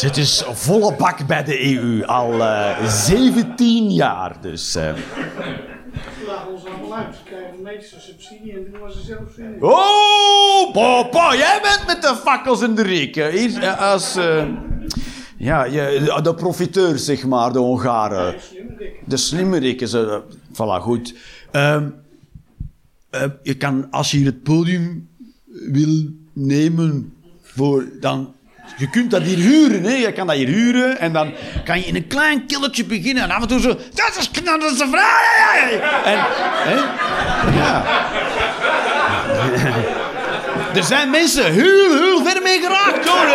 het 0.02 0.18
is 0.18 0.44
volle 0.52 0.96
bak 0.96 1.28
bij 1.28 1.44
de 1.44 1.74
EU, 1.76 2.06
al 2.06 2.42
eh 2.44 2.86
17 2.88 3.92
jaar. 3.92 4.42
Dus, 4.42 4.76
eh. 4.76 4.84
Ze 4.84 6.26
lachen 6.28 6.52
ons 6.54 6.64
allemaal 6.66 6.98
uit. 6.98 7.16
Ze 7.82 7.84
de 7.84 7.96
meeste 7.96 8.12
subsidie 8.12 8.54
en 8.54 8.72
doen 8.72 8.80
wat 8.80 8.94
ze 8.94 9.02
zelf 9.02 9.34
vinden. 9.34 9.62
Oh, 9.62 10.72
papa, 10.74 11.36
jij 11.36 11.60
bent 11.62 11.84
met 11.88 12.02
de 12.02 12.16
fakkels 12.16 12.62
in 12.62 12.76
de 12.76 12.82
reken. 12.82 13.32
Hier, 13.32 13.63
eh, 13.63 13.92
als, 13.92 14.16
eh, 14.16 14.48
ja, 15.38 15.63
je, 15.63 16.20
de 16.24 16.36
profiteurs, 16.36 17.06
zeg 17.06 17.26
maar, 17.26 17.54
de 17.54 17.60
Hongaren. 17.60 18.36
De 19.06 19.18
slimmerikken, 19.18 19.88
ze, 19.88 20.22
voilà, 20.54 20.82
goed. 20.82 21.16
Ehm, 21.52 21.90
eh, 23.10 23.24
je 23.44 23.58
kan, 23.58 23.92
als 23.92 24.12
je 24.12 24.18
hier 24.18 24.26
het 24.26 24.44
podium 24.44 25.10
wil 25.46 26.10
nemen, 26.34 27.13
voor, 27.42 27.86
dan... 28.00 28.36
Je 28.75 28.89
kunt 28.89 29.12
dat 29.12 29.21
hier 29.21 29.38
huren, 29.38 29.84
hè. 29.84 29.93
Je 29.93 30.12
kan 30.12 30.27
dat 30.27 30.36
hier 30.36 30.47
huren 30.47 30.99
en 30.99 31.13
dan 31.13 31.34
kan 31.63 31.80
je 31.80 31.86
in 31.86 31.95
een 31.95 32.08
klein 32.08 32.45
killetje 32.45 32.86
beginnen 32.86 33.23
en 33.23 33.32
af 33.32 33.41
en 33.41 33.47
toe 33.47 33.60
zo... 33.60 33.67
Dat 33.67 34.17
is 34.19 34.32
knap, 34.32 34.62
dat 34.62 34.71
is 34.71 34.80
een 34.80 34.89
vraag! 34.89 35.71
En, 36.03 36.19
hè? 36.67 36.75
Ja. 37.58 37.84
Er 40.75 40.84
zijn 40.84 41.10
mensen 41.10 41.53
heel, 41.53 41.97
heel 41.97 42.25
ver 42.25 42.41
mee 42.41 42.60
geraakt, 42.60 43.08
hoor. 43.08 43.27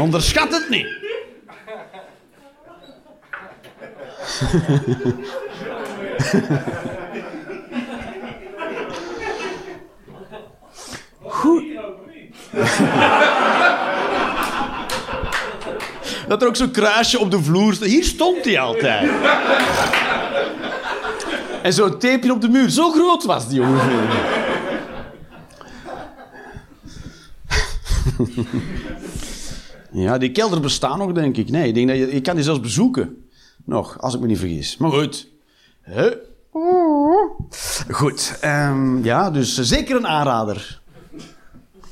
Onderschat 0.00 0.52
het 0.52 0.68
niet. 0.68 0.86
Dat 16.28 16.42
er 16.42 16.48
ook 16.48 16.56
zo'n 16.56 16.70
kruisje 16.70 17.18
op 17.18 17.30
de 17.30 17.42
vloer. 17.42 17.76
Hier 17.80 18.04
stond 18.04 18.44
hij 18.44 18.58
altijd. 18.60 19.10
En 21.62 21.72
zo'n 21.72 21.98
tapeje 21.98 22.32
op 22.32 22.40
de 22.40 22.48
muur. 22.48 22.70
Zo 22.70 22.90
groot 22.90 23.24
was 23.24 23.48
die 23.48 23.60
ongeveer. 23.60 24.36
Ja, 29.92 30.18
die 30.18 30.32
kelder 30.32 30.60
bestaat 30.60 30.96
nog, 30.96 31.12
denk 31.12 31.36
ik. 31.36 31.50
Nee, 31.50 31.68
ik 31.68 31.74
denk 31.74 31.88
dat 31.88 31.96
je, 31.96 32.14
je 32.14 32.20
kan 32.20 32.34
die 32.34 32.44
zelfs 32.44 32.60
bezoeken. 32.60 33.28
Nog, 33.64 34.00
als 34.00 34.14
ik 34.14 34.20
me 34.20 34.26
niet 34.26 34.38
vergis. 34.38 34.76
Maar 34.76 34.90
goed. 34.90 35.28
Hè? 35.80 36.10
Goed. 37.90 38.36
ehm, 38.40 39.04
ja, 39.04 39.30
dus 39.30 39.54
zeker 39.60 39.96
een 39.96 40.06
aanrader. 40.06 40.80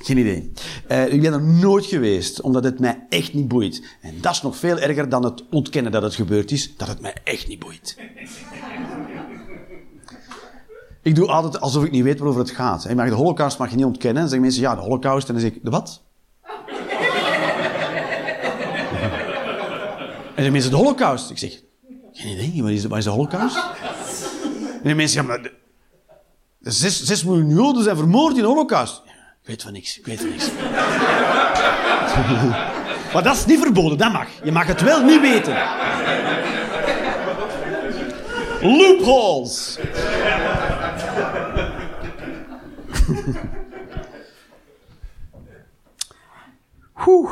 Geen 0.06 0.18
idee. 0.18 0.52
Eh, 0.86 1.12
ik 1.12 1.20
ben 1.20 1.32
er 1.32 1.42
nooit 1.42 1.86
geweest, 1.86 2.40
omdat 2.40 2.64
het 2.64 2.78
mij 2.80 3.06
echt 3.08 3.34
niet 3.34 3.48
boeit. 3.48 3.82
En 4.00 4.14
dat 4.20 4.32
is 4.32 4.42
nog 4.42 4.56
veel 4.56 4.78
erger 4.78 5.08
dan 5.08 5.24
het 5.24 5.44
ontkennen 5.50 5.92
dat 5.92 6.02
het 6.02 6.14
gebeurd 6.14 6.50
is, 6.50 6.76
dat 6.76 6.88
het 6.88 7.00
mij 7.00 7.14
echt 7.24 7.48
niet 7.48 7.58
boeit. 7.58 7.96
ik 11.02 11.14
doe 11.14 11.26
altijd 11.26 11.60
alsof 11.60 11.84
ik 11.84 11.90
niet 11.90 12.02
weet 12.02 12.18
waarover 12.18 12.40
het 12.42 12.50
gaat. 12.50 12.94
Maar 12.94 13.08
de 13.08 13.14
holocaust 13.14 13.58
mag 13.58 13.70
je 13.70 13.76
niet 13.76 13.84
ontkennen. 13.84 14.20
Dan 14.20 14.28
zeggen 14.30 14.46
mensen, 14.46 14.62
ja, 14.62 14.74
de 14.74 14.80
holocaust. 14.80 15.28
En 15.28 15.34
dan 15.34 15.42
zeg 15.42 15.52
ik, 15.52 15.64
de 15.64 15.70
wat? 15.70 16.02
En 20.34 20.42
dan 20.42 20.52
mensen, 20.52 20.70
de 20.70 20.76
holocaust. 20.76 21.30
Ik 21.30 21.38
zeg, 21.38 21.62
geen 22.12 22.32
idee, 22.32 22.62
wat 22.62 22.70
is 22.70 23.04
de, 23.04 23.10
holocaust? 23.10 23.56
En 24.72 24.80
dan 24.82 24.96
mensen, 24.96 25.20
ja, 25.22 25.26
maar... 25.26 25.42
de- 25.42 26.70
zes 26.70 27.24
miljoen 27.24 27.48
Joden 27.48 27.82
zijn 27.82 27.96
vermoord 27.96 28.34
in 28.36 28.40
de 28.42 28.46
holocaust. 28.48 29.02
Ik 29.46 29.52
weet 29.52 29.62
van 29.62 29.72
niks, 29.72 29.98
ik 29.98 30.06
weet 30.06 30.20
van 30.20 30.28
niks. 30.28 30.50
maar 33.12 33.22
dat 33.22 33.36
is 33.36 33.44
niet 33.44 33.60
verboden, 33.60 33.98
dat 33.98 34.12
mag. 34.12 34.26
Je 34.44 34.52
mag 34.52 34.66
het 34.66 34.82
wel 34.82 35.02
niet 35.04 35.20
weten. 35.20 35.56
Loopholes. 38.60 39.78
Oeh. 47.06 47.30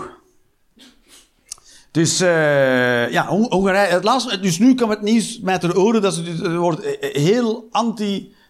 Dus 1.91 2.21
eh, 2.21 3.11
ja, 3.11 3.27
Hong- 3.27 3.51
Hongarije. 3.53 3.93
Het 3.93 4.05
laatste, 4.05 4.41
dus 4.41 4.59
nu 4.59 4.75
kwam 4.75 4.91
het 4.91 5.03
nieuws 5.03 5.41
met 5.41 5.61
de 5.61 5.77
oren 5.79 6.03
dat 6.03 6.15
ze 6.15 6.41
er 6.45 6.59
wordt 6.59 6.81
eh, 6.81 7.23
heel 7.23 7.69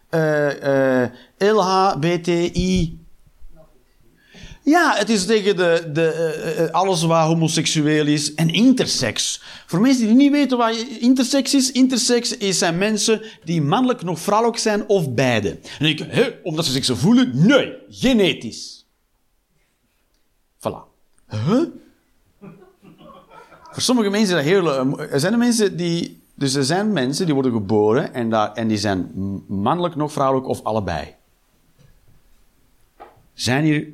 eh, 0.09 1.03
eh, 1.03 1.09
LHBTI. 1.37 2.99
Ja, 4.65 4.95
het 4.95 5.09
is 5.09 5.25
tegen 5.25 5.55
de, 5.55 5.89
de, 5.93 6.07
eh, 6.11 6.63
eh, 6.63 6.71
alles 6.71 7.03
wat 7.03 7.25
homoseksueel 7.25 8.05
is 8.07 8.33
en 8.33 8.49
intersex. 8.49 9.41
Voor 9.65 9.79
mensen 9.81 10.07
die 10.07 10.15
niet 10.15 10.31
weten 10.31 10.57
wat 10.57 10.75
intersex 10.99 11.53
is, 11.53 11.71
intersex 11.71 12.37
is 12.37 12.57
zijn 12.57 12.77
mensen 12.77 13.21
die 13.43 13.61
mannelijk 13.61 14.03
nog 14.03 14.19
vrouwelijk 14.19 14.57
zijn 14.57 14.87
of 14.87 15.13
beide. 15.13 15.59
En 15.79 15.85
ik, 15.85 15.99
hè, 15.99 16.29
omdat 16.43 16.65
ze 16.65 16.71
zich 16.71 16.85
zo 16.85 16.95
voelen? 16.95 17.31
Nee, 17.47 17.73
genetisch. 17.89 18.85
Voilà. 20.59 20.83
Huh? 21.29 21.63
Voor 23.71 23.81
sommige 23.83 24.09
mensen 24.09 24.37
is 24.37 24.43
dat 24.43 24.53
heel... 24.53 24.71
eh, 24.99 25.13
Er 25.13 25.19
zijn 25.19 25.37
mensen 25.37 25.77
die... 25.77 26.23
Dus 26.35 26.53
er 26.53 26.65
zijn 26.65 26.93
mensen 26.93 27.25
die 27.25 27.33
worden 27.33 27.51
geboren 27.51 28.13
en, 28.13 28.29
daar, 28.29 28.53
en 28.53 28.67
die 28.67 28.77
zijn 28.77 29.11
mannelijk 29.47 29.95
nog 29.95 30.11
vrouwelijk 30.11 30.47
of 30.47 30.63
allebei. 30.63 31.15
Zijn 33.33 33.63
hier... 33.63 33.87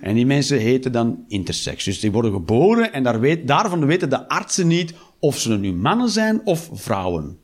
En 0.00 0.14
die 0.14 0.26
mensen 0.26 0.58
heten 0.58 0.92
dan 0.92 1.24
intersex. 1.28 1.84
Dus 1.84 2.00
die 2.00 2.12
worden 2.12 2.32
geboren 2.32 2.92
en 2.92 3.02
daar 3.02 3.20
weet, 3.20 3.48
daarvan 3.48 3.86
weten 3.86 4.10
de 4.10 4.28
artsen 4.28 4.66
niet 4.66 4.94
of 5.18 5.38
ze 5.38 5.58
nu 5.58 5.72
mannen 5.72 6.08
zijn 6.08 6.40
of 6.44 6.68
vrouwen. 6.72 7.38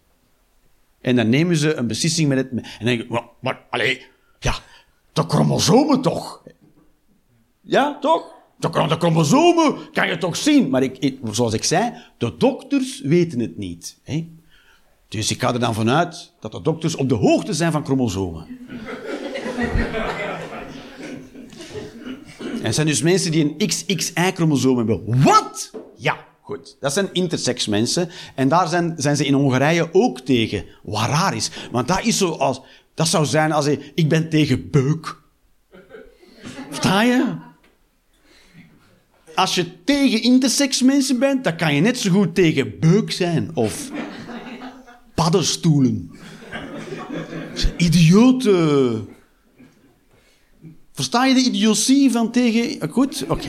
En 1.00 1.16
dan 1.16 1.28
nemen 1.28 1.56
ze 1.56 1.74
een 1.74 1.86
beslissing 1.86 2.28
met 2.28 2.38
het... 2.38 2.50
En 2.50 2.56
dan 2.78 2.86
denk 2.86 3.00
ik, 3.02 3.08
maar, 3.40 3.60
allee, 3.70 4.02
ja, 4.38 4.54
de 5.12 5.22
chromosomen 5.26 6.00
toch? 6.02 6.42
Ja, 7.60 7.98
toch? 8.00 8.34
De, 8.58 8.68
chrom- 8.70 8.88
de 8.88 8.96
chromosomen 8.96 9.76
kan 9.92 10.08
je 10.08 10.18
toch 10.18 10.36
zien? 10.36 10.70
Maar 10.70 10.82
ik- 10.82 11.18
zoals 11.30 11.52
ik 11.52 11.64
zei, 11.64 11.92
de 12.18 12.36
dokters 12.36 13.00
weten 13.00 13.40
het 13.40 13.56
niet. 13.56 13.98
Hè? 14.02 14.28
Dus 15.08 15.30
ik 15.30 15.40
ga 15.40 15.52
er 15.52 15.60
dan 15.60 15.74
vanuit 15.74 16.32
dat 16.40 16.52
de 16.52 16.62
dokters 16.62 16.96
op 16.96 17.08
de 17.08 17.14
hoogte 17.14 17.52
zijn 17.52 17.72
van 17.72 17.84
chromosomen. 17.84 18.58
Het 22.62 22.74
zijn 22.74 22.86
dus 22.86 23.02
mensen 23.02 23.30
die 23.30 23.44
een 23.44 23.68
XXY-chromosoom 23.68 24.76
hebben. 24.76 25.22
Wat? 25.22 25.70
Ja, 25.96 26.16
goed. 26.40 26.76
Dat 26.80 26.92
zijn 26.92 27.08
intersex 27.12 27.66
mensen. 27.66 28.10
En 28.34 28.48
daar 28.48 28.68
zijn, 28.68 28.94
zijn 28.96 29.16
ze 29.16 29.26
in 29.26 29.34
Hongarije 29.34 29.88
ook 29.92 30.20
tegen. 30.20 30.64
Wat 30.82 31.32
is. 31.32 31.50
Want 31.70 31.88
dat 31.88 32.04
is 32.04 32.18
zo 32.18 32.30
als... 32.30 32.60
Dat 32.94 33.08
zou 33.08 33.26
zijn 33.26 33.52
als. 33.52 33.66
Ik 33.94 34.08
ben 34.08 34.28
tegen 34.28 34.70
beuk. 34.70 35.20
Versta 36.68 37.02
je? 37.02 37.34
Als 39.34 39.54
je 39.54 39.84
tegen 39.84 40.22
intersex 40.22 40.82
mensen 40.82 41.18
bent, 41.18 41.44
dan 41.44 41.56
kan 41.56 41.74
je 41.74 41.80
net 41.80 41.98
zo 41.98 42.10
goed 42.10 42.34
tegen 42.34 42.78
beuk 42.80 43.10
zijn. 43.10 43.50
Of 43.54 43.90
paddenstoelen. 45.14 46.10
Idioten. 47.76 49.08
Versta 50.92 51.24
je 51.24 51.34
de 51.34 51.40
idiotie 51.40 52.10
van 52.10 52.30
tegen... 52.30 52.90
Goed? 52.90 53.24
Oké. 53.28 53.48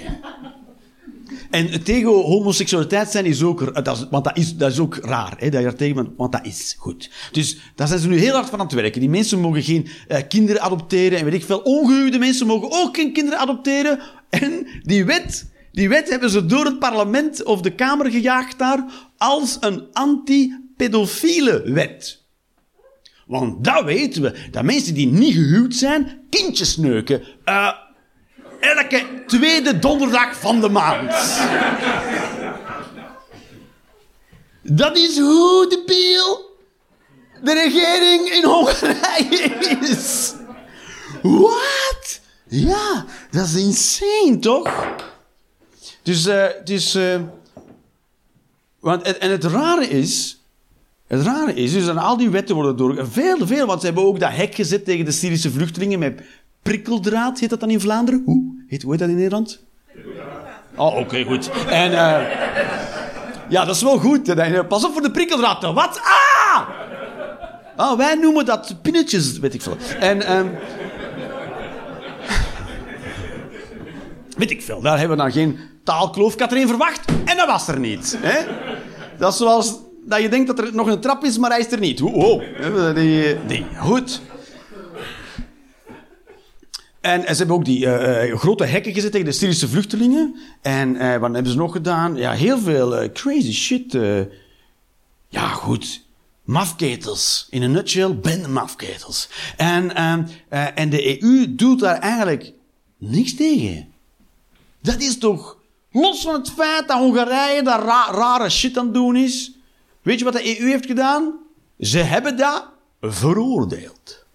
En 1.49 1.84
tegen 1.84 2.10
homoseksualiteit 2.10 3.10
zijn 3.10 3.25
is 3.25 3.43
ook... 3.43 3.84
Dat 3.86 3.97
is, 3.97 4.08
want 4.10 4.23
dat 4.23 4.38
is, 4.38 4.56
dat 4.56 4.71
is 4.71 4.79
ook 4.79 4.95
raar, 4.95 5.34
hè, 5.38 5.49
dat 5.49 5.60
je 5.60 5.67
daar 5.67 5.75
tegen 5.75 5.95
bent, 5.95 6.10
want 6.17 6.32
dat 6.32 6.45
is 6.45 6.75
goed. 6.77 7.10
Dus 7.32 7.58
daar 7.75 7.88
zijn 7.88 7.99
ze 7.99 8.08
nu 8.08 8.17
heel 8.17 8.34
hard 8.34 8.49
van 8.49 8.60
aan 8.60 8.65
het 8.65 8.75
werken. 8.75 8.99
Die 8.99 9.10
mensen 9.10 9.39
mogen 9.39 9.63
geen 9.63 9.88
eh, 10.08 10.19
kinderen 10.27 10.62
adopteren 10.62 11.19
en 11.19 11.25
weet 11.25 11.34
ik 11.34 11.45
veel. 11.45 11.60
Ongehuwde 11.60 12.17
mensen 12.17 12.47
mogen 12.47 12.71
ook 12.71 12.95
geen 12.95 13.13
kinderen 13.13 13.39
adopteren. 13.39 13.99
En 14.29 14.67
die 14.82 15.06
wet, 15.06 15.51
die 15.71 15.89
wet 15.89 16.10
hebben 16.10 16.29
ze 16.29 16.45
door 16.45 16.65
het 16.65 16.79
parlement 16.79 17.43
of 17.43 17.62
de 17.62 17.75
Kamer 17.75 18.12
gejaagd 18.12 18.60
daar 18.60 18.86
als 19.17 19.58
een 19.60 19.88
anti-pedofiele 19.91 21.62
wet. 21.71 22.22
Want 23.34 23.63
dat 23.63 23.84
weten 23.84 24.22
we, 24.22 24.50
dat 24.52 24.63
mensen 24.63 24.93
die 24.93 25.08
niet 25.08 25.34
gehuwd 25.34 25.76
zijn, 25.76 26.26
kindjes 26.30 26.78
neuken. 26.78 27.24
Eh, 27.43 27.72
elke 28.60 29.24
tweede 29.28 29.80
donderdag 29.80 30.39
van 30.39 30.62
de 30.62 30.69
maand. 30.69 31.12
Dat 34.62 34.98
is 34.98 35.17
hoe 35.17 35.65
de 35.69 35.84
biel 35.86 36.58
de 37.43 37.54
regering 37.54 38.30
in 38.30 38.43
Hongarije 38.43 39.78
is. 39.80 40.34
Wat? 41.22 42.19
Ja, 42.48 43.06
dat 43.32 43.46
is 43.46 43.56
insane, 43.56 44.39
toch? 44.39 44.96
Dus, 46.04 46.26
eh, 46.26 46.46
dus 46.63 46.96
eh, 46.96 47.22
want, 48.80 49.02
en, 49.02 49.22
en 49.22 49.32
het 49.32 49.43
rare 49.43 49.88
is, 49.88 50.42
het 51.13 51.21
rare 51.21 51.54
is 51.54 51.73
dus 51.73 51.86
dat 51.86 51.97
al 51.97 52.17
die 52.17 52.30
wetten 52.30 52.56
worden 52.56 52.78
door... 52.78 53.08
Veel, 53.12 53.47
veel, 53.47 53.65
want 53.65 53.80
ze 53.80 53.86
hebben 53.86 54.06
ook 54.06 54.19
dat 54.19 54.32
hek 54.32 54.56
gezet 54.56 54.86
tegen 54.86 55.06
de 55.06 55.12
Syrische 55.12 55.52
vluchtelingen 55.52 55.99
met 55.99 56.21
prikkeldraad. 56.62 57.39
Heet 57.39 57.49
dat 57.49 57.60
dan 57.60 57.69
in 57.69 57.80
Vlaanderen? 57.80 58.21
Hoe? 58.26 58.63
Heet, 58.67 58.82
hoe 58.84 58.97
dat 58.97 59.10
in 59.10 59.15
Nederland? 59.15 59.63
Oh, 60.76 60.97
oké, 60.97 61.23
goed. 61.23 61.49
En... 61.69 61.91
eh, 61.91 62.21
ja, 63.49 63.65
dat 63.65 63.76
is 63.76 63.82
wel 63.82 63.97
goed. 63.97 64.36
Pas 64.67 64.86
op 64.86 64.93
voor 64.93 65.02
de 65.02 65.12
prikkeldraad. 65.12 65.62
Wat? 65.62 66.02
Ah! 66.04 66.69
Ah, 67.76 67.97
wij 67.97 68.15
noemen 68.15 68.45
dat 68.45 68.76
pinnetjes, 68.82 69.39
weet 69.39 69.54
ik 69.54 69.62
veel. 69.62 69.78
En... 69.99 70.21
ehm, 70.26 70.47
weet 74.38 74.52
ik 74.52 74.62
veel. 74.62 74.82
Daar 74.82 74.99
hebben 74.99 75.17
we 75.17 75.23
dan 75.23 75.32
geen 75.32 75.60
taalkloof. 75.84 76.34
Ik 76.34 76.52
er 76.52 76.67
verwacht 76.67 77.06
en 77.26 77.38
dat 77.38 77.47
was 77.47 77.67
er 77.67 77.80
niet. 77.80 78.17
Hè? 78.21 78.45
Dat 79.17 79.32
is 79.32 79.38
zoals 79.38 79.76
dat 80.05 80.21
je 80.21 80.29
denkt 80.29 80.47
dat 80.47 80.59
er 80.59 80.75
nog 80.75 80.87
een 80.87 80.99
trap 80.99 81.23
is, 81.23 81.37
maar 81.37 81.49
hij 81.49 81.59
is 81.59 81.71
er 81.71 81.79
niet. 81.79 81.99
Hoe- 81.99 82.13
Oh, 82.13 82.95
die, 82.95 83.45
die, 83.45 83.65
goed. 83.77 84.21
En, 87.01 87.25
en 87.25 87.31
ze 87.33 87.37
hebben 87.37 87.55
ook 87.55 87.65
die 87.65 87.85
eh, 87.85 88.29
eh, 88.31 88.37
grote 88.39 88.63
hekken 88.65 88.93
gezet 88.93 89.11
tegen 89.11 89.25
de 89.27 89.31
Syrische 89.33 89.67
vluchtelingen. 89.67 90.35
En 90.61 90.95
eh, 90.95 91.17
wat 91.17 91.33
hebben 91.33 91.51
ze 91.51 91.57
nog 91.57 91.71
gedaan? 91.71 92.15
Ja, 92.15 92.31
heel 92.31 92.59
veel 92.59 92.95
eh, 92.97 93.11
crazy 93.11 93.51
shit. 93.53 93.95
eh. 93.95 94.19
ja, 95.27 95.47
goed. 95.47 96.01
Mafketels. 96.43 97.47
In 97.49 97.61
een 97.61 97.71
nutshell, 97.71 98.15
bende 98.15 98.47
mafketels. 98.47 99.29
En, 99.57 99.95
ehm, 99.95 100.23
eh, 100.49 100.65
en 100.75 100.89
de 100.89 101.23
EU 101.23 101.55
doet 101.55 101.79
daar 101.79 101.99
eigenlijk 101.99 102.51
niks 102.97 103.35
tegen. 103.35 103.87
Dat 104.81 105.01
is 105.01 105.17
toch... 105.17 105.57
Los 105.91 106.21
van 106.21 106.33
het 106.33 106.49
feit 106.51 106.87
dat 106.87 106.97
Hongarije 106.97 107.63
daar 107.63 107.79
ra- 107.83 108.11
rare 108.11 108.49
shit 108.49 108.77
aan 108.77 108.85
het 108.85 108.93
doen 108.93 109.15
is. 109.15 109.51
Weet 110.03 110.19
je 110.19 110.25
wat 110.25 110.33
de 110.33 110.59
EU 110.59 110.69
heeft 110.69 110.85
gedaan? 110.85 111.33
Ze 111.79 111.97
hebben 111.97 112.37
dat 112.37 112.65
veroordeeld. 113.01 114.25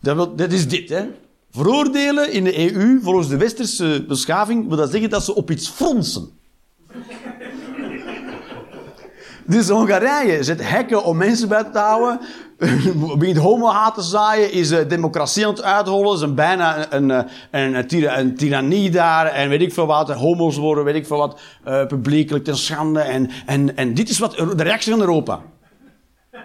Dat, 0.00 0.16
wil, 0.16 0.36
dat 0.36 0.52
is 0.52 0.68
dit, 0.68 0.88
hè. 0.88 1.08
Veroordelen 1.50 2.32
in 2.32 2.44
de 2.44 2.74
EU, 2.74 3.00
volgens 3.02 3.28
de 3.28 3.36
westerse 3.36 4.04
beschaving, 4.08 4.68
wil 4.68 4.76
dat 4.76 4.90
zeggen 4.90 5.10
dat 5.10 5.24
ze 5.24 5.34
op 5.34 5.50
iets 5.50 5.68
fronsen. 5.68 6.30
Dus 9.52 9.68
Hongarije 9.68 10.42
zet 10.42 10.68
hekken 10.68 11.04
om 11.04 11.16
mensen 11.16 11.48
buiten 11.48 11.72
te 11.72 11.78
houden. 11.78 12.20
Begint 13.18 13.36
homohaat 13.36 13.94
te 13.94 14.02
zaaien. 14.02 14.52
Is 14.52 14.70
eh, 14.70 14.88
democratie 14.88 15.46
aan 15.46 15.52
het 15.52 15.62
uithollen. 15.62 16.14
Is 16.14 16.20
een 16.20 16.34
bijna 16.34 16.92
een, 16.92 17.10
een, 17.10 17.26
een, 17.50 18.18
een, 18.18 18.34
tirannie 18.36 18.90
daar. 18.90 19.26
En 19.26 19.48
weet 19.48 19.60
ik 19.60 19.72
veel 19.72 19.86
wat. 19.86 20.10
Homo's 20.10 20.56
worden, 20.56 20.84
weet 20.84 20.94
ik 20.94 21.06
veel 21.06 21.16
wat. 21.16 21.40
eh, 21.64 21.86
publiekelijk 21.86 22.44
ten 22.44 22.56
schande. 22.56 23.00
En, 23.00 23.30
en, 23.46 23.76
en 23.76 23.94
dit 23.94 24.08
is 24.08 24.18
wat, 24.18 24.36
de 24.56 24.62
reactie 24.62 24.92
van 24.92 25.00
Europa. 25.00 25.40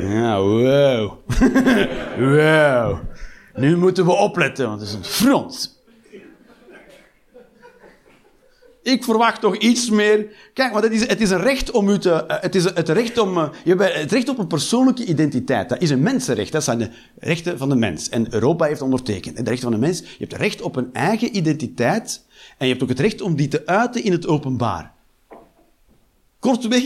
Ja, 0.00 0.40
wow. 0.40 1.12
wow. 2.36 2.98
Nu 3.54 3.76
moeten 3.76 4.04
we 4.04 4.12
opletten, 4.12 4.68
want 4.68 4.80
het 4.80 4.88
is 4.88 4.94
een 4.94 5.04
front. 5.04 5.77
Ik 8.92 9.04
verwacht 9.04 9.40
toch 9.40 9.56
iets 9.56 9.90
meer. 9.90 10.26
Kijk, 10.54 10.72
want 10.72 10.84
het 10.84 10.92
is, 10.92 11.06
het 11.06 11.20
is 11.20 11.30
een 11.30 11.40
recht 11.40 11.70
om 11.70 11.88
u 11.88 11.98
te. 11.98 12.10
eh, 12.12 12.40
Het 12.42 12.54
is 12.54 12.64
het 12.64 12.88
recht 12.88 13.18
om. 13.18 13.38
eh, 13.38 13.48
Je 13.64 13.74
hebt 13.74 13.94
het 13.94 14.12
recht 14.12 14.28
op 14.28 14.38
een 14.38 14.46
persoonlijke 14.46 15.04
identiteit. 15.04 15.68
Dat 15.68 15.80
is 15.82 15.90
een 15.90 16.00
mensenrecht. 16.02 16.52
Dat 16.52 16.64
zijn 16.64 16.78
de 16.78 16.90
rechten 17.18 17.58
van 17.58 17.68
de 17.68 17.74
mens. 17.74 18.08
En 18.08 18.34
Europa 18.34 18.64
heeft 18.66 18.82
ondertekend. 18.82 19.36
En 19.36 19.44
de 19.44 19.50
rechten 19.50 19.70
van 19.70 19.80
de 19.80 19.86
mens. 19.86 19.98
Je 19.98 20.04
hebt 20.18 20.32
het 20.32 20.40
recht 20.40 20.62
op 20.62 20.76
een 20.76 20.92
eigen 20.92 21.36
identiteit. 21.36 22.24
En 22.58 22.66
je 22.66 22.72
hebt 22.72 22.82
ook 22.82 22.88
het 22.88 23.00
recht 23.00 23.20
om 23.20 23.36
die 23.36 23.48
te 23.48 23.66
uiten 23.66 24.04
in 24.04 24.12
het 24.12 24.26
openbaar. 24.26 24.92
Kortweg. 26.38 26.82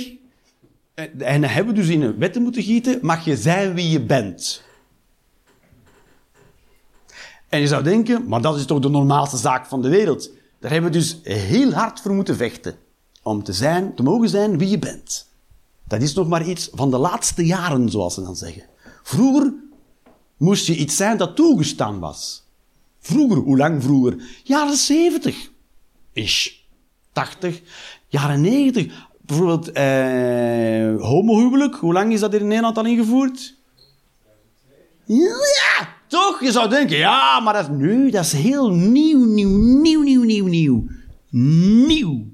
eh, 0.95 1.05
En 1.19 1.41
dan 1.41 1.51
hebben 1.51 1.75
we 1.75 1.81
dus 1.81 1.89
in 1.91 2.03
een 2.03 2.19
wetten 2.19 2.43
moeten 2.43 2.63
gieten. 2.63 2.99
Mag 3.03 3.25
je 3.25 3.37
zijn 3.37 3.75
wie 3.75 3.91
je 3.91 4.01
bent. 4.01 4.63
En 7.49 7.61
je 7.61 7.67
zou 7.67 7.83
denken, 7.83 8.29
maar 8.29 8.41
dat 8.41 8.57
is 8.57 8.65
toch 8.65 8.79
de 8.79 8.89
normaalste 8.89 9.37
zaak 9.37 9.67
van 9.67 9.83
de 9.83 9.89
wereld. 9.89 10.31
Daar 10.63 10.71
hebben 10.71 10.91
we 10.91 10.99
dus 10.99 11.19
heel 11.23 11.73
hard 11.73 12.01
voor 12.01 12.15
moeten 12.15 12.37
vechten. 12.37 12.77
Om 13.23 13.43
te 13.43 13.53
zijn, 13.53 13.95
te 13.95 14.03
mogen 14.03 14.29
zijn 14.29 14.59
wie 14.59 14.69
je 14.69 14.79
bent. 14.79 15.29
Dat 15.85 16.03
is 16.03 16.15
nog 16.15 16.29
maar 16.29 16.47
iets 16.47 16.71
van 16.73 16.91
de 16.91 16.99
laatste 16.99 17.47
jaren, 17.47 17.89
zoals 17.89 18.15
ze 18.15 18.23
dan 18.23 18.37
zeggen. 18.37 18.63
Vroeger 19.03 19.55
moest 20.37 20.67
je 20.67 20.77
iets 20.77 20.97
zijn 20.97 21.17
dat 21.17 21.37
toegestaan 21.37 21.99
was. 21.99 22.47
Vroeger, 23.01 23.37
hoe 23.37 23.57
lang 23.57 23.83
vroeger? 23.83 24.41
Jaren 24.45 24.77
70. 24.77 25.51
Ish. 26.13 26.49
80. 27.13 27.61
Jaren 28.09 28.41
90. 28.41 29.09
Bijvoorbeeld 29.21 29.73
eh, 29.73 31.09
homohuwelijk. 31.09 31.75
Hoe 31.75 31.93
lang 31.93 32.13
is 32.13 32.21
dat 32.21 32.35
in 32.35 32.47
Nederland 32.47 32.79
al 32.79 32.87
ingevoerd? 32.87 33.55
Ja, 35.05 35.89
toch? 36.13 36.41
Je 36.41 36.53
zou 36.53 36.69
denken, 36.69 36.97
ja, 36.97 37.41
maar 37.41 37.55
dat, 37.55 37.71
nu, 37.71 38.11
dat 38.11 38.25
is 38.25 38.33
heel 38.33 38.71
nieuw, 38.71 39.25
nieuw, 39.25 39.57
nieuw, 39.57 40.03
nieuw, 40.03 40.23
nieuw, 40.23 40.47
nieuw. 40.47 40.85
Nieuw. 41.87 42.25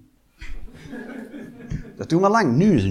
Dat 1.96 2.08
doen 2.08 2.22
we 2.22 2.28
lang. 2.28 2.56
Nu 2.56 2.76
is 2.76 2.84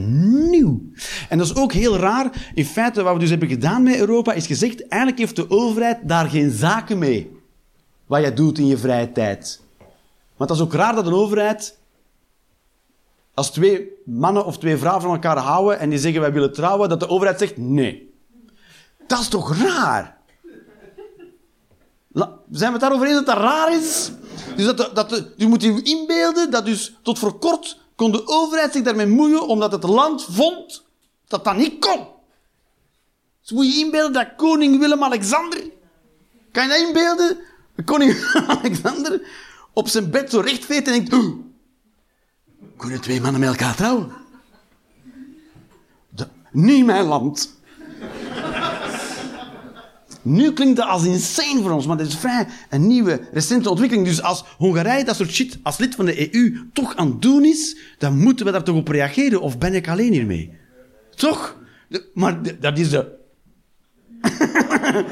nieuw. 0.49 0.81
En 1.29 1.38
dat 1.38 1.47
is 1.47 1.55
ook 1.55 1.73
heel 1.73 1.97
raar. 1.97 2.51
In 2.53 2.65
feite, 2.65 3.03
wat 3.03 3.13
we 3.13 3.19
dus 3.19 3.29
hebben 3.29 3.47
gedaan 3.47 3.83
met 3.83 3.97
Europa, 3.97 4.33
is 4.33 4.47
gezegd, 4.47 4.88
eigenlijk 4.88 5.21
heeft 5.21 5.35
de 5.35 5.49
overheid 5.49 5.97
daar 6.03 6.29
geen 6.29 6.51
zaken 6.51 6.97
mee. 6.97 7.31
Wat 8.05 8.23
je 8.23 8.33
doet 8.33 8.57
in 8.57 8.67
je 8.67 8.77
vrije 8.77 9.11
tijd. 9.11 9.61
Want 10.38 10.49
dat 10.49 10.59
is 10.59 10.63
ook 10.63 10.73
raar 10.73 10.95
dat 10.95 11.07
een 11.07 11.13
overheid, 11.13 11.77
als 13.33 13.51
twee 13.51 13.89
mannen 14.05 14.45
of 14.45 14.57
twee 14.57 14.77
vrouwen 14.77 15.03
van 15.03 15.11
elkaar 15.11 15.38
houden 15.38 15.79
en 15.79 15.89
die 15.89 15.99
zeggen 15.99 16.21
wij 16.21 16.33
willen 16.33 16.53
trouwen, 16.53 16.89
dat 16.89 16.99
de 16.99 17.09
overheid 17.09 17.39
zegt 17.39 17.57
nee. 17.57 18.13
Dat 19.07 19.19
is 19.19 19.27
toch 19.27 19.57
raar? 19.57 20.16
Zijn 22.18 22.39
we 22.49 22.65
het 22.65 22.80
daarover 22.80 23.07
eens 23.07 23.15
dat 23.15 23.26
dat 23.26 23.38
raar 23.38 23.74
is? 23.74 24.11
Dus 24.55 24.65
dat, 24.76 24.95
dat 24.95 25.24
je 25.36 25.47
moet 25.47 25.61
je 25.61 25.82
inbeelden 25.84 26.51
dat 26.51 26.65
dus 26.65 26.95
tot 27.01 27.20
voor 27.20 27.39
kort 27.39 27.78
kon 27.95 28.11
de 28.11 28.28
overheid 28.28 28.74
zich 28.74 28.84
daarmee 28.84 29.07
moeien 29.07 29.47
omdat 29.47 29.72
het 29.72 29.84
land 29.84 30.24
vond 30.30 30.84
dat 31.28 31.43
dat 31.43 31.55
niet 31.55 31.80
kon. 31.80 32.07
Dus 33.41 33.51
moet 33.51 33.74
je 33.74 33.80
inbeelden 33.80 34.13
dat 34.13 34.36
koning 34.36 34.80
Willem-Alexander... 34.80 35.63
Kan 36.51 36.63
je 36.63 36.70
dat 36.70 36.88
inbeelden? 36.88 37.38
Koning 37.86 38.32
Willem-Alexander 38.32 39.22
op 39.74 39.88
zijn 39.88 40.09
bed 40.09 40.30
zo 40.30 40.39
recht 40.39 40.70
en 40.70 40.84
denkt... 40.84 41.13
"Oeh, 41.13 41.36
kunnen 42.78 43.01
twee 43.01 43.22
mannen 43.22 43.39
met 43.39 43.49
elkaar 43.49 43.76
trouwen? 43.76 44.11
Niet 46.51 46.86
mijn 46.86 47.05
land. 47.05 47.56
Nu 50.22 50.53
klinkt 50.53 50.76
dat 50.76 50.88
als 50.88 51.03
insane 51.03 51.61
voor 51.61 51.72
ons, 51.72 51.86
maar 51.86 51.97
dat 51.97 52.07
is 52.07 52.15
vrij 52.15 52.47
een 52.70 52.88
nieuwe, 52.88 53.28
recente 53.32 53.70
ontwikkeling. 53.70 54.07
Dus 54.07 54.22
als 54.22 54.43
Hongarije 54.57 55.03
dat 55.03 55.15
soort 55.15 55.32
shit 55.32 55.57
als 55.63 55.78
lid 55.78 55.95
van 55.95 56.05
de 56.05 56.36
EU 56.36 56.70
toch 56.74 56.95
aan 56.95 57.07
het 57.07 57.22
doen 57.22 57.45
is, 57.45 57.78
dan 57.97 58.18
moeten 58.18 58.45
we 58.45 58.51
daar 58.51 58.63
toch 58.63 58.76
op 58.76 58.88
reageren. 58.88 59.41
Of 59.41 59.57
ben 59.57 59.74
ik 59.74 59.88
alleen 59.88 60.13
hiermee? 60.13 60.57
Toch? 61.15 61.55
Maar 62.13 62.59
dat 62.59 62.78
is 62.78 62.89
de... 62.89 63.15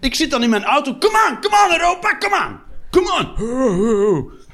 ik 0.00 0.14
zit 0.14 0.30
dan 0.30 0.42
in 0.42 0.50
mijn 0.50 0.64
auto. 0.64 0.98
Come 0.98 1.28
on, 1.30 1.40
come 1.40 1.56
on 1.66 1.72
Europa, 1.72 2.18
come 2.18 2.46
on. 2.46 2.58
Come 2.90 3.12
on. 3.12 4.34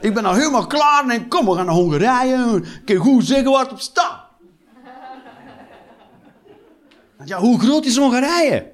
Ik 0.00 0.14
ben 0.14 0.24
al 0.24 0.34
helemaal 0.34 0.66
klaar 0.66 1.08
en 1.08 1.28
kom, 1.28 1.46
we 1.46 1.54
gaan 1.54 1.66
naar 1.66 1.74
Hongarije. 1.74 2.62
Ik 2.62 2.84
kan 2.84 2.96
goed 2.96 3.24
zeggen 3.24 3.50
waar 3.50 3.62
het 3.62 3.72
op 3.72 3.80
staat. 3.80 4.24
Want 7.13 7.13
Ja, 7.24 7.38
hoe 7.38 7.60
groot 7.60 7.84
is 7.84 7.96
Hongarije? 7.96 8.72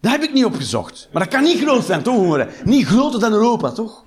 Dat 0.00 0.12
heb 0.12 0.22
ik 0.22 0.32
niet 0.32 0.44
opgezocht. 0.44 1.08
Maar 1.12 1.22
dat 1.22 1.32
kan 1.32 1.42
niet 1.42 1.60
groot 1.60 1.84
zijn, 1.84 2.02
toch, 2.02 2.16
Hongarije? 2.16 2.50
Niet 2.64 2.86
groter 2.86 3.20
dan 3.20 3.32
Europa, 3.32 3.70
toch? 3.70 4.04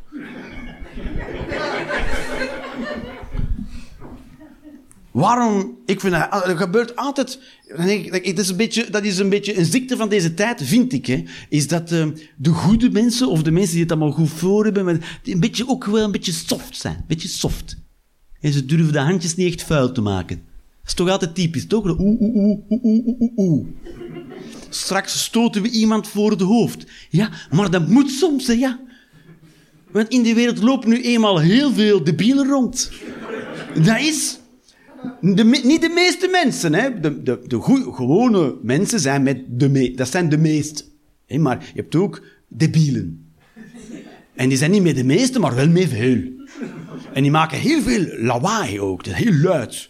Waarom? 5.11 5.77
Ik 5.85 5.99
vind 5.99 6.13
dat, 6.13 6.43
gebeurt 6.57 6.95
altijd. 6.95 7.39
dat, 7.67 8.37
is 8.37 8.49
een 8.49 8.57
beetje, 8.57 8.89
dat 8.89 9.03
is 9.03 9.17
een 9.17 9.29
beetje 9.29 9.57
een 9.57 9.65
ziekte 9.65 9.97
van 9.97 10.09
deze 10.09 10.33
tijd, 10.33 10.63
vind 10.63 10.93
ik. 10.93 11.05
Hè, 11.05 11.23
is 11.49 11.67
dat 11.67 11.91
eh, 11.91 12.07
de 12.37 12.49
goede 12.49 12.89
mensen, 12.89 13.27
of 13.27 13.43
de 13.43 13.51
mensen 13.51 13.73
die 13.73 13.81
het 13.81 13.91
allemaal 13.91 14.11
goed 14.11 14.29
voor 14.29 14.65
hebben, 14.65 15.01
een 15.23 15.39
beetje, 15.39 15.67
ook 15.67 15.85
wel 15.85 16.03
een 16.03 16.11
beetje 16.11 16.31
soft 16.31 16.77
zijn. 16.77 16.95
Een 16.95 17.03
beetje 17.07 17.27
soft. 17.27 17.77
En 18.39 18.53
ze 18.53 18.65
durven 18.65 18.93
de 18.93 18.99
handjes 18.99 19.35
niet 19.35 19.53
echt 19.53 19.63
vuil 19.63 19.91
te 19.91 20.01
maken. 20.01 20.48
Is 20.89 20.95
toch 20.95 21.09
altijd 21.09 21.35
typisch, 21.35 21.67
toch? 21.67 21.85
Oeh, 21.85 21.99
oeh, 21.99 22.35
oeh, 22.35 22.59
oeh, 22.69 22.83
oeh, 22.83 23.07
oeh, 23.19 23.31
oeh. 23.35 23.67
Straks 24.69 25.23
stoten 25.23 25.61
we 25.61 25.69
iemand 25.69 26.07
voor 26.07 26.31
het 26.31 26.41
hoofd. 26.41 26.85
Ja, 27.09 27.31
maar 27.51 27.71
dat 27.71 27.87
moet 27.87 28.09
soms, 28.09 28.47
hè, 28.47 28.53
ja. 28.53 28.79
Want 29.91 30.07
in 30.07 30.23
de 30.23 30.33
wereld 30.33 30.61
lopen 30.61 30.89
nu 30.89 31.01
eenmaal 31.01 31.39
heel 31.39 31.71
veel 31.71 32.03
debielen 32.03 32.47
rond. 32.47 32.91
Dat 33.83 33.99
is... 33.99 34.39
De, 35.21 35.43
niet 35.63 35.81
de 35.81 35.91
meeste 35.93 36.27
mensen, 36.27 36.73
hè. 36.73 36.99
De, 36.99 37.23
de, 37.23 37.39
de 37.47 37.61
gewone 37.93 38.55
mensen 38.61 38.99
zijn 38.99 39.23
met 39.23 39.43
de 39.47 39.69
me, 39.69 39.93
dat 39.95 40.09
zijn 40.09 40.29
de 40.29 40.37
meeste. 40.37 40.83
Maar 41.27 41.69
je 41.73 41.81
hebt 41.81 41.95
ook 41.95 42.23
debielen. 42.47 43.31
En 44.35 44.49
die 44.49 44.57
zijn 44.57 44.71
niet 44.71 44.83
met 44.83 44.95
de 44.95 45.03
meeste, 45.03 45.39
maar 45.39 45.55
wel 45.55 45.69
met 45.69 45.89
veel. 45.89 46.37
En 47.13 47.21
die 47.21 47.31
maken 47.31 47.57
heel 47.57 47.81
veel 47.81 48.05
lawaai 48.17 48.81
ook, 48.81 49.03
dat 49.03 49.13
is 49.13 49.23
heel 49.23 49.33
luid. 49.33 49.89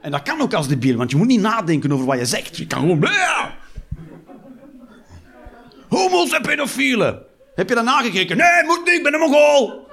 En 0.00 0.10
dat 0.10 0.22
kan 0.22 0.40
ook 0.40 0.54
als 0.54 0.68
debiel, 0.68 0.96
want 0.96 1.10
je 1.10 1.16
moet 1.16 1.26
niet 1.26 1.40
nadenken 1.40 1.92
over 1.92 2.06
wat 2.06 2.18
je 2.18 2.24
zegt. 2.24 2.56
Je 2.56 2.66
kan 2.66 2.80
gewoon... 2.80 3.08
Homo's 5.88 6.32
en 6.32 6.42
pedofielen. 6.42 7.22
Heb 7.54 7.68
je 7.68 7.74
dat 7.74 7.84
nagekeken? 7.84 8.36
Nee, 8.36 8.64
moet 8.66 8.80
niet, 8.84 8.94
ik 8.94 9.02
ben 9.02 9.14
een 9.14 9.20
mongool. 9.20 9.88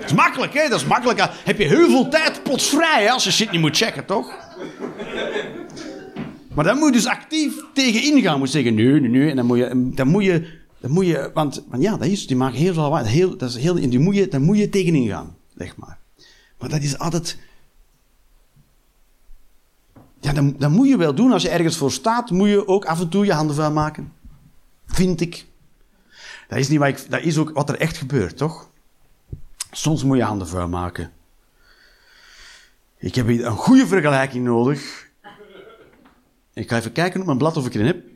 Dat 0.00 0.10
is 0.10 0.12
makkelijk, 0.12 0.54
hè? 0.54 0.68
Dat 0.68 0.80
is 0.80 0.86
makkelijk. 0.86 1.28
Heb 1.44 1.58
je 1.58 1.64
heel 1.64 1.90
veel 1.90 2.08
tijd 2.08 2.42
potsvrij 2.42 3.02
hè, 3.02 3.10
als 3.10 3.24
je 3.24 3.32
shit 3.32 3.50
niet 3.50 3.60
moet 3.60 3.76
checken, 3.76 4.04
toch? 4.04 4.30
Maar 6.54 6.64
dan 6.64 6.78
moet 6.78 6.86
je 6.86 6.92
dus 6.92 7.06
actief 7.06 7.54
tegen 7.74 8.02
ingaan. 8.02 8.38
Moet 8.38 8.50
zeggen, 8.50 8.74
nee, 8.74 9.00
nee, 9.00 9.10
nee. 9.10 9.30
En 9.30 9.36
dan 9.36 9.46
moet 9.46 9.58
je... 9.58 9.90
Dan 9.94 10.08
moet 10.08 10.24
je, 10.24 10.60
dan 10.82 10.90
moet 10.90 11.06
je 11.06 11.30
want, 11.34 11.64
want 11.68 11.82
ja, 11.82 11.96
dat 11.96 12.08
is, 12.08 12.26
die 12.26 12.36
maken 12.36 12.58
heel 12.58 12.72
veel 12.72 12.82
lawaai. 12.82 13.06
Heel, 13.06 13.36
dat 13.36 13.48
is 13.48 13.56
heel, 13.56 13.74
die 13.74 13.98
moet 13.98 14.14
je, 14.14 14.28
daar 14.28 14.40
moet 14.40 14.58
je 14.58 14.68
tegen 14.68 14.94
ingaan, 14.94 15.36
zeg 15.56 15.76
maar. 15.76 15.98
Maar 16.58 16.68
dat 16.68 16.82
is 16.82 16.98
altijd... 16.98 17.38
Ja, 20.20 20.32
dat 20.32 20.70
moet 20.70 20.88
je 20.88 20.96
wel 20.96 21.14
doen. 21.14 21.32
Als 21.32 21.42
je 21.42 21.48
ergens 21.48 21.76
voor 21.76 21.92
staat, 21.92 22.30
moet 22.30 22.48
je 22.48 22.68
ook 22.68 22.84
af 22.84 23.00
en 23.00 23.08
toe 23.08 23.24
je 23.24 23.32
handen 23.32 23.56
vuil 23.56 23.72
maken. 23.72 24.12
Vind 24.86 25.20
ik. 25.20 25.46
Dat 26.48 26.58
is, 26.58 26.68
niet 26.68 26.78
wat 26.78 26.88
ik, 26.88 27.10
dat 27.10 27.22
is 27.22 27.38
ook 27.38 27.50
wat 27.50 27.68
er 27.68 27.78
echt 27.78 27.96
gebeurt, 27.96 28.36
toch? 28.36 28.70
Soms 29.70 30.04
moet 30.04 30.16
je 30.16 30.22
handen 30.22 30.48
vuil 30.48 30.68
maken. 30.68 31.12
Ik 32.98 33.14
heb 33.14 33.26
hier 33.26 33.46
een 33.46 33.56
goede 33.56 33.86
vergelijking 33.86 34.44
nodig. 34.44 35.10
Ik 36.52 36.68
ga 36.68 36.76
even 36.76 36.92
kijken 36.92 37.20
op 37.20 37.26
mijn 37.26 37.38
blad 37.38 37.56
of 37.56 37.66
ik 37.66 37.74
erin 37.74 37.86
heb. 37.86 38.11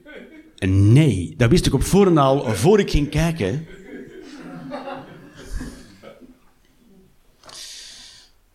Nee, 0.58 1.34
dat 1.36 1.50
wist 1.50 1.66
ik 1.66 1.74
op 1.74 1.82
voorhand 1.82 2.18
al, 2.18 2.54
voor 2.54 2.80
ik 2.80 2.90
ging 2.90 3.08
kijken. 3.08 3.66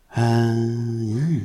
Eh. 0.07 1.35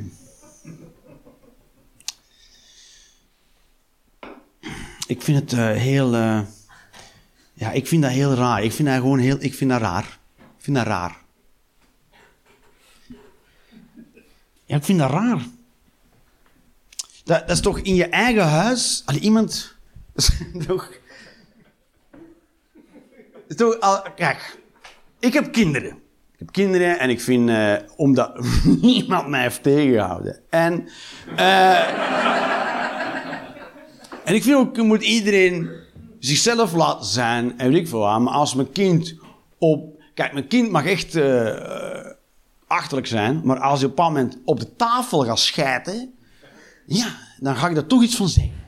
Ik 5.07 5.21
vind 5.21 5.39
het 5.39 5.53
eh, 5.53 5.71
heel... 5.71 6.15
eh, 6.15 6.39
ja, 7.53 7.71
ik 7.71 7.87
vind 7.87 8.01
dat 8.01 8.11
heel 8.11 8.33
raar. 8.33 8.63
Ik 8.63 8.71
vind 8.71 8.87
dat 8.87 8.97
gewoon 8.97 9.19
heel... 9.19 9.37
Ik 9.39 9.53
vind 9.53 9.69
dat 9.69 9.81
raar. 9.81 10.19
Ik 10.37 10.63
vind 10.63 10.77
dat 10.77 10.85
raar. 10.85 11.17
Ja, 14.65 14.75
ik 14.75 14.83
vind 14.83 14.99
dat 14.99 15.09
raar. 15.09 15.45
Dat, 17.23 17.47
dat 17.47 17.49
is 17.49 17.61
toch 17.61 17.79
in 17.79 17.95
je 17.95 18.05
eigen 18.05 18.47
huis... 18.47 19.03
Iemand... 19.21 19.76
Toch... 20.67 20.89
kijk, 24.15 24.59
ik 25.19 25.33
heb 25.33 25.51
kinderen. 25.51 25.91
Ik 26.33 26.39
heb 26.39 26.51
kinderen 26.51 26.99
en 26.99 27.09
ik 27.09 27.21
vind... 27.21 27.49
eh, 27.49 27.73
omdat 27.95 28.39
niemand 28.81 29.27
mij 29.27 29.41
heeft 29.41 29.63
tegengehouden. 29.63 30.39
En... 30.49 30.87
eh, 31.35 31.89
en 34.23 34.35
ik 34.35 34.43
vind 34.43 34.55
ook, 34.55 34.77
moet 34.77 35.03
iedereen 35.03 35.69
zichzelf 36.19 36.73
laten 36.73 37.05
zijn. 37.05 37.59
En 37.59 37.69
weet 37.69 37.79
ik 37.81 37.87
veel. 37.87 38.19
Maar 38.19 38.33
als 38.33 38.55
mijn 38.55 38.71
kind 38.71 39.15
op... 39.57 40.01
Kijk, 40.13 40.33
mijn 40.33 40.47
kind 40.47 40.71
mag 40.71 40.85
echt 40.85 41.15
eh, 41.15 42.11
achterlijk 42.67 43.07
zijn. 43.07 43.41
Maar 43.43 43.59
als 43.59 43.79
hij 43.79 43.89
op 43.89 43.99
een 43.99 44.05
moment 44.05 44.37
op 44.45 44.59
de 44.59 44.75
tafel 44.75 45.25
gaat 45.25 45.39
schijten... 45.39 46.13
Ja, 46.85 47.07
dan 47.39 47.55
ga 47.55 47.67
ik 47.67 47.75
daar 47.75 47.85
toch 47.85 48.03
iets 48.03 48.15
van 48.15 48.29
zeggen. 48.29 48.66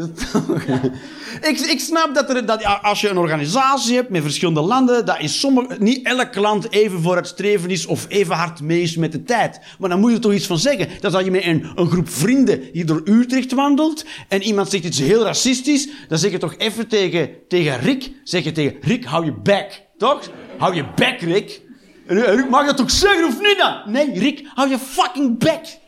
ik, 1.50 1.58
ik 1.60 1.80
snap 1.80 2.14
dat, 2.14 2.30
er, 2.30 2.46
dat 2.46 2.64
als 2.82 3.00
je 3.00 3.08
een 3.08 3.18
organisatie 3.18 3.94
hebt 3.94 4.10
met 4.10 4.22
verschillende 4.22 4.60
landen, 4.60 5.06
dat 5.06 5.20
is 5.20 5.40
sommige, 5.40 5.76
niet 5.78 6.06
elk 6.06 6.34
land 6.34 6.72
even 6.72 7.00
vooruitstrevend 7.02 7.70
is 7.70 7.86
of 7.86 8.06
even 8.08 8.34
hard 8.34 8.60
mee 8.60 8.82
is 8.82 8.96
met 8.96 9.12
de 9.12 9.22
tijd. 9.22 9.60
Maar 9.78 9.88
dan 9.88 10.00
moet 10.00 10.10
je 10.10 10.16
er 10.16 10.22
toch 10.22 10.32
iets 10.32 10.46
van 10.46 10.58
zeggen. 10.58 10.88
Dat 11.00 11.14
als 11.14 11.24
je 11.24 11.30
met 11.30 11.44
een, 11.44 11.70
een 11.74 11.90
groep 11.90 12.08
vrienden 12.08 12.72
die 12.72 12.84
door 12.84 13.02
Utrecht 13.04 13.52
wandelt 13.52 14.04
en 14.28 14.42
iemand 14.42 14.70
zegt 14.70 14.84
iets 14.84 14.98
heel 14.98 15.22
racistisch, 15.22 15.88
dan 16.08 16.18
zeg 16.18 16.30
je 16.30 16.38
toch 16.38 16.54
even 16.56 16.88
tegen, 16.88 17.30
tegen 17.48 17.80
Rick, 17.80 18.12
zeg 18.24 18.44
je 18.44 18.52
tegen 18.52 18.76
Rick, 18.80 19.04
hou 19.04 19.24
je 19.24 19.32
bek. 19.32 19.82
Toch? 19.98 20.30
Hou 20.58 20.74
je 20.74 20.84
bek, 20.94 21.20
Rick. 21.20 21.60
En 22.06 22.36
Rick 22.36 22.50
mag 22.50 22.66
dat 22.66 22.76
toch 22.76 22.90
zeggen 22.90 23.24
of 23.24 23.40
niet 23.40 23.58
dan? 23.58 23.92
Nee, 23.92 24.18
Rick, 24.18 24.48
hou 24.54 24.70
je 24.70 24.78
fucking 24.78 25.38
bek. 25.38 25.78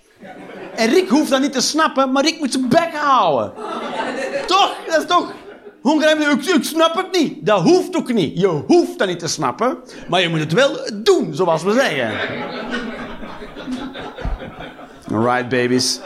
En 0.74 0.88
Rick 0.88 1.08
hoeft 1.08 1.30
dat 1.30 1.40
niet 1.40 1.52
te 1.52 1.60
snappen, 1.60 2.12
maar 2.12 2.24
Rick 2.24 2.38
moet 2.38 2.52
zijn 2.52 2.68
bek 2.68 2.90
houden. 2.94 3.52
Toch? 4.46 4.76
Dat 4.86 4.98
is 4.98 5.06
toch... 5.06 5.32
Hongarije, 5.80 6.30
ik, 6.30 6.44
ik 6.44 6.64
snap 6.64 6.96
het 6.96 7.20
niet. 7.20 7.46
Dat 7.46 7.62
hoeft 7.62 7.96
ook 7.96 8.12
niet. 8.12 8.40
Je 8.40 8.46
hoeft 8.46 8.98
dat 8.98 9.08
niet 9.08 9.18
te 9.18 9.28
snappen, 9.28 9.78
maar 10.08 10.20
je 10.20 10.28
moet 10.28 10.40
het 10.40 10.52
wel 10.52 10.78
doen, 10.94 11.34
zoals 11.34 11.62
we 11.62 11.72
zeggen. 11.72 12.12
Alright, 15.12 15.48
babies. 15.48 16.00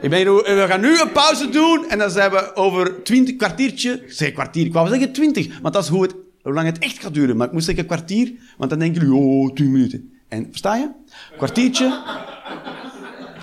We 0.00 0.64
gaan 0.68 0.80
nu 0.80 1.00
een 1.00 1.12
pauze 1.12 1.48
doen 1.48 1.88
en 1.88 1.98
dan 1.98 2.10
zijn 2.10 2.30
we 2.30 2.54
over 2.56 3.02
twintig 3.02 3.36
kwartiertje... 3.36 4.02
Zeg 4.06 4.32
kwartier, 4.32 4.66
ik 4.66 4.72
wou 4.72 4.88
zeggen 4.88 5.12
twintig, 5.12 5.58
want 5.62 5.74
dat 5.74 5.82
is 5.82 5.88
hoe, 5.88 6.02
het, 6.02 6.14
hoe 6.42 6.52
lang 6.52 6.66
het 6.66 6.78
echt 6.78 6.98
gaat 6.98 7.14
duren. 7.14 7.36
Maar 7.36 7.46
ik 7.46 7.52
moest 7.52 7.66
zeggen 7.66 7.86
kwartier, 7.86 8.32
want 8.56 8.70
dan 8.70 8.78
denken 8.78 9.02
jullie, 9.02 9.18
oh, 9.18 9.54
tien 9.54 9.72
minuten. 9.72 10.12
En, 10.28 10.46
versta 10.50 10.76
je? 10.76 10.88
Kwartiertje. 11.36 12.02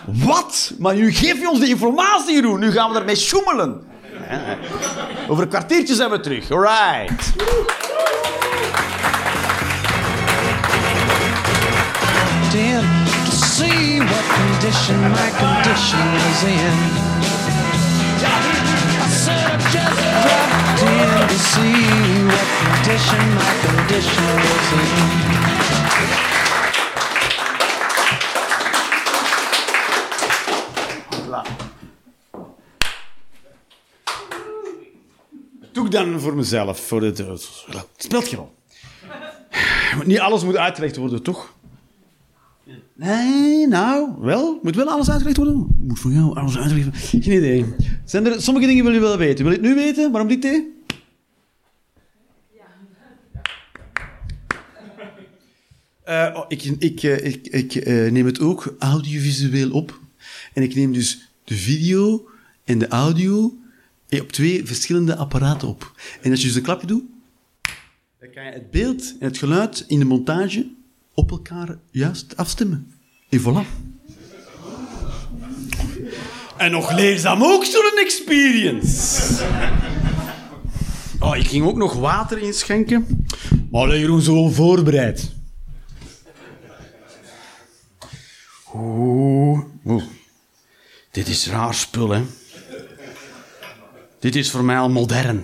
Wat? 0.06 0.72
Maar 0.78 0.96
nu 0.96 1.12
geef 1.12 1.40
je 1.40 1.50
ons 1.50 1.60
de 1.60 1.68
informatie, 1.68 2.34
Jeroen. 2.34 2.60
Nu 2.60 2.72
gaan 2.72 2.92
we 2.92 3.00
ermee 3.00 3.16
sjoemelen. 3.16 3.82
Ja. 4.30 4.58
Over 5.28 5.44
een 5.44 5.50
kwartiertje 5.50 5.96
zijn 5.96 6.10
we 6.10 6.20
terug. 6.20 6.52
Alright. 6.52 7.34
in 12.56 12.82
to 13.26 13.32
see 13.32 14.00
what 14.00 14.26
condition 14.40 14.98
my 15.12 15.30
condition 15.44 16.08
is 16.30 16.44
in. 16.44 16.76
I 19.04 19.10
said 19.10 19.60
just 19.76 20.00
to 21.30 21.38
see 21.38 21.76
what 22.32 22.48
condition 22.64 23.24
my 23.36 23.54
condition 23.66 24.26
was 24.46 25.50
in. 25.52 25.55
Dan 35.96 36.20
voor 36.20 36.36
mezelf, 36.36 36.80
voor 36.80 37.02
het, 37.02 37.18
het 37.18 37.50
speelt 37.98 38.28
geen 38.28 38.38
rol. 38.38 38.54
Niet 40.06 40.20
alles 40.20 40.44
moet 40.44 40.58
uitgelegd 40.58 40.96
worden, 40.96 41.24
toch? 41.24 41.54
Nee, 42.94 43.68
nou, 43.68 44.10
wel. 44.20 44.60
Moet 44.64 44.76
wel 44.76 44.90
alles 44.90 45.10
uitgelegd 45.10 45.38
worden? 45.38 45.68
Moet 45.80 46.00
voor 46.00 46.12
jou 46.12 46.36
alles 46.36 46.58
uitgelegd 46.58 46.86
worden? 46.86 47.24
Geen 47.24 47.38
idee. 47.38 47.76
Zijn 48.06 48.26
er, 48.26 48.42
sommige 48.42 48.68
dingen 48.68 48.84
wil 48.84 48.94
je 48.94 49.00
wel 49.00 49.18
weten. 49.18 49.46
Wil 49.46 49.54
je 49.54 49.60
het 49.60 49.68
nu 49.68 49.76
weten? 49.76 50.12
Waarom 50.12 50.30
die 50.30 50.40
thee? 50.40 50.74
Eh, 56.04 56.32
oh, 56.34 56.46
ik 56.48 56.64
ik, 56.64 57.04
eh, 57.04 57.26
ik, 57.26 57.48
ik 57.48 57.76
eh, 57.76 58.12
neem 58.12 58.26
het 58.26 58.40
ook 58.40 58.76
audiovisueel 58.80 59.72
op. 59.72 60.00
En 60.54 60.64
ik 60.64 60.76
neem 60.76 60.94
dus 60.94 61.32
de 61.44 61.56
video 61.56 62.28
en 62.64 62.78
de 62.78 62.88
audio 62.88 63.58
op 64.22 64.32
twee 64.32 64.66
verschillende 64.66 65.16
apparaten 65.16 65.68
op. 65.68 65.92
En 66.22 66.32
als 66.32 66.42
je 66.42 66.48
dus 66.48 66.56
een 66.56 66.62
klapje 66.62 66.88
doet, 66.88 67.04
dan 68.20 68.30
kan 68.34 68.44
je 68.44 68.52
het 68.52 68.72
beeld 68.72 69.16
en 69.20 69.28
het 69.28 69.38
geluid 69.38 69.84
in 69.88 70.00
de 70.00 70.06
montage 70.06 70.68
op 71.14 71.32
elkaar 71.32 71.78
juist 71.92 72.38
afstemmen. 72.38 72.94
En 73.30 73.40
voilà. 73.40 73.94
En 76.58 76.72
nog 76.72 76.94
leerzaam 76.94 77.44
ook 77.44 77.66
zo'n 77.66 78.00
experience. 78.04 79.44
Oh, 81.20 81.36
ik 81.36 81.48
ging 81.48 81.66
ook 81.66 81.78
nog 81.78 81.94
water 81.94 82.38
inschenken. 82.38 83.26
Maar 83.72 83.88
dat 83.88 83.98
Jeroen 83.98 84.22
zo 84.22 84.50
voorbereid. 84.50 85.32
Oeh. 88.74 89.60
Oeh. 89.86 90.04
Dit 91.12 91.28
is 91.28 91.48
raar 91.48 91.74
spul, 91.74 92.10
hè. 92.10 92.24
Dit 94.26 94.36
is 94.36 94.52
voor 94.52 94.64
mij 94.64 94.78
al 94.78 94.90
modern. 94.90 95.44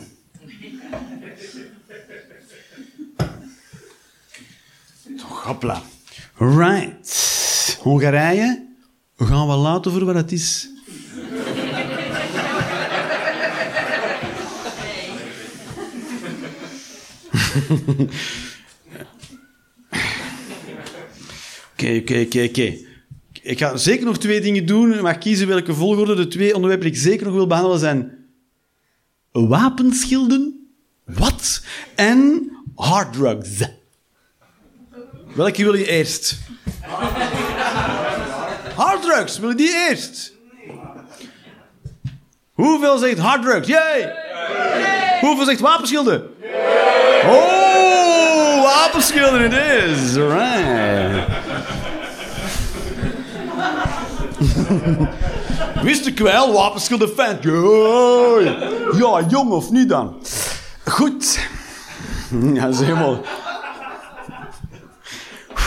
Toch, 5.17 5.43
hopla. 5.43 5.81
Right. 6.37 7.77
Hongarije. 7.81 8.67
We 9.15 9.25
gaan 9.25 9.47
wel 9.47 9.57
laten 9.57 9.91
voor 9.91 10.05
wat 10.05 10.15
het 10.15 10.31
is. 10.31 10.69
Oké, 21.73 21.97
oké, 21.97 22.19
oké, 22.19 22.43
oké. 22.43 22.77
Ik 23.41 23.57
ga 23.59 23.77
zeker 23.77 24.05
nog 24.05 24.17
twee 24.17 24.41
dingen 24.41 24.65
doen. 24.65 25.01
Mag 25.01 25.17
kiezen 25.17 25.47
welke 25.47 25.73
volgorde. 25.73 26.15
De 26.15 26.27
twee 26.27 26.55
onderwerpen 26.55 26.85
die 26.87 26.95
ik 26.95 27.03
zeker 27.03 27.25
nog 27.25 27.33
wil 27.35 27.47
behandelen 27.47 27.79
zijn... 27.79 28.20
Wapenschilden. 29.31 30.69
Wat? 31.05 31.61
En 31.95 32.51
harddrugs. 32.75 33.49
Welke 35.35 35.63
wil 35.63 35.75
je 35.75 35.87
eerst? 35.87 36.39
Harddrugs, 38.75 39.39
wil 39.39 39.49
je 39.49 39.55
die 39.55 39.87
eerst? 39.89 40.33
Hoeveel 42.53 42.97
zegt 42.97 43.17
harddrugs? 43.17 43.67
Yay! 43.67 44.13
Hoeveel 45.19 45.45
zegt 45.45 45.59
wapenschilden? 45.59 46.23
Oh, 47.25 48.63
wapenschilden 48.63 49.41
it 49.41 49.53
is. 49.53 50.15
Right. 50.15 51.29
Wist 55.83 56.05
ik 56.05 56.19
wel, 56.19 56.53
wapenschilden 56.53 57.09
fan. 57.09 57.37
Ja, 58.97 59.27
jong 59.29 59.51
of 59.51 59.71
niet 59.71 59.89
dan? 59.89 60.15
Goed. 60.85 61.47
Ja, 62.53 62.65
dat 62.65 62.73
is 62.73 62.79
helemaal... 62.79 63.21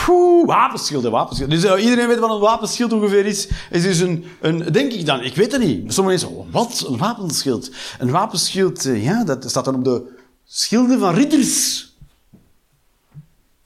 Oeh, 0.09 0.47
wapenschilden, 0.47 1.11
wapenschilden. 1.11 1.59
Dus 1.59 1.71
eh, 1.71 1.83
iedereen 1.83 2.07
weet 2.07 2.19
wat 2.19 2.29
een 2.29 2.39
wapenschild 2.39 2.93
ongeveer 2.93 3.25
is. 3.25 3.47
Het 3.69 3.83
is 3.83 3.99
een, 3.99 4.25
een, 4.41 4.71
denk 4.71 4.91
ik 4.91 5.05
dan, 5.05 5.21
ik 5.21 5.35
weet 5.35 5.51
het 5.51 5.61
niet. 5.61 5.93
Sommige 5.93 6.17
mensen, 6.17 6.29
oh, 6.29 6.51
wat? 6.51 6.85
Een 6.87 6.97
wapenschild? 6.97 7.71
Een 7.99 8.11
wapenschild, 8.11 8.85
eh, 8.85 9.03
ja, 9.03 9.23
dat 9.23 9.49
staat 9.49 9.65
dan 9.65 9.75
op 9.75 9.83
de 9.83 10.03
schilden 10.45 10.99
van 10.99 11.13
ridders. 11.13 11.87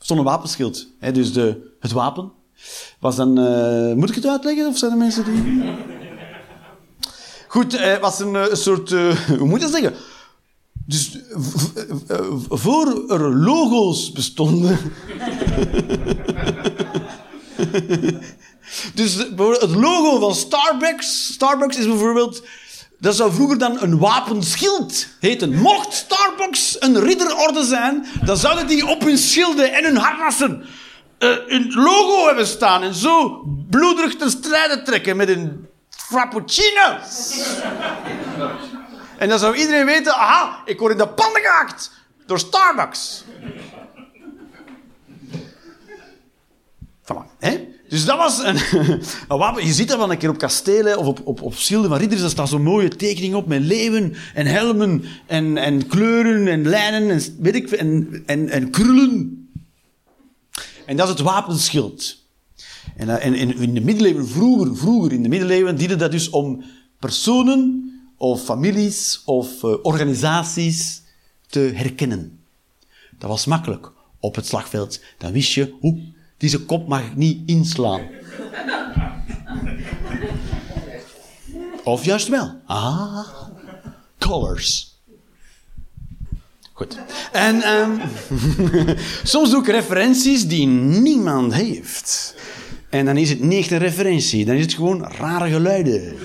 Een 0.08 0.24
wapenschild. 0.24 0.88
Hè, 1.00 1.12
dus 1.12 1.34
de, 1.34 1.74
het 1.80 1.92
wapen. 1.92 2.32
Was 3.00 3.16
dan, 3.16 3.40
eh, 3.40 3.94
moet 3.94 4.10
ik 4.10 4.16
het 4.16 4.28
uitleggen 4.28 4.68
of 4.68 4.78
zijn 4.78 4.92
er 4.92 4.98
mensen 4.98 5.26
die... 5.26 5.98
Goed, 7.50 7.80
het 7.80 8.00
was 8.00 8.20
een, 8.20 8.36
eh, 8.36 8.50
een 8.50 8.58
soort, 8.58 8.92
eh, 8.92 9.16
hoe 9.40 9.48
moet 9.48 9.62
je 9.62 9.70
dat 9.70 9.76
zeggen? 9.76 9.94
Dus 10.86 11.18
eh, 12.08 12.18
voor 12.50 13.04
er 13.08 13.36
logo's 13.36 14.12
bestonden. 14.12 14.80
dus 18.94 19.16
het 19.16 19.76
logo 19.76 20.20
van 20.20 20.36
Starbucks. 20.36 21.34
Starbucks 21.34 21.78
is 21.78 21.86
bijvoorbeeld. 21.86 22.44
Dat 23.00 23.16
zou 23.16 23.34
vroeger 23.34 23.58
dan 23.58 23.82
een 23.82 23.98
wapenschild 23.98 25.08
heten. 25.20 25.56
Mocht 25.56 25.94
Starbucks 25.94 26.76
een 26.80 27.00
ridderorde 27.00 27.64
zijn, 27.64 28.06
dan 28.26 28.38
zouden 28.38 28.68
die 28.68 28.88
op 28.88 29.02
hun 29.02 29.18
schilden 29.18 29.74
en 29.74 29.84
hun 29.84 29.98
harnassen 29.98 30.66
eh, 31.20 31.30
een 31.48 31.74
logo 31.74 32.26
hebben 32.26 32.48
staan. 32.48 32.84
En 32.84 32.94
zo 32.94 33.44
bloederig 33.70 34.16
ten 34.16 34.30
strijde 34.30 34.82
trekken 34.82 35.18
met 35.18 35.30
een 35.30 35.68
frappuccino. 36.10 36.98
En 39.18 39.30
dan 39.30 39.40
zou 39.40 39.56
iedereen 39.56 39.86
weten, 39.86 40.14
aha, 40.14 40.62
ik 40.66 40.80
word 40.80 40.92
in 40.92 40.98
de 40.98 41.08
panden 41.08 41.42
gehaakt 41.42 41.92
door 42.26 42.40
Starbucks. 42.40 43.24
Voilà, 47.04 47.38
hè? 47.40 47.68
Dus 47.90 48.06
dat 48.06 48.18
was 48.18 48.44
een, 48.44 48.60
wapen. 49.38 49.66
Je 49.66 49.74
ziet 49.74 49.88
dat 49.88 49.98
wel 49.98 50.12
een 50.12 50.18
keer 50.18 50.30
op 50.30 50.38
kastelen 50.38 50.98
of 50.98 51.06
op, 51.08 51.22
op, 51.24 51.42
op 51.42 51.56
schilden 51.56 51.90
van 51.90 52.00
ridders. 52.00 52.22
Daar 52.22 52.30
staat 52.30 52.50
zo'n 52.50 52.62
mooie 52.62 52.90
tekening 52.90 53.36
op 53.36 53.48
met 53.48 53.62
leeuwen 53.62 54.16
en 54.34 54.46
helmen 54.46 55.04
en, 55.28 55.58
en 55.58 55.88
kleuren 55.88 56.48
en 56.48 56.68
lijnen 56.68 57.10
en, 57.10 57.36
weet 57.40 57.56
ik, 57.56 57.72
en, 57.72 58.24
en, 58.26 58.50
en 58.50 58.70
krullen. 58.70 59.50
En 60.86 60.98
dat 60.98 61.08
is 61.08 61.14
het 61.14 61.22
wapenschild. 61.22 62.19
Eh, 63.00 63.26
en, 63.26 63.34
en 63.34 63.58
in 63.58 63.74
de 63.74 63.82
middeleeuwen, 63.82 64.28
vroeger, 64.28 64.78
vroeger 64.78 65.12
in 65.12 65.24
de 65.24 65.30
middeleeuwen, 65.30 65.76
diende 65.76 65.96
dat 65.96 66.12
dus 66.12 66.30
om 66.30 66.64
personen 67.00 67.92
of 68.18 68.44
families 68.44 69.22
of 69.26 69.64
eh, 69.64 69.74
organisaties 69.82 71.02
te 71.48 71.60
herkennen. 71.60 72.40
Dat 73.20 73.30
was 73.30 73.46
makkelijk 73.46 73.92
op 74.20 74.36
het 74.36 74.46
slagveld. 74.46 75.02
Dan 75.18 75.32
wist 75.32 75.54
je, 75.54 75.74
hoe, 75.80 76.02
deze 76.38 76.66
kop 76.66 76.88
mag 76.88 77.06
ik 77.06 77.16
niet 77.16 77.42
inslaan. 77.46 78.02
Of 81.84 82.06
juist 82.06 82.28
wel. 82.28 82.62
Ah, 82.66 83.28
colors. 84.18 84.98
Goed. 86.74 86.98
En 87.32 87.62
ehm, 87.62 88.08
soms 89.24 89.50
doe 89.50 89.62
ik 89.62 89.68
referenties 89.68 90.48
die 90.48 90.68
niemand 90.68 91.54
heeft. 91.54 92.36
En 92.90 93.06
dan 93.06 93.18
is 93.18 93.30
het 93.30 93.40
niet 93.40 93.72
een 93.72 93.78
referentie. 93.78 94.46
Dan 94.46 94.56
is 94.56 94.62
het 94.62 94.74
gewoon 94.74 95.06
rare 95.20 95.50
geluiden. 95.50 96.02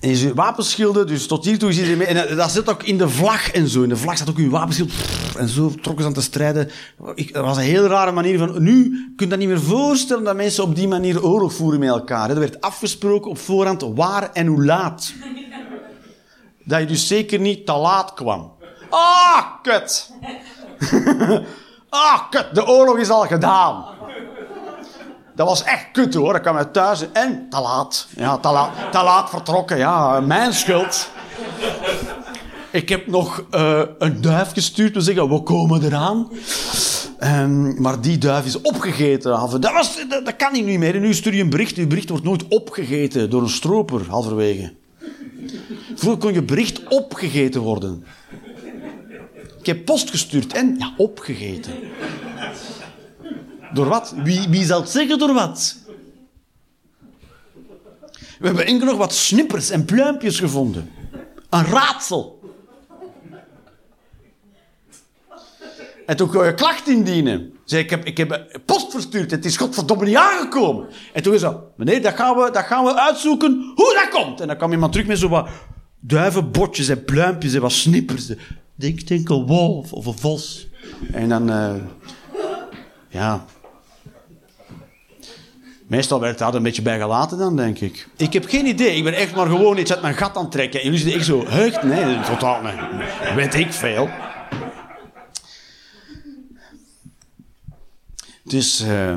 En 0.00 0.18
je 0.18 0.34
wapenschilden, 0.34 1.06
dus 1.06 1.26
tot 1.26 1.44
hiertoe 1.44 1.68
is 1.68 1.74
iedereen 1.76 1.98
mee. 1.98 2.06
En 2.06 2.14
dat- 2.14 2.36
dat 2.36 2.50
zit 2.50 2.70
ook 2.70 2.82
in 2.82 2.98
de 2.98 3.08
vlag 3.08 3.50
en 3.50 3.68
zo. 3.68 3.82
In 3.82 3.88
de 3.88 3.96
vlag 3.96 4.16
staat 4.16 4.30
ook 4.30 4.36
uw 4.36 4.50
wapenschild. 4.50 4.92
En 5.38 5.48
zo 5.48 5.68
trokken 5.82 6.02
ze 6.02 6.08
aan 6.08 6.14
te 6.14 6.22
strijden. 6.22 6.70
Ik, 7.14 7.32
dat 7.32 7.44
was 7.44 7.56
een 7.56 7.62
heel 7.62 7.86
rare 7.86 8.12
manier 8.12 8.38
van... 8.38 8.62
Nu 8.62 8.82
kun 9.16 9.26
je 9.26 9.26
dat 9.26 9.38
niet 9.38 9.48
meer 9.48 9.60
voorstellen 9.60 10.24
dat 10.24 10.36
mensen 10.36 10.64
op 10.64 10.76
die 10.76 10.88
manier 10.88 11.24
oorlog 11.24 11.52
voeren 11.54 11.80
met 11.80 11.88
elkaar. 11.88 12.30
Er 12.30 12.38
werd 12.38 12.60
afgesproken 12.60 13.30
op 13.30 13.38
voorhand 13.38 13.82
waar 13.94 14.30
en 14.32 14.46
hoe 14.46 14.64
laat. 14.64 15.12
Dat 16.64 16.80
je 16.80 16.86
dus 16.86 17.06
zeker 17.06 17.38
niet 17.40 17.66
te 17.66 17.72
laat 17.72 18.14
kwam. 18.14 18.52
Ah, 18.90 19.42
kut. 19.62 20.10
ah, 21.92 22.20
kut. 22.30 22.46
De 22.52 22.66
oorlog 22.66 22.98
is 22.98 23.10
al 23.10 23.26
gedaan. 23.26 23.84
Dat 25.34 25.46
was 25.46 25.62
echt 25.62 25.86
kut 25.92 26.14
hoor. 26.14 26.34
Ik 26.34 26.42
kwam 26.42 26.56
uit 26.56 26.72
thuis 26.72 27.12
en 27.12 27.46
te 27.50 27.60
laat. 27.60 28.06
Ja, 28.16 28.38
te 28.38 28.48
laat, 28.50 28.70
te 28.90 29.02
laat 29.02 29.30
vertrokken. 29.30 29.78
Ja, 29.78 30.20
mijn 30.20 30.52
schuld. 30.52 31.10
Ik 32.70 32.88
heb 32.88 33.06
nog 33.06 33.44
eh, 33.50 33.82
een 33.98 34.20
duif 34.20 34.52
gestuurd. 34.52 34.94
We 34.94 35.00
zeggen, 35.00 35.28
we 35.28 35.42
komen 35.42 35.82
eraan. 35.82 36.30
Ehm, 37.18 37.82
maar 37.82 38.00
die 38.00 38.18
duif 38.18 38.44
is 38.44 38.60
opgegeten. 38.60 39.30
Dat, 39.60 39.72
was, 39.72 39.98
dat, 40.08 40.36
kan 40.36 40.52
niet 40.52 40.78
meer. 40.78 41.00
Nu 41.00 41.14
stuur 41.14 41.34
je 41.34 41.42
een 41.42 41.50
bericht. 41.50 41.76
Je 41.76 41.86
bericht 41.86 42.08
wordt 42.08 42.24
nooit 42.24 42.48
opgegeten 42.48 43.30
door 43.30 43.42
een 43.42 43.48
stroper 43.48 44.00
halverwege. 44.08 44.72
Vroeger 45.94 46.20
kon 46.20 46.32
je 46.32 46.42
bericht 46.42 46.88
opgegeten 46.88 47.60
worden. 47.60 48.04
Ik 49.62 49.68
heb 49.68 49.84
post 49.84 50.10
gestuurd 50.10 50.52
en 50.52 50.76
ja, 50.78 50.94
opgegeten. 50.96 51.72
Door 53.74 53.86
wat? 53.86 54.14
Wie, 54.16 54.48
wie 54.48 54.64
zal 54.64 54.80
het 54.80 54.90
zeggen 54.90 55.18
door 55.18 55.32
wat? 55.32 55.76
We 58.38 58.46
hebben 58.46 58.66
enkel 58.66 58.86
nog 58.86 58.96
wat 58.96 59.14
snippers 59.14 59.70
en 59.70 59.84
pluimpjes 59.84 60.38
gevonden. 60.38 60.90
Een 61.50 61.64
raadsel. 61.64 62.40
En 66.06 66.16
toen 66.16 66.28
kon 66.28 66.44
je 66.44 66.54
klacht 66.54 66.88
indienen. 66.88 67.52
Zei, 67.64 67.82
ik 67.82 67.90
heb, 67.90 68.04
ik 68.04 68.16
heb 68.16 68.60
post 68.64 68.90
verstuurd. 68.90 69.30
Het 69.30 69.44
is 69.44 69.56
godverdomme 69.56 70.04
niet 70.04 70.16
aangekomen. 70.16 70.86
En 71.12 71.22
toen 71.22 71.38
zei 71.38 71.52
ze, 71.52 71.58
meneer, 71.76 72.02
dat 72.02 72.14
gaan, 72.14 72.36
we, 72.36 72.50
dat 72.50 72.64
gaan 72.64 72.84
we 72.84 73.00
uitzoeken 73.00 73.72
hoe 73.74 73.94
dat 73.94 74.22
komt. 74.22 74.40
En 74.40 74.46
dan 74.46 74.56
kwam 74.56 74.72
iemand 74.72 74.92
terug 74.92 75.06
met 75.06 75.18
zo 75.18 75.28
wat 75.28 75.48
duivenbotjes 76.00 76.88
en 76.88 77.04
pluimpjes 77.04 77.54
en 77.54 77.60
wat 77.60 77.72
snippers. 77.72 78.32
Denk, 78.82 79.06
denk 79.06 79.28
een 79.28 79.46
wolf 79.46 79.92
of 79.92 80.06
een 80.06 80.18
vos. 80.18 80.66
En 81.12 81.28
dan, 81.28 81.50
eh, 81.50 81.74
ja... 83.08 83.44
Meestal 85.86 86.20
werd 86.20 86.38
daar 86.38 86.54
een 86.54 86.62
beetje 86.62 86.82
bij 86.82 86.98
gelaten 86.98 87.38
dan, 87.38 87.56
denk 87.56 87.78
ik. 87.78 88.08
Ik 88.16 88.32
heb 88.32 88.44
geen 88.48 88.66
idee. 88.66 88.96
Ik 88.96 89.04
ben 89.04 89.14
echt 89.14 89.34
maar 89.34 89.46
gewoon 89.46 89.78
iets 89.78 89.92
uit 89.92 90.02
mijn 90.02 90.14
gat 90.14 90.36
aan 90.36 90.42
het 90.42 90.52
trekken. 90.52 90.80
En 90.80 90.84
jullie 90.84 91.00
zitten 91.00 91.18
echt 91.18 91.26
zo, 91.26 91.46
hecht? 91.46 91.82
Nee, 91.82 92.20
totaal 92.20 92.62
niet. 92.62 93.34
Weet 93.34 93.54
ik 93.54 93.72
veel. 93.72 94.08
Dus, 98.42 98.80
eh, 98.80 99.12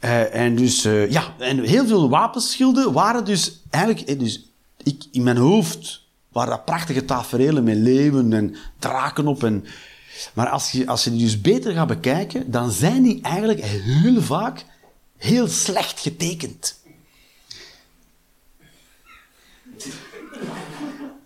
eh, 0.00 0.34
en 0.34 0.56
dus, 0.56 0.82
ja, 1.08 1.34
en 1.38 1.64
heel 1.64 1.86
veel 1.86 2.08
wapenschilden 2.08 2.92
waren 2.92 3.24
dus 3.24 3.62
eigenlijk, 3.70 4.18
dus 4.18 4.52
ik, 4.82 5.04
in 5.12 5.22
mijn 5.22 5.36
hoofd 5.36 6.01
waren 6.32 6.50
dat 6.50 6.64
prachtige 6.64 7.04
tafereelen 7.04 7.64
met 7.64 7.76
leeuwen 7.76 8.32
en 8.32 8.56
draken 8.78 9.26
op. 9.26 9.44
En, 9.44 9.64
maar 10.34 10.48
als 10.48 10.70
je, 10.70 10.86
als 10.86 11.04
je 11.04 11.10
die 11.10 11.20
dus 11.20 11.40
beter 11.40 11.72
gaat 11.72 11.86
bekijken, 11.86 12.50
dan 12.50 12.70
zijn 12.70 13.02
die 13.02 13.22
eigenlijk 13.22 13.60
heel 13.64 14.22
vaak 14.22 14.64
heel 15.16 15.48
slecht 15.48 16.00
getekend. 16.00 16.80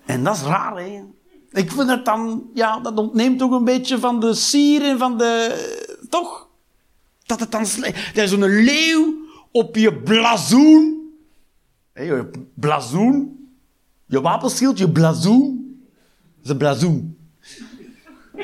En 0.04 0.24
dat 0.24 0.36
is 0.36 0.42
raar, 0.42 0.76
hè? 0.76 1.02
Ik 1.50 1.72
vind 1.72 1.88
het 1.88 2.04
dan, 2.04 2.50
ja, 2.54 2.80
dat 2.80 2.98
ontneemt 2.98 3.38
toch 3.38 3.50
een 3.50 3.64
beetje 3.64 3.98
van 3.98 4.20
de 4.20 4.34
sier 4.34 4.82
en 4.82 4.98
van 4.98 5.18
de. 5.18 6.04
Toch? 6.08 6.48
Dat 7.26 7.40
het 7.40 7.50
dan 7.50 7.66
slecht. 7.66 8.16
Is 8.16 8.30
zo'n 8.30 8.64
leeuw 8.64 9.14
op 9.50 9.76
je 9.76 9.94
blazoen. 9.94 11.10
Hé, 11.92 12.02
je 12.02 12.30
blazoen. 12.54 13.35
Je 14.06 14.20
wapenschild, 14.20 14.78
je 14.78 14.90
blazoen. 14.90 15.78
Is 16.42 16.50
een 16.50 16.56
blazoen. 16.56 17.16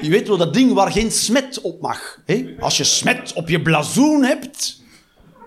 Je 0.01 0.11
weet 0.11 0.29
wel, 0.29 0.37
dat 0.37 0.55
ding 0.55 0.73
waar 0.73 0.93
geen 0.93 1.11
smet 1.11 1.61
op 1.61 1.81
mag. 1.81 2.21
Hé? 2.27 2.55
Als 2.59 2.77
je 2.77 2.85
smet 2.85 3.33
op 3.33 3.49
je 3.49 3.63
blazoen 3.63 4.23
hebt. 4.23 4.83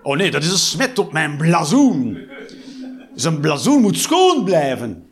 Oh 0.02 0.16
nee, 0.16 0.30
dat 0.30 0.42
is 0.42 0.50
een 0.50 0.58
smet 0.58 0.98
op 0.98 1.12
mijn 1.12 1.36
blazoen. 1.36 2.18
Dus 3.14 3.24
een 3.24 3.40
blazoen 3.40 3.80
moet 3.80 3.98
schoon 3.98 4.44
blijven. 4.44 5.08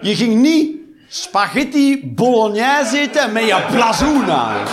Je 0.00 0.16
ging 0.16 0.40
niet 0.40 0.76
spaghetti 1.08 2.12
bolognese 2.14 2.98
eten 2.98 3.32
met 3.32 3.44
je 3.44 3.66
blazoen 3.70 4.30
aan. 4.30 4.66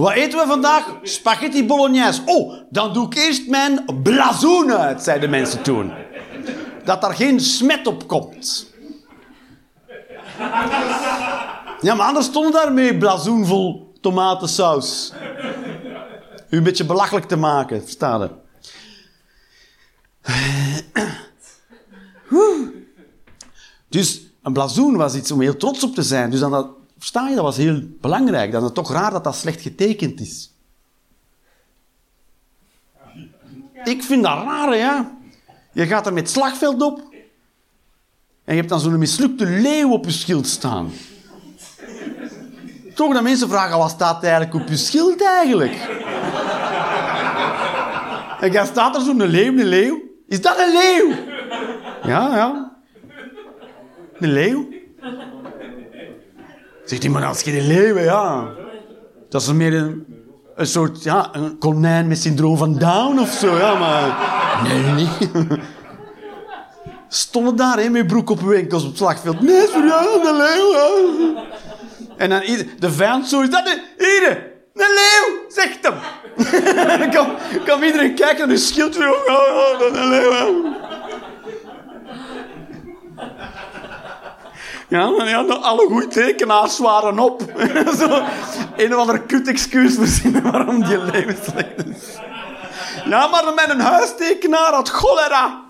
Wat 0.00 0.12
eten 0.12 0.38
we 0.38 0.46
vandaag? 0.46 0.98
Spaghetti 1.02 1.66
bolognese. 1.66 2.22
Oh, 2.24 2.54
dan 2.70 2.92
doe 2.92 3.06
ik 3.06 3.14
eerst 3.14 3.48
mijn 3.48 3.84
blazoen 4.02 4.72
uit, 4.72 5.02
zeiden 5.02 5.30
mensen 5.30 5.62
toen. 5.62 5.92
Dat 6.84 7.04
er 7.04 7.14
geen 7.14 7.40
smet 7.40 7.86
op 7.86 8.08
komt. 8.08 8.66
Ja, 11.80 11.94
maar 11.94 12.06
anders 12.06 12.26
stond 12.26 12.52
daarmee 12.52 12.98
blazoen 12.98 13.46
vol 13.46 13.92
tomatensaus. 14.00 15.12
U 16.50 16.56
een 16.56 16.62
beetje 16.62 16.86
belachelijk 16.86 17.26
te 17.26 17.36
maken, 17.36 17.82
versta 17.82 18.16
je? 18.22 18.30
Dus 23.88 24.22
een 24.42 24.52
blazoen 24.52 24.96
was 24.96 25.14
iets 25.14 25.30
om 25.30 25.40
heel 25.40 25.56
trots 25.56 25.84
op 25.84 25.94
te 25.94 26.02
zijn. 26.02 26.30
Dus 26.30 26.40
dan 26.40 26.50
dat, 26.50 26.68
versta 27.00 27.28
je, 27.28 27.34
dat 27.34 27.44
was 27.44 27.56
heel 27.56 27.82
belangrijk. 28.00 28.52
Dan 28.52 28.64
is 28.64 28.70
toch 28.72 28.92
raar 28.92 29.10
dat 29.10 29.24
dat 29.24 29.36
slecht 29.36 29.60
getekend 29.60 30.20
is. 30.20 30.54
Ik 33.84 34.02
vind 34.02 34.22
dat 34.22 34.42
raar, 34.42 34.76
ja. 34.76 35.18
Je 35.72 35.86
gaat 35.86 36.06
er 36.06 36.12
met 36.12 36.30
slagveld 36.30 36.82
op. 36.82 36.98
En 38.44 38.54
je 38.54 38.60
hebt 38.60 38.68
dan 38.68 38.80
zo'n 38.80 38.98
mislukte 38.98 39.46
leeuw 39.46 39.90
op 39.90 40.04
je 40.04 40.10
schild 40.10 40.46
staan. 40.46 40.90
Toch 42.94 43.12
dat 43.12 43.22
mensen 43.22 43.48
vragen, 43.48 43.78
wat 43.78 43.90
staat 43.90 44.22
eigenlijk 44.22 44.54
op 44.54 44.68
je 44.68 44.76
schild 44.76 45.22
eigenlijk? 45.22 45.72
En 48.40 48.52
dan 48.52 48.66
staat 48.66 48.96
er 48.96 49.02
zo'n 49.02 49.22
leeuw, 49.22 49.58
een 49.58 49.66
leeuw. 49.66 50.02
Is 50.28 50.40
dat 50.40 50.58
een 50.58 50.72
leeuw? 50.72 51.14
Ja, 52.02 52.36
ja. 52.36 52.72
Een 54.18 54.32
leeuw. 54.32 54.68
Zegt 56.90 57.04
iemand, 57.04 57.24
als 57.24 57.40
je 57.40 57.58
een 57.58 57.66
leeuw, 57.66 57.98
ja. 57.98 58.48
Dat 59.28 59.42
is 59.42 59.52
meer 59.52 59.74
een, 59.74 60.06
een 60.56 60.66
soort, 60.66 61.02
ja, 61.02 61.28
een 61.32 61.58
konijn 61.58 62.08
met 62.08 62.18
syndroom 62.18 62.56
van 62.56 62.78
Down 62.78 63.18
of 63.18 63.30
zo, 63.30 63.56
ja, 63.56 63.74
maar... 63.74 64.16
Nee, 64.62 64.92
niet. 64.92 65.30
Stonden 67.08 67.56
daar, 67.56 67.78
hè, 67.78 67.88
met 67.88 68.06
broek 68.06 68.30
op 68.30 68.42
uw 68.42 68.52
enkels 68.52 68.82
op 68.82 68.88
het 68.88 68.98
slagveld. 68.98 69.40
Nee, 69.40 69.66
serieus, 69.66 70.28
een 70.28 70.36
leeuw. 70.36 71.44
En 72.16 72.28
dan 72.28 72.42
ieder, 72.42 72.66
de 72.78 72.92
vijand 72.92 73.28
zo, 73.28 73.40
is 73.40 73.50
dat 73.50 73.66
een, 73.66 73.82
ieder, 73.98 74.36
een 74.74 74.94
leeuw, 74.94 75.44
zegt 75.48 75.78
hem. 75.82 75.94
dan 77.00 77.10
kan, 77.64 77.82
iedereen 77.82 78.14
kijken 78.14 78.38
naar 78.38 78.56
de 78.56 78.56
schild. 78.56 78.96
Oh, 78.96 79.04
oh, 79.04 79.96
een 79.96 80.08
leeuw, 80.08 80.78
ja. 84.90 85.10
Maar 85.10 85.28
ja, 85.28 85.42
alle 85.42 85.86
goede 85.86 86.08
tekenaars 86.08 86.78
waren 86.78 87.18
op. 87.18 87.42
Zo, 87.98 88.22
een 88.76 88.94
of 88.94 89.00
ander 89.00 89.20
kut 89.20 89.48
excuus 89.48 89.94
verzinnen 89.94 90.42
waarom 90.42 90.84
die 90.84 90.98
leven 90.98 91.36
slecht 91.44 91.86
is. 91.86 92.18
Ja, 93.04 93.26
maar 93.26 93.70
een 93.70 93.80
huistekenaar 93.80 94.72
had 94.72 94.88
cholera. 94.88 95.62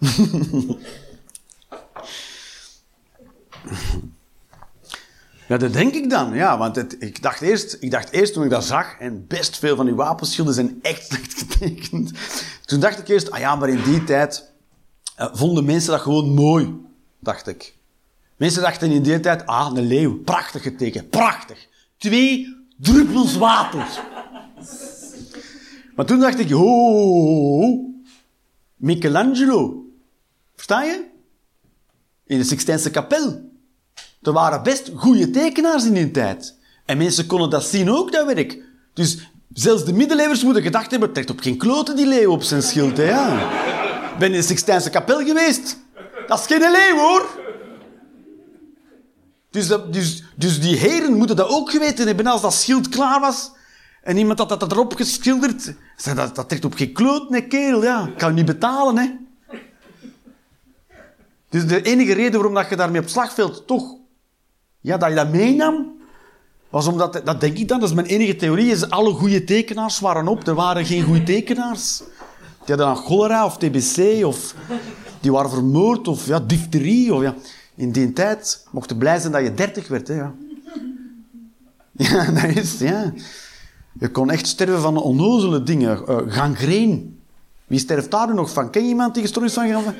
Ja, 5.46 5.56
dat 5.56 5.72
denk 5.72 5.94
ik 5.94 6.10
dan. 6.10 6.34
Ja, 6.34 6.58
want 6.58 6.76
het, 6.76 6.96
ik, 6.98 7.22
dacht 7.22 7.40
eerst, 7.40 7.76
ik 7.80 7.90
dacht 7.90 8.10
eerst 8.10 8.32
toen 8.32 8.44
ik 8.44 8.50
dat 8.50 8.64
zag, 8.64 8.98
en 8.98 9.26
best 9.26 9.58
veel 9.58 9.76
van 9.76 9.86
die 9.86 9.94
wapenschilden 9.94 10.54
zijn 10.54 10.78
echt 10.82 11.06
slecht 11.12 11.34
getekend. 11.38 12.12
Toen 12.64 12.80
dacht 12.80 12.98
ik 12.98 13.08
eerst, 13.08 13.30
ah 13.30 13.38
ja, 13.38 13.56
maar 13.56 13.68
in 13.68 13.82
die 13.82 14.04
tijd 14.04 14.52
eh, 15.16 15.28
vonden 15.32 15.64
mensen 15.64 15.90
dat 15.90 16.00
gewoon 16.00 16.28
mooi, 16.28 16.74
dacht 17.20 17.46
ik. 17.46 17.74
Mensen 18.36 18.62
dachten 18.62 18.90
in 18.90 19.02
die 19.02 19.20
tijd, 19.20 19.46
ah, 19.46 19.72
een 19.74 19.86
leeuw, 19.86 20.22
prachtig 20.22 20.62
getekend, 20.62 21.10
prachtig. 21.10 21.68
Twee 21.98 22.56
druppels 22.76 23.36
water. 23.36 23.86
Maar 25.94 26.06
toen 26.06 26.20
dacht 26.20 26.38
ik, 26.38 26.54
oh, 26.54 27.94
Michelangelo. 28.76 29.84
Versta 30.54 30.82
je? 30.82 31.04
In 32.26 32.38
de 32.38 32.44
Sixtijnse 32.44 32.90
kapel. 32.90 33.50
Er 34.22 34.32
waren 34.32 34.62
best 34.62 34.90
goede 34.94 35.30
tekenaars 35.30 35.84
in 35.84 35.92
die 35.92 36.10
tijd. 36.10 36.58
En 36.84 36.98
mensen 36.98 37.26
konden 37.26 37.50
dat 37.50 37.64
zien 37.64 37.90
ook, 37.90 38.12
dat 38.12 38.26
werk. 38.26 38.62
Dus 38.92 39.30
zelfs 39.54 39.84
de 39.84 39.92
middeleeuwers 39.92 40.44
moeten 40.44 40.62
gedacht 40.62 40.90
hebben, 40.90 41.12
trekt 41.12 41.30
op 41.30 41.40
geen 41.40 41.56
kloten 41.56 41.96
die 41.96 42.06
leeuw 42.06 42.30
op 42.30 42.42
zijn 42.42 42.62
schild, 42.62 42.96
hè, 42.96 43.08
ja. 43.08 43.50
Ben 44.18 44.28
in 44.32 44.40
de 44.40 44.42
Sixtijnse 44.42 44.90
kapel 44.90 45.24
geweest. 45.24 45.78
Dat 46.26 46.38
is 46.38 46.46
geen 46.46 46.60
leeuw, 46.60 46.96
hoor. 46.96 47.42
Dus, 49.50 49.68
dus, 49.90 50.24
dus 50.36 50.60
die 50.60 50.76
heren 50.76 51.12
moeten 51.12 51.36
dat 51.36 51.48
ook 51.48 51.70
geweten 51.70 52.06
hebben 52.06 52.26
als 52.26 52.40
dat 52.40 52.54
schild 52.54 52.88
klaar 52.88 53.20
was. 53.20 53.52
En 54.02 54.16
iemand 54.16 54.38
had 54.38 54.48
dat 54.48 54.72
erop 54.72 54.94
geschilderd. 54.94 55.74
Zei, 55.96 56.16
dat, 56.16 56.34
dat 56.34 56.48
trekt 56.48 56.64
op 56.64 56.74
geen 56.74 56.92
kloot, 56.92 57.30
nee, 57.30 57.46
kerel, 57.46 57.82
ja. 57.82 58.06
Ik 58.06 58.18
kan 58.18 58.28
je 58.28 58.34
niet 58.34 58.44
betalen, 58.44 58.98
hè. 58.98 59.10
Dus 61.48 61.66
de 61.66 61.82
enige 61.82 62.12
reden 62.12 62.32
waarom 62.32 62.54
dat 62.54 62.68
je 62.68 62.76
daarmee 62.76 62.98
op 62.98 63.04
het 63.04 63.12
slagveld 63.12 63.66
toch... 63.66 63.96
Ja, 64.80 64.96
dat 64.96 65.08
je 65.08 65.14
dat 65.14 65.32
meenam, 65.32 65.92
was 66.74 66.86
omdat... 66.86 67.20
Dat 67.24 67.40
denk 67.40 67.58
ik 67.58 67.68
dan, 67.68 67.80
dat 67.80 67.88
is 67.88 67.94
mijn 67.94 68.06
enige 68.06 68.36
theorie, 68.36 68.70
is 68.70 68.90
alle 68.90 69.12
goede 69.12 69.44
tekenaars 69.44 70.00
waren 70.00 70.28
op. 70.28 70.46
Er 70.46 70.54
waren 70.54 70.84
geen 70.84 71.02
goede 71.02 71.22
tekenaars. 71.22 71.98
Die 72.64 72.74
hadden 72.74 72.86
dan 72.86 72.96
cholera 72.96 73.44
of 73.44 73.56
TBC 73.56 74.24
of... 74.24 74.54
Die 75.20 75.32
waren 75.32 75.50
vermoord 75.50 76.08
of 76.08 76.26
ja, 76.26 76.40
difterie 76.40 77.14
of 77.14 77.22
ja... 77.22 77.34
In 77.76 77.92
die 77.92 78.12
tijd 78.12 78.66
mocht 78.70 78.90
je 78.90 78.96
blij 78.96 79.18
zijn 79.18 79.32
dat 79.32 79.42
je 79.42 79.54
dertig 79.54 79.88
werd, 79.88 80.08
hè, 80.08 80.14
ja. 80.14 80.34
Ja, 81.92 82.30
dat 82.30 82.56
is, 82.56 82.78
ja. 82.78 83.12
Je 83.98 84.10
kon 84.10 84.30
echt 84.30 84.46
sterven 84.46 84.80
van 84.80 84.96
onnozele 84.96 85.62
dingen. 85.62 86.06
Eh, 86.06 86.16
gangreen. 86.26 87.18
Wie 87.66 87.78
sterft 87.78 88.10
daar 88.10 88.26
nu 88.26 88.34
nog 88.34 88.50
van? 88.50 88.70
Ken 88.70 88.82
je 88.82 88.88
iemand 88.88 89.14
die 89.14 89.22
gestorven 89.22 89.50
is 89.50 89.56
van 89.56 89.68
gangreen? 89.68 89.94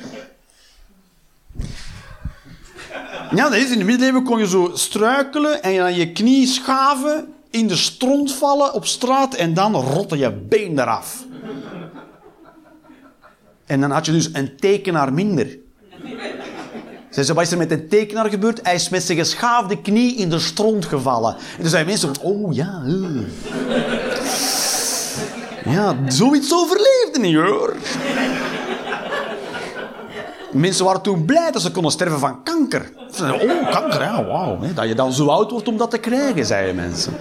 Ja, 3.31 3.49
dat 3.49 3.53
is. 3.53 3.71
In 3.71 3.77
de 3.77 3.83
middeleeuwen 3.83 4.23
kon 4.23 4.39
je 4.39 4.47
zo 4.47 4.71
struikelen 4.73 5.63
en 5.63 5.71
je 5.71 5.81
aan 5.81 5.95
je 5.95 6.11
knie 6.11 6.47
schaven, 6.47 7.33
in 7.49 7.67
de 7.67 7.75
stront 7.75 8.33
vallen 8.33 8.73
op 8.73 8.85
straat 8.85 9.33
en 9.33 9.53
dan 9.53 9.75
rotte 9.75 10.17
je 10.17 10.31
been 10.31 10.79
eraf. 10.79 11.23
En 13.65 13.81
dan 13.81 13.91
had 13.91 14.05
je 14.05 14.11
dus 14.11 14.29
een 14.33 14.57
tekenaar 14.57 15.13
minder. 15.13 15.57
Ze, 17.09 17.33
wat 17.33 17.43
is 17.43 17.51
er 17.51 17.57
met 17.57 17.71
een 17.71 17.87
tekenaar 17.87 18.29
gebeurd? 18.29 18.59
Hij 18.63 18.75
is 18.75 18.89
met 18.89 19.03
zijn 19.03 19.17
geschaafde 19.17 19.81
knie 19.81 20.15
in 20.15 20.29
de 20.29 20.39
stront 20.39 20.85
gevallen. 20.85 21.35
En 21.35 21.61
toen 21.61 21.69
zijn 21.69 21.85
mensen, 21.85 22.11
oh 22.21 22.53
ja. 22.53 22.83
eh. 22.85 22.93
Ja, 25.73 25.95
zoiets 26.07 26.53
overleefde 26.53 27.19
niet 27.19 27.35
hoor. 27.35 27.75
Mensen 30.55 30.85
waren 30.85 31.01
toen 31.01 31.25
blij 31.25 31.51
dat 31.51 31.61
ze 31.61 31.71
konden 31.71 31.91
sterven 31.91 32.19
van 32.19 32.43
kanker. 32.43 32.91
Oh, 33.21 33.71
kanker, 33.71 34.01
ja, 34.01 34.25
wauw. 34.25 34.73
Dat 34.73 34.87
je 34.87 34.95
dan 34.95 35.13
zo 35.13 35.27
oud 35.27 35.51
wordt 35.51 35.67
om 35.67 35.77
dat 35.77 35.91
te 35.91 35.97
krijgen, 35.97 36.45
zeiden 36.45 36.75
mensen. 36.75 37.13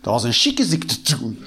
Dat 0.00 0.12
was 0.12 0.24
een 0.24 0.32
chique 0.32 0.64
ziekte 0.64 1.02
toen. 1.02 1.44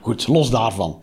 Goed, 0.00 0.26
los 0.26 0.50
daarvan. 0.50 1.02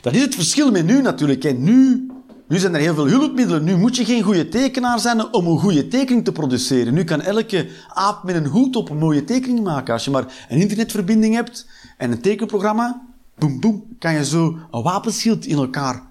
Dat 0.00 0.14
is 0.14 0.20
het 0.22 0.34
verschil 0.34 0.70
met 0.70 0.84
nu 0.84 1.02
natuurlijk. 1.02 1.42
hè. 1.42 1.50
Nu, 1.50 2.10
nu 2.52 2.58
zijn 2.58 2.74
er 2.74 2.80
heel 2.80 2.94
veel 2.94 3.08
hulpmiddelen. 3.08 3.64
Nu 3.64 3.76
moet 3.76 3.96
je 3.96 4.04
geen 4.04 4.22
goede 4.22 4.48
tekenaar 4.48 5.00
zijn 5.00 5.32
om 5.32 5.46
een 5.46 5.58
goede 5.58 5.88
tekening 5.88 6.24
te 6.24 6.32
produceren. 6.32 6.94
Nu 6.94 7.04
kan 7.04 7.20
elke 7.20 7.68
aap 7.88 8.22
met 8.24 8.34
een 8.34 8.46
hoed 8.46 8.76
op 8.76 8.90
een 8.90 8.98
mooie 8.98 9.24
tekening 9.24 9.62
maken. 9.64 9.92
Als 9.92 10.04
je 10.04 10.10
maar 10.10 10.46
een 10.48 10.60
internetverbinding 10.60 11.34
hebt 11.34 11.66
en 11.98 12.10
een 12.10 12.20
tekenprogramma, 12.20 13.08
boem, 13.38 13.60
boem, 13.60 13.84
kan 13.98 14.14
je 14.14 14.24
zo 14.24 14.58
een 14.70 14.82
wapenschild 14.82 15.46
in 15.46 15.56
elkaar 15.56 16.02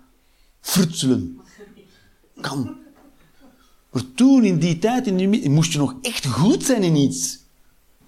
frutselen. 0.62 1.39
Kan. 2.39 2.76
Maar 3.92 4.04
toen, 4.16 4.44
in 4.44 4.60
die 4.60 4.80
tijd, 4.80 5.08
in 5.08 5.18
die, 5.18 5.50
moest 5.50 5.72
je 5.72 5.78
nog 5.78 5.96
echt 6.02 6.26
goed 6.26 6.64
zijn 6.64 6.84
in 6.84 6.96
iets. 6.96 7.39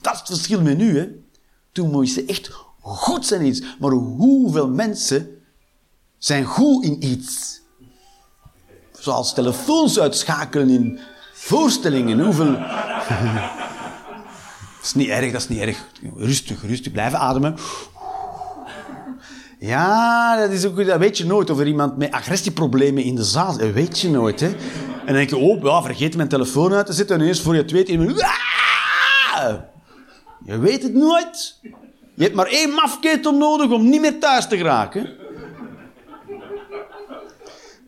Dat 0.01 0.13
is 0.13 0.19
het 0.19 0.27
verschil 0.27 0.61
met 0.61 0.77
nu, 0.77 0.97
hè. 0.97 1.07
Toen 1.71 1.91
moest 1.91 2.15
je 2.15 2.25
echt 2.25 2.49
goed 2.79 3.25
zijn 3.25 3.41
in 3.41 3.47
iets. 3.47 3.63
Maar 3.79 3.91
hoeveel 3.91 4.69
mensen 4.69 5.27
zijn 6.17 6.45
goed 6.45 6.83
in 6.83 7.05
iets? 7.05 7.61
Zoals 9.03 9.33
telefoons 9.33 9.99
uitschakelen 9.99 10.69
in 10.69 10.99
voorstellingen. 11.33 12.19
Hoeveel... 12.19 12.51
dat 14.77 14.83
is 14.83 14.93
niet 14.93 15.09
erg, 15.09 15.31
dat 15.31 15.41
is 15.41 15.47
niet 15.47 15.59
erg. 15.59 15.85
Rustig, 16.15 16.61
rustig. 16.61 16.91
Blijven 16.91 17.19
ademen. 17.19 17.55
Ja, 19.59 20.37
dat, 20.37 20.51
is 20.51 20.65
ook, 20.65 20.85
dat 20.85 20.99
weet 20.99 21.17
je 21.17 21.25
nooit. 21.25 21.49
Of 21.49 21.59
er 21.59 21.67
iemand 21.67 21.97
met 21.97 22.11
agressieproblemen 22.11 23.03
in 23.03 23.15
de 23.15 23.23
zaal 23.23 23.57
Dat 23.57 23.71
weet 23.71 23.99
je 23.99 24.09
nooit, 24.09 24.39
hè. 24.39 24.47
En 24.47 25.05
dan 25.05 25.15
denk 25.15 25.29
je, 25.29 25.37
oh, 25.37 25.63
ja, 25.63 25.81
vergeet 25.81 26.15
mijn 26.15 26.29
telefoon 26.29 26.73
uit 26.73 26.85
te 26.85 26.93
zetten. 26.93 27.15
En 27.15 27.21
ineens, 27.21 27.41
voor 27.41 27.55
je 27.55 27.61
het 27.61 27.71
weet. 27.71 28.21
"Ah!" 29.33 29.53
Je 30.45 30.57
weet 30.57 30.83
het 30.83 30.93
nooit. 30.93 31.59
Je 32.15 32.23
hebt 32.23 32.35
maar 32.35 32.47
één 32.47 32.69
mafketel 32.69 33.37
nodig 33.37 33.69
om 33.71 33.89
niet 33.89 34.01
meer 34.01 34.19
thuis 34.19 34.47
te 34.47 34.57
geraken. 34.57 35.09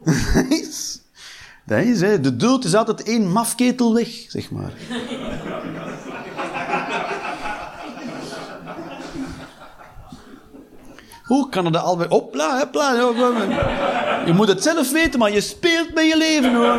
De 1.65 2.35
dood 2.35 2.63
is 2.63 2.75
altijd 2.75 3.03
één 3.03 3.31
mafketel 3.31 3.93
weg, 3.93 4.07
zeg 4.27 4.51
maar. 4.51 4.73
Hoe 11.23 11.49
kan 11.49 11.65
het 11.65 11.77
al 11.77 11.97
bij... 11.97 12.07
Hopla, 12.07 12.59
hopla. 12.59 12.99
hopla. 12.99 14.23
Je 14.25 14.33
moet 14.33 14.47
het 14.47 14.63
zelf 14.63 14.91
weten, 14.91 15.19
maar 15.19 15.31
je 15.31 15.41
speelt 15.41 15.93
met 15.93 16.05
je 16.05 16.17
leven, 16.17 16.55
hoor. 16.55 16.77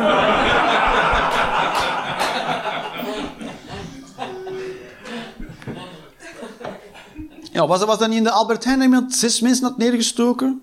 Ja, 7.51 7.67
was, 7.67 7.83
was 7.83 7.97
dat 7.97 8.07
niet 8.07 8.17
in 8.17 8.23
de 8.23 8.31
Albert 8.31 8.63
Heijn 8.63 8.81
iemand 8.81 9.15
zes 9.15 9.41
mensen 9.41 9.63
had 9.63 9.77
neergestoken? 9.77 10.61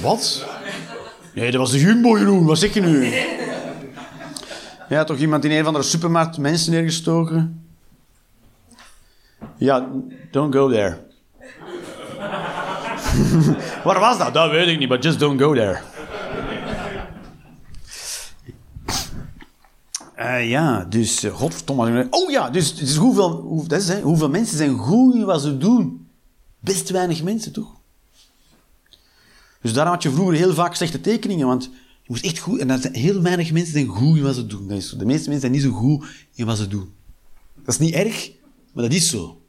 Wat? 0.00 0.44
Nee, 1.34 1.50
dat 1.50 1.60
was 1.60 1.70
de 1.70 1.78
Jumbo, 1.78 2.18
Jeroen. 2.18 2.44
Wat 2.44 2.58
zeg 2.58 2.74
je 2.74 2.80
nu? 2.80 3.12
Ja, 4.88 5.04
toch 5.04 5.18
iemand 5.18 5.44
in 5.44 5.50
een 5.50 5.64
van 5.64 5.74
de 5.74 5.82
supermarkt 5.82 6.38
mensen 6.38 6.72
neergestoken? 6.72 7.66
Ja, 9.56 9.88
don't 10.30 10.54
go 10.54 10.68
there. 10.68 10.98
Waar 13.84 14.00
was 14.00 14.18
dat? 14.18 14.34
Dat 14.34 14.50
weet 14.50 14.68
ik 14.68 14.78
niet, 14.78 14.88
but 14.88 15.02
just 15.02 15.18
don't 15.18 15.40
go 15.40 15.54
there. 15.54 15.78
Eh, 20.14 20.48
ja, 20.50 20.84
dus, 20.84 21.24
uh, 21.24 21.34
godverdomme. 21.34 22.06
Oh 22.10 22.30
ja, 22.30 22.50
dus, 22.50 22.74
dus 22.76 22.96
hoeveel, 22.96 23.30
hoe, 23.30 23.68
dat 23.68 23.80
is, 23.80 23.88
hè, 23.88 24.00
hoeveel 24.00 24.28
mensen 24.28 24.56
zijn 24.56 24.78
goed 24.78 25.14
in 25.14 25.24
wat 25.24 25.40
ze 25.40 25.56
doen? 25.56 26.08
Best 26.60 26.90
weinig 26.90 27.22
mensen, 27.22 27.52
toch? 27.52 27.74
Dus 29.64 29.72
daarom 29.72 29.92
had 29.92 30.02
je 30.02 30.10
vroeger 30.10 30.34
heel 30.34 30.54
vaak 30.54 30.74
slechte 30.74 31.00
tekeningen, 31.00 31.46
want 31.46 31.64
je 32.02 32.08
moest 32.08 32.24
echt 32.24 32.38
goed... 32.38 32.58
En 32.58 32.68
dat 32.68 32.80
zijn, 32.80 32.94
heel 32.94 33.22
weinig 33.22 33.52
mensen 33.52 33.72
zijn 33.72 33.86
goed 33.86 34.16
in 34.16 34.22
wat 34.22 34.34
ze 34.34 34.46
doen. 34.46 34.68
Dat 34.68 34.78
is 34.78 34.88
zo. 34.88 34.96
De 34.96 35.04
meeste 35.04 35.28
mensen 35.28 35.40
zijn 35.40 35.52
niet 35.52 35.62
zo 35.62 35.70
goed 35.70 36.06
in 36.34 36.46
wat 36.46 36.56
ze 36.56 36.68
doen. 36.68 36.92
Dat 37.64 37.74
is 37.74 37.78
niet 37.78 37.94
erg, 37.94 38.30
maar 38.72 38.84
dat 38.84 38.92
is 38.92 39.10
zo. 39.10 39.42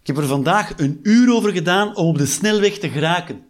Ik 0.00 0.06
heb 0.06 0.16
er 0.16 0.26
vandaag 0.26 0.72
een 0.76 1.00
uur 1.02 1.34
over 1.34 1.52
gedaan 1.52 1.96
om 1.96 2.06
op 2.06 2.18
de 2.18 2.26
snelweg 2.26 2.78
te 2.78 2.88
geraken. 2.88 3.40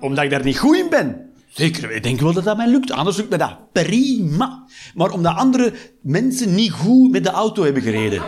Omdat 0.00 0.24
ik 0.24 0.30
daar 0.30 0.44
niet 0.44 0.58
goed 0.58 0.76
in 0.76 0.88
ben. 0.90 1.30
Zeker, 1.48 1.90
ik 1.90 2.02
denk 2.02 2.20
wel 2.20 2.32
dat 2.32 2.44
dat 2.44 2.56
mij 2.56 2.70
lukt. 2.70 2.90
Anders 2.90 3.16
lukt 3.16 3.28
mij 3.28 3.38
dat 3.38 3.72
prima. 3.72 4.66
Maar 4.94 5.10
omdat 5.10 5.36
andere 5.36 5.72
mensen 6.00 6.54
niet 6.54 6.70
goed 6.70 7.10
met 7.10 7.24
de 7.24 7.30
auto 7.30 7.64
hebben 7.64 7.82
gereden. 7.82 8.22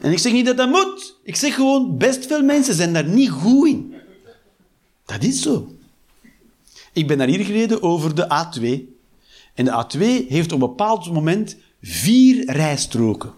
En 0.00 0.12
ik 0.12 0.18
zeg 0.18 0.32
niet 0.32 0.46
dat 0.46 0.56
dat 0.56 0.68
moet. 0.68 1.16
Ik 1.22 1.36
zeg 1.36 1.54
gewoon, 1.54 1.96
best 1.96 2.26
veel 2.26 2.42
mensen 2.42 2.74
zijn 2.74 2.92
daar 2.92 3.08
niet 3.08 3.30
goed 3.30 3.68
in. 3.68 3.94
Dat 5.04 5.22
is 5.22 5.42
zo. 5.42 5.72
Ik 6.92 7.06
ben 7.06 7.18
naar 7.18 7.26
hier 7.26 7.44
gereden 7.44 7.82
over 7.82 8.14
de 8.14 8.24
A2. 8.24 8.96
En 9.54 9.64
de 9.64 9.84
A2 9.84 10.28
heeft 10.28 10.52
op 10.52 10.62
een 10.62 10.68
bepaald 10.68 11.12
moment 11.12 11.56
vier 11.82 12.52
rijstroken. 12.52 13.32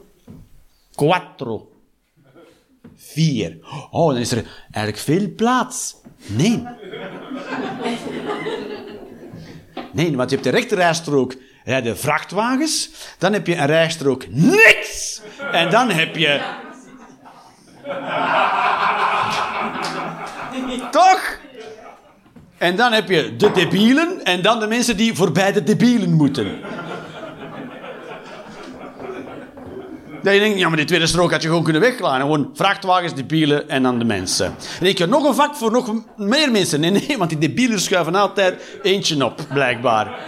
Quattro. 0.95 1.73
Vier. 2.97 3.59
Oh, 3.91 4.13
dan 4.13 4.21
is 4.21 4.33
er 4.33 4.67
eigenlijk 4.71 4.97
veel 4.97 5.35
plaats. 5.35 5.97
Nee. 6.27 6.63
Nee, 9.93 10.17
want 10.17 10.31
je 10.31 10.37
hebt 10.37 10.49
de 10.49 10.57
rechterrijstrook 10.57 11.37
rijden 11.65 11.99
vrachtwagens. 11.99 12.91
Dan 13.19 13.33
heb 13.33 13.47
je 13.47 13.57
een 13.57 13.67
rijstrook 13.67 14.27
niks. 14.29 15.10
En 15.53 15.71
dan 15.71 15.91
heb 15.91 16.17
je... 16.17 16.41
Toch? 20.91 21.39
En 22.59 22.77
dan 22.77 22.93
heb 22.93 23.09
je 23.09 23.37
de 23.37 23.53
debielen 23.53 24.25
en 24.25 24.43
dan 24.43 24.61
de 24.61 24.67
mensen 24.67 24.97
die 24.97 25.15
voorbij 25.15 25.53
de 25.53 25.63
debielen 25.63 26.13
moeten. 26.13 26.59
Dat 30.23 30.35
je 30.35 30.39
denkt, 30.41 30.59
ja, 30.59 30.69
maar 30.69 30.77
die 30.77 30.87
tweede 30.87 31.07
strook 31.07 31.31
had 31.31 31.43
je 31.43 31.49
gewoon 31.49 31.63
kunnen 31.63 31.83
weglaten. 31.83 32.21
Gewoon 32.21 32.51
vrachtwagens, 32.55 33.15
debielen 33.15 33.69
en 33.69 33.83
dan 33.83 33.99
de 33.99 34.05
mensen. 34.05 34.47
En 34.47 34.53
dan 34.53 34.85
denk 34.85 34.99
je, 34.99 35.07
nog 35.07 35.25
een 35.25 35.35
vak 35.35 35.55
voor 35.55 35.71
nog 35.71 35.95
meer 36.17 36.51
mensen. 36.51 36.81
Nee, 36.81 36.91
nee, 36.91 37.19
want 37.19 37.31
die 37.31 37.39
debielen 37.39 37.81
schuiven 37.81 38.15
altijd 38.15 38.79
eentje 38.83 39.25
op, 39.25 39.47
blijkbaar. 39.53 40.19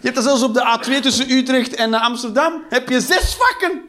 Je 0.00 0.06
hebt 0.06 0.14
dat 0.14 0.24
zelfs 0.24 0.42
op 0.42 0.54
de 0.54 0.78
A2 0.78 1.02
tussen 1.02 1.30
Utrecht 1.30 1.74
en 1.74 1.94
Amsterdam. 1.94 2.62
Heb 2.68 2.88
je 2.88 3.00
zes 3.00 3.36
vakken. 3.38 3.80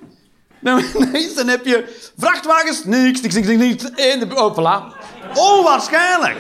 Dan, 0.60 0.84
dan 1.36 1.48
heb 1.48 1.66
je 1.66 2.12
vrachtwagens, 2.18 2.84
niks, 2.84 3.22
niks, 3.22 3.36
niks, 3.36 3.48
niks. 3.48 3.84
En 3.92 4.38
oh, 4.38 4.58
voilà. 4.58 4.96
Onwaarschijnlijk. 5.34 6.38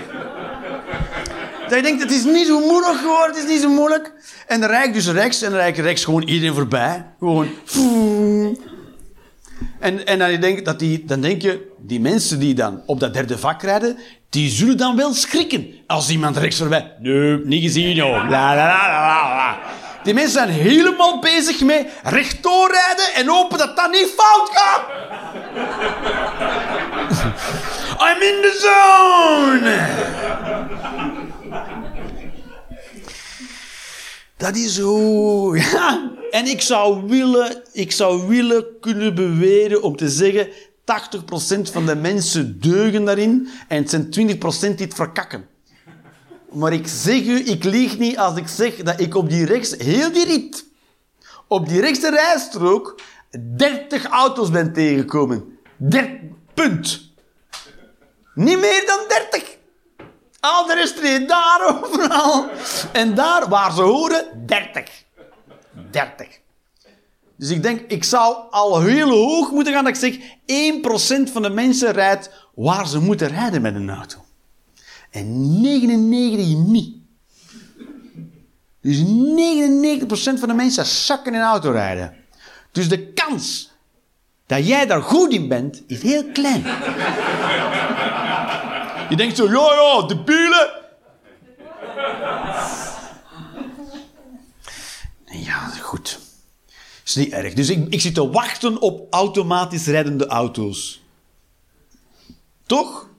Dat 1.67 1.79
je 1.79 1.81
denkt, 1.81 2.01
het 2.01 2.11
is 2.11 2.23
niet 2.23 2.47
zo 2.47 2.59
moeilijk 2.59 2.97
geworden, 2.97 3.35
het 3.35 3.43
is 3.43 3.49
niet 3.49 3.61
zo 3.61 3.69
moeilijk. 3.69 4.13
En 4.47 4.59
dan 4.59 4.69
rijd 4.69 4.87
ik 4.87 4.93
dus 4.93 5.07
rechts 5.07 5.41
en 5.41 5.49
dan 5.49 5.59
rijd 5.59 5.77
ik 5.77 5.83
rechts 5.83 6.03
gewoon 6.03 6.23
iedereen 6.23 6.55
voorbij. 6.55 7.05
Gewoon. 7.19 7.47
En, 9.79 10.05
en 10.05 10.19
dan, 10.19 10.39
denk, 10.39 10.65
dat 10.65 10.79
die, 10.79 11.05
dan 11.05 11.21
denk 11.21 11.41
je, 11.41 11.71
die 11.79 11.99
mensen 11.99 12.39
die 12.39 12.53
dan 12.53 12.81
op 12.85 12.99
dat 12.99 13.13
derde 13.13 13.37
vak 13.37 13.61
rijden, 13.61 13.97
die 14.29 14.49
zullen 14.49 14.77
dan 14.77 14.95
wel 14.95 15.13
schrikken. 15.13 15.67
Als 15.87 16.09
iemand 16.09 16.37
rechts 16.37 16.57
voorbij. 16.57 16.91
Nee, 16.99 17.39
niet 17.43 17.61
gezien 17.61 17.95
la, 17.95 18.55
la. 18.55 19.40
Die 20.03 20.13
mensen 20.13 20.33
zijn 20.33 20.49
helemaal 20.49 21.19
bezig 21.19 21.61
met 21.61 21.87
rechtdoor 22.03 22.71
rijden 22.71 23.13
en 23.13 23.27
hopen 23.27 23.57
dat 23.57 23.75
dat 23.75 23.91
niet 23.91 24.13
fout 24.17 24.49
gaat. 24.53 24.81
I'm 28.07 28.21
in 28.21 28.41
the 28.41 28.57
zone! 28.61 29.89
Dat 34.41 34.55
is 34.55 34.75
zo. 34.75 35.55
Ja. 35.55 36.09
En 36.31 36.45
ik 36.45 36.61
zou 36.61 37.07
willen, 37.07 37.63
ik 37.71 37.91
zou 37.91 38.27
willen 38.27 38.65
kunnen 38.79 39.15
beweren 39.15 39.81
om 39.81 39.95
te 39.95 40.09
zeggen: 40.09 40.47
80% 40.47 40.51
van 41.71 41.85
de 41.85 41.95
mensen 41.95 42.59
deugen 42.59 43.05
daarin 43.05 43.49
en 43.67 43.77
het 43.77 43.89
zijn 43.89 44.05
20% 44.05 44.09
die 44.75 44.85
het 44.85 44.93
verkakken. 44.93 45.50
Maar 46.51 46.73
ik 46.73 46.87
zeg 46.87 47.21
u, 47.21 47.45
ik 47.45 47.63
lieg 47.63 47.97
niet 47.97 48.17
als 48.17 48.37
ik 48.37 48.47
zeg 48.47 48.75
dat 48.75 48.99
ik 48.99 49.15
op 49.15 49.29
die 49.29 49.45
rechts, 49.45 49.75
heel 49.77 50.11
die 50.11 50.25
rit, 50.25 50.65
op 51.47 51.67
die 51.67 51.81
rechtse 51.81 52.09
rijstrook 52.09 53.01
30 53.55 54.05
auto's 54.05 54.49
ben 54.49 54.73
tegengekomen. 54.73 55.59
30 55.77 56.19
punt. 56.53 57.09
Niet 58.33 58.59
meer 58.59 58.83
dan 58.85 58.99
30. 59.29 59.57
Al 60.39 60.65
de 60.65 60.73
rest 60.73 60.99
reed 60.99 61.27
daar 61.27 61.81
overal. 61.81 62.49
En 62.91 63.15
daar, 63.15 63.49
waar 63.49 63.73
ze 63.73 63.81
horen, 63.81 64.45
30. 64.45 65.03
30. 65.91 66.39
Dus 67.35 67.49
ik 67.49 67.63
denk, 67.63 67.91
ik 67.91 68.03
zou 68.03 68.35
al 68.49 68.81
heel 68.81 69.09
hoog 69.09 69.51
moeten 69.51 69.73
gaan 69.73 69.83
dat 69.83 69.97
ik 69.97 69.99
zeg, 69.99 71.27
1% 71.27 71.31
van 71.31 71.41
de 71.41 71.49
mensen 71.49 71.91
rijdt 71.91 72.29
waar 72.55 72.87
ze 72.87 72.99
moeten 72.99 73.27
rijden 73.27 73.61
met 73.61 73.75
een 73.75 73.89
auto. 73.89 74.25
En 75.11 75.61
99 75.61 76.57
niet. 76.57 76.95
Dus 78.81 78.97
99% 78.97 79.03
van 80.39 80.47
de 80.47 80.53
mensen 80.53 80.85
zakken 80.85 81.33
in 81.33 81.41
autorijden. 81.41 82.15
Dus 82.71 82.89
de 82.89 83.13
kans 83.13 83.71
dat 84.51 84.67
jij 84.67 84.85
daar 84.85 85.01
goed 85.01 85.33
in 85.33 85.47
bent, 85.47 85.83
is 85.87 86.01
heel 86.01 86.31
klein. 86.31 86.63
Je 89.09 89.15
denkt 89.15 89.37
zo, 89.37 89.45
ja, 89.45 89.73
ja, 89.73 90.01
de 90.07 90.17
bielen. 90.23 90.71
Ja, 95.25 95.67
goed. 95.81 96.19
Is 97.05 97.15
niet 97.15 97.31
erg. 97.31 97.53
Dus 97.53 97.69
ik, 97.69 97.87
ik 97.89 98.01
zit 98.01 98.13
te 98.13 98.29
wachten 98.29 98.81
op 98.81 99.13
automatisch 99.13 99.85
rijdende 99.85 100.27
auto's. 100.27 101.01
Toch? 102.65 103.09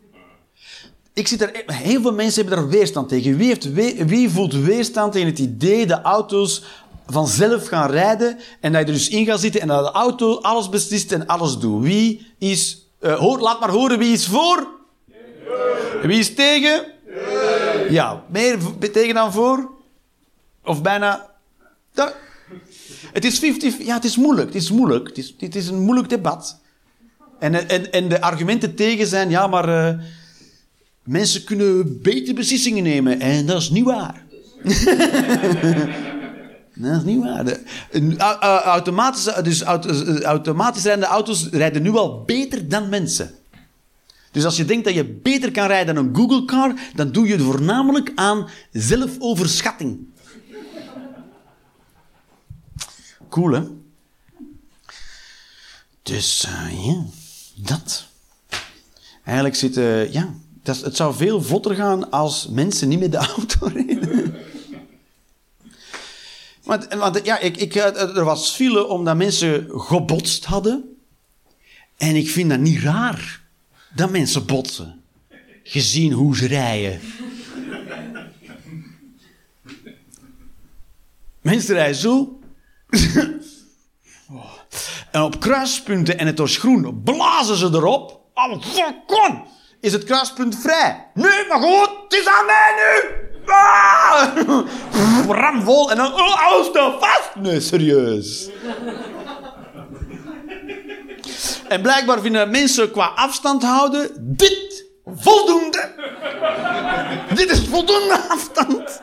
Ik 1.14 1.28
zit 1.28 1.42
er, 1.42 1.62
heel 1.66 2.00
veel 2.00 2.12
mensen 2.12 2.40
hebben 2.42 2.62
daar 2.62 2.70
weerstand 2.70 3.08
tegen. 3.08 3.36
Wie, 3.36 3.46
heeft 3.46 3.72
wie 4.08 4.30
voelt 4.30 4.54
weerstand 4.54 5.12
tegen 5.12 5.28
het 5.28 5.38
idee 5.38 5.86
dat 5.86 6.00
auto's 6.02 6.62
vanzelf 7.06 7.66
gaan 7.68 7.90
rijden 7.90 8.38
en 8.60 8.72
dat 8.72 8.80
je 8.80 8.86
er 8.86 8.92
dus 8.92 9.08
in 9.08 9.24
gaat 9.24 9.40
zitten 9.40 9.60
en 9.60 9.68
dat 9.68 9.84
de 9.84 9.90
auto 9.92 10.40
alles 10.40 10.68
beslist 10.68 11.12
en 11.12 11.26
alles 11.26 11.58
doet? 11.58 11.82
Wie 11.82 12.26
is... 12.38 12.86
eh, 13.00 13.14
hoor, 13.18 13.38
laat 13.40 13.60
maar 13.60 13.70
horen, 13.70 13.98
wie 13.98 14.12
is 14.12 14.26
voor? 14.26 14.66
Wie 16.02 16.18
is 16.18 16.34
tegen? 16.34 16.84
Ja, 17.90 18.24
meer 18.30 18.58
tegen 18.92 19.14
dan 19.14 19.32
voor? 19.32 19.70
Of 20.64 20.82
bijna... 20.82 21.30
Dat- 21.94 22.14
het 23.12 23.24
is 23.24 23.38
50... 23.38 23.78
Ja, 23.84 23.94
het 23.94 24.04
is 24.04 24.16
moeilijk. 24.16 24.46
Het 24.46 24.62
is 24.62 24.70
moeilijk. 24.70 25.08
Het 25.08 25.18
is, 25.18 25.34
het 25.38 25.56
is 25.56 25.68
een 25.68 25.80
moeilijk 25.80 26.08
debat. 26.08 26.60
En, 27.38 27.68
en, 27.68 27.92
en 27.92 28.08
de 28.08 28.20
argumenten 28.20 28.74
tegen 28.74 29.06
zijn... 29.06 29.30
Ja, 29.30 29.46
maar... 29.46 29.88
eh, 29.88 29.98
Mensen 31.02 31.44
kunnen 31.44 32.02
betere 32.02 32.34
beslissingen 32.34 32.82
nemen. 32.82 33.20
En 33.20 33.46
dat 33.46 33.60
is 33.60 33.70
niet 33.70 33.84
waar. 33.84 34.24
dat 36.74 36.96
is 36.96 37.02
niet 37.04 37.22
waar. 37.22 37.44
De- 37.44 37.62
een 37.90 38.18
au- 38.20 38.38
au- 38.38 38.60
automatische, 38.62 39.42
dus 39.42 39.62
auto, 39.62 39.88
eh, 39.88 40.20
automatisch 40.20 40.82
rijdende 40.82 41.06
auto's 41.06 41.48
rijden 41.50 41.82
nu 41.82 41.90
al 41.90 42.22
beter 42.24 42.68
dan 42.68 42.88
mensen. 42.88 43.30
Dus 44.30 44.44
als 44.44 44.56
je 44.56 44.64
denkt 44.64 44.84
dat 44.84 44.94
je 44.94 45.04
beter 45.04 45.50
kan 45.50 45.66
rijden 45.66 45.94
dan 45.94 46.04
een 46.06 46.16
Google 46.16 46.44
car, 46.44 46.74
dan 46.94 47.12
doe 47.12 47.26
je 47.26 47.32
het 47.32 47.42
voornamelijk 47.42 48.12
aan 48.14 48.48
zelfoverschatting. 48.72 49.98
Cool, 53.28 53.52
hè? 53.52 53.62
Dus, 56.02 56.44
eh, 56.44 56.86
ja, 56.86 57.04
dat. 57.56 58.06
Eigenlijk 59.24 59.56
zit, 59.56 59.76
eh, 59.76 60.12
ja, 60.12 60.34
dat, 60.62 60.80
het 60.80 60.96
zou 60.96 61.14
veel 61.14 61.42
vlotter 61.42 61.74
gaan 61.74 62.10
als 62.10 62.48
mensen 62.48 62.88
niet 62.88 63.00
met 63.00 63.12
de 63.12 63.16
auto 63.16 63.66
rijden. 63.74 64.34
want, 66.62 66.94
want 66.94 67.20
ja, 67.24 67.38
ik, 67.38 67.56
ik, 67.56 67.74
eh, 67.74 68.16
er 68.16 68.24
was 68.24 68.50
file 68.50 68.86
omdat 68.86 69.16
mensen 69.16 69.66
gebotst 69.70 70.44
hadden. 70.44 70.96
En 71.96 72.16
ik 72.16 72.30
vind 72.30 72.50
dat 72.50 72.58
niet 72.58 72.82
raar 72.82 73.42
dat 73.94 74.10
mensen 74.10 74.46
botsen. 74.46 75.02
Gezien 75.62 76.12
hoe 76.12 76.36
ze 76.36 76.46
rijden. 76.46 77.00
mensen 81.40 81.74
rijden 81.74 81.96
zo. 81.96 82.40
En 85.10 85.22
op 85.22 85.40
kruispunten 85.40 86.18
en 86.18 86.26
het 86.26 86.38
was 86.38 86.56
groen, 86.56 87.02
blazen 87.02 87.56
ze 87.56 87.66
erop. 87.66 88.20
Oh, 88.34 88.62
fuck! 88.62 89.42
Is 89.82 89.92
het 89.92 90.04
kruispunt 90.04 90.58
vrij? 90.60 91.06
Nee, 91.14 91.46
maar 91.48 91.60
goed, 91.60 91.90
het 92.08 92.20
is 92.20 92.26
aan 92.26 92.46
mij 92.46 92.74
nu! 92.76 93.10
Ah! 93.46 94.36
Ramvol 95.42 95.90
en 95.90 95.96
dan, 95.96 96.12
oh, 96.12 96.34
hou 96.34 96.64
stel 96.64 96.98
vast! 97.00 97.30
Nee, 97.34 97.60
serieus. 97.60 98.48
En 101.68 101.82
blijkbaar 101.82 102.20
vinden 102.20 102.50
mensen 102.50 102.90
qua 102.90 103.06
afstand 103.06 103.62
houden 103.62 104.10
dit 104.18 104.84
voldoende. 105.06 105.90
dit 107.34 107.50
is 107.50 107.68
voldoende 107.68 108.20
afstand 108.28 109.02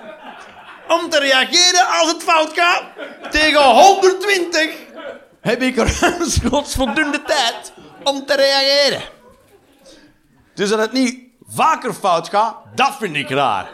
om 0.88 1.10
te 1.10 1.20
reageren 1.20 1.88
als 1.88 2.12
het 2.12 2.24
fout 2.24 2.52
gaat. 2.54 2.84
Tegen 3.32 3.64
120 3.64 4.72
heb 5.42 5.62
ik 5.62 5.76
ruimschoots 6.00 6.76
voldoende 6.76 7.22
tijd 7.22 7.74
om 8.04 8.26
te 8.26 8.36
reageren. 8.36 9.18
Dus 10.60 10.70
dat 10.70 10.80
het 10.80 10.92
niet 10.92 11.20
vaker 11.48 11.94
fout 11.94 12.30
gaat, 12.30 12.56
dat 12.76 12.96
vind 13.00 13.16
ik 13.16 13.30
raar. 13.30 13.70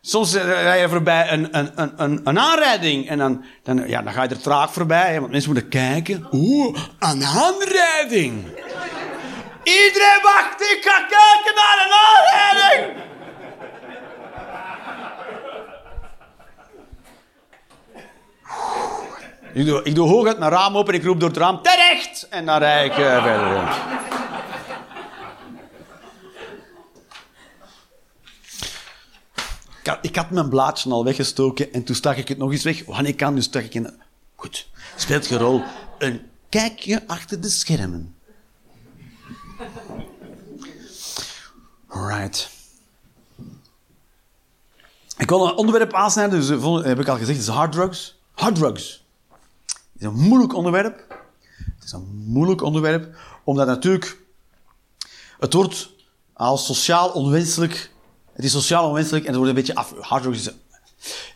Soms 0.00 0.34
rij 0.34 0.80
je 0.80 0.88
voorbij 0.88 1.32
een, 1.32 1.58
een, 1.58 1.70
een, 1.96 2.20
een, 2.24 2.38
aanrijding 2.38 3.08
en 3.08 3.18
dan, 3.18 3.44
dan, 3.62 3.88
ja, 3.88 4.02
dan 4.02 4.12
ga 4.12 4.22
je 4.22 4.28
er 4.28 4.40
traag 4.40 4.72
voorbij, 4.72 5.20
want 5.20 5.32
mensen 5.32 5.52
moeten 5.52 5.70
kijken. 5.70 6.28
Oeh, 6.32 6.78
een 6.98 7.24
aanrijding. 7.24 8.44
Iedereen 9.62 10.20
wacht, 10.22 10.60
ik 10.60 10.80
ga 10.80 10.98
kijken 10.98 11.54
naar 11.54 11.86
een 11.86 11.92
aanrijding. 12.06 13.04
Ik 19.52 19.66
doe, 19.66 19.82
ik 19.82 19.94
doe 19.94 20.08
hooguit 20.08 20.38
mijn 20.38 20.50
raam 20.50 20.76
open 20.76 20.94
en 20.94 21.00
ik 21.00 21.06
roep 21.06 21.20
door 21.20 21.28
het 21.28 21.38
raam, 21.38 21.62
terecht! 21.62 22.28
En 22.30 22.46
dan 22.46 22.58
rijd 22.58 22.92
ik 22.92 22.98
eh, 22.98 23.22
verder 23.22 23.52
rond. 23.52 24.04
Ik 29.75 29.75
ik 30.00 30.16
had 30.16 30.30
mijn 30.30 30.48
blaadje 30.48 30.90
al 30.90 31.04
weggestoken 31.04 31.72
en 31.72 31.84
toen 31.84 31.94
stak 31.94 32.16
ik 32.16 32.28
het 32.28 32.38
nog 32.38 32.52
eens 32.52 32.62
weg. 32.62 32.84
Wanneer 32.84 33.14
kan, 33.14 33.34
dus 33.34 33.44
stak 33.44 33.62
ik 33.62 33.74
in... 33.74 33.90
Goed, 34.34 34.68
speelt 34.96 35.26
geen 35.26 35.38
rol. 35.38 35.62
Een 35.98 36.20
kijkje 36.48 37.06
achter 37.06 37.40
de 37.40 37.48
schermen. 37.48 38.14
Alright. 41.86 42.50
Ik 45.16 45.28
wil 45.28 45.46
een 45.46 45.54
onderwerp 45.56 45.92
aansnijden, 45.92 46.40
dus 46.40 46.50
eh, 46.50 46.82
heb 46.82 47.00
ik 47.00 47.08
al 47.08 47.16
gezegd, 47.16 47.38
het 47.38 47.48
is 47.48 47.54
hard 47.54 47.72
drugs. 47.72 48.18
Hard 48.32 48.54
drugs. 48.54 49.04
Het 49.66 50.02
is 50.02 50.06
een 50.06 50.14
moeilijk 50.14 50.54
onderwerp. 50.54 51.04
Het 51.56 51.84
is 51.84 51.92
een 51.92 52.24
moeilijk 52.26 52.62
onderwerp, 52.62 53.16
omdat 53.44 53.66
natuurlijk 53.66 54.24
het 55.38 55.52
wordt 55.52 55.90
als 56.32 56.66
sociaal 56.66 57.10
onwenselijk. 57.10 57.90
Het 58.36 58.44
is 58.44 58.52
sociaal 58.52 58.88
onwenselijk 58.88 59.24
en 59.24 59.30
het 59.30 59.36
wordt 59.36 59.50
een 59.50 59.64
beetje 59.64 59.74
af. 59.74 59.94
Hard 60.00 60.22
drugs 60.22 60.38
is. 60.38 60.52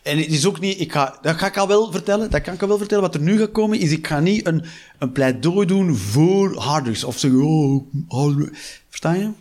En 0.03 0.17
het 0.17 0.27
is 0.31 0.45
ook 0.45 0.59
niet, 0.59 0.79
ik 0.79 0.91
ga, 0.91 1.17
dat 1.21 1.35
ga 1.35 1.47
ik 1.47 1.57
al 1.57 1.67
wel 1.67 1.91
vertellen, 1.91 2.29
dat 2.29 2.41
kan 2.41 2.53
ik 2.53 2.61
al 2.61 2.67
wel 2.67 2.77
vertellen. 2.77 3.03
Wat 3.03 3.15
er 3.15 3.21
nu 3.21 3.37
gaat 3.37 3.51
komen, 3.51 3.79
is 3.79 3.91
ik 3.91 4.07
ga 4.07 4.19
niet 4.19 4.47
een, 4.47 4.63
een 4.97 5.11
pleidooi 5.11 5.67
doen 5.67 5.95
voor 5.95 6.57
harddrugs. 6.57 7.03
Of 7.03 7.19
zeggen, 7.19 7.41
oh, 7.41 7.83
harddrugs. 8.07 8.81
Versta 8.87 9.13
je? 9.13 9.31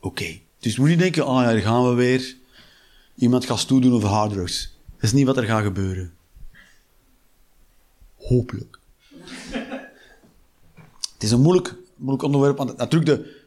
Oké. 0.00 0.38
Dus 0.58 0.74
je 0.74 0.80
moet 0.80 0.88
niet 0.88 0.98
denken, 0.98 1.26
oh 1.26 1.42
ja, 1.42 1.52
daar 1.52 1.60
gaan 1.60 1.88
we 1.88 1.94
weer. 1.94 2.36
Iemand 3.14 3.44
gaat 3.44 3.58
stoer 3.58 3.80
doen 3.80 3.92
over 3.92 4.08
harddrugs. 4.08 4.72
Dat 4.94 5.02
is 5.02 5.12
niet 5.12 5.26
wat 5.26 5.36
er 5.36 5.44
gaat 5.44 5.62
gebeuren. 5.62 6.14
Hopelijk. 8.16 8.78
Het 11.14 11.22
is 11.22 11.30
een 11.30 11.40
moeilijk, 11.40 11.74
moeilijk 11.96 12.22
onderwerp, 12.22 12.56
want 12.56 12.76
natuurlijk 12.76 13.10
de, 13.10 13.43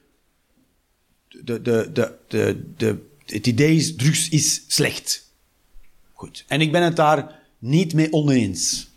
de, 1.44 1.62
de, 1.62 1.90
de, 1.94 2.16
de, 2.28 2.64
de, 2.78 2.98
het 3.26 3.48
idee 3.48 3.76
is, 3.76 3.96
drugs 3.96 4.30
is 4.30 4.64
slecht. 4.68 5.32
Goed. 6.14 6.44
En 6.48 6.62
ik 6.62 6.72
ben 6.72 6.82
het 6.82 6.96
daar 6.96 7.40
niet 7.60 7.94
mee 7.94 8.14
oneens. 8.14 8.88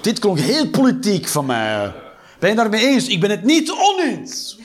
Dit 0.00 0.18
klonk 0.18 0.38
heel 0.38 0.68
politiek 0.68 1.28
van 1.28 1.46
mij. 1.46 1.92
Ben 2.38 2.50
je 2.50 2.56
daarmee 2.56 2.86
eens? 2.86 3.08
Ik 3.08 3.20
ben 3.20 3.30
het 3.30 3.44
niet 3.44 3.70
oneens. 3.70 4.58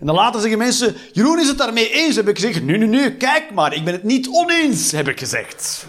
En 0.00 0.06
dan 0.06 0.14
later 0.14 0.40
zeggen 0.40 0.58
mensen, 0.58 0.94
Jeroen 1.12 1.40
is 1.40 1.48
het 1.48 1.58
daarmee 1.58 1.90
eens. 1.90 2.16
Heb 2.16 2.28
ik 2.28 2.38
gezegd, 2.38 2.62
nee, 2.62 2.78
nee, 2.78 2.88
nee, 2.88 3.16
kijk 3.16 3.50
maar. 3.50 3.74
Ik 3.74 3.84
ben 3.84 3.92
het 3.92 4.02
niet 4.02 4.28
oneens, 4.28 4.90
heb 4.90 5.08
ik 5.08 5.18
gezegd. 5.18 5.86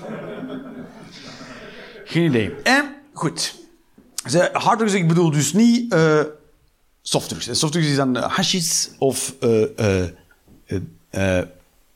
Geen 2.03 2.26
idee. 2.26 2.53
En, 2.63 2.95
goed. 3.13 3.55
Ze, 4.30 4.49
harddrugs, 4.53 4.93
ik 4.93 5.07
bedoel 5.07 5.32
dus 5.32 5.53
niet 5.53 5.93
eh 5.93 6.22
softdrugs. 7.01 7.47
En 7.47 7.55
Softdrugs 7.55 7.87
is 7.87 7.95
dan 7.95 8.17
eh, 8.17 8.31
hashis 8.35 8.89
of... 8.97 9.35
eh, 11.09 11.39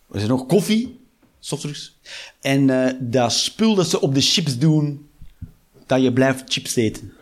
wat 0.08 0.22
is 0.22 0.28
nog? 0.28 0.46
Koffie. 0.46 1.00
Softdrugs. 1.40 1.98
En 2.42 2.70
eh, 2.70 2.94
dat 3.00 3.34
spul 3.34 3.76
dat 3.76 3.88
ze 3.90 4.02
op 4.02 4.14
de 4.14 4.22
chips 4.22 4.58
doen, 4.58 5.08
dat 5.86 6.02
je 6.02 6.14
blijft 6.14 6.44
chips 6.46 6.76
eten. 6.76 7.14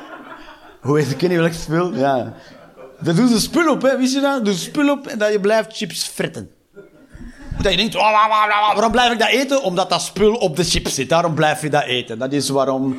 Hoe 0.80 0.98
heet 0.98 1.08
het? 1.08 1.16
Ken 1.16 1.30
je 1.30 1.38
welk 1.38 1.52
spul? 1.52 1.94
Ja. 1.94 2.34
Daar 3.00 3.14
doen 3.14 3.28
ze 3.28 3.40
spul 3.40 3.70
op, 3.70 3.82
hè? 3.82 3.98
Wist 3.98 4.14
je 4.14 4.20
dat? 4.20 4.44
Doen 4.44 4.54
ze 4.54 4.60
spul 4.60 4.90
op 4.90 5.06
en 5.06 5.18
dat 5.18 5.32
je 5.32 5.40
blijft 5.40 5.76
chips 5.76 6.04
fretten. 6.04 6.50
Dat 7.62 7.70
je 7.72 7.76
denkt, 7.78 7.94
"Wa, 7.94 8.00
wa, 8.12 8.28
wa, 8.28 8.46
wa, 8.48 8.60
wa, 8.68 8.72
waarom 8.74 8.92
blijf 8.92 9.12
ik 9.12 9.18
dat 9.18 9.28
eten? 9.28 9.62
Omdat 9.62 9.90
dat 9.90 10.02
spul 10.02 10.34
op 10.34 10.56
de 10.56 10.64
chips 10.64 10.94
zit. 10.94 11.08
Daarom 11.08 11.34
blijf 11.34 11.62
je 11.62 11.70
dat 11.70 11.84
eten. 11.84 12.18
Dat 12.18 12.32
is 12.32 12.48
waarom... 12.48 12.96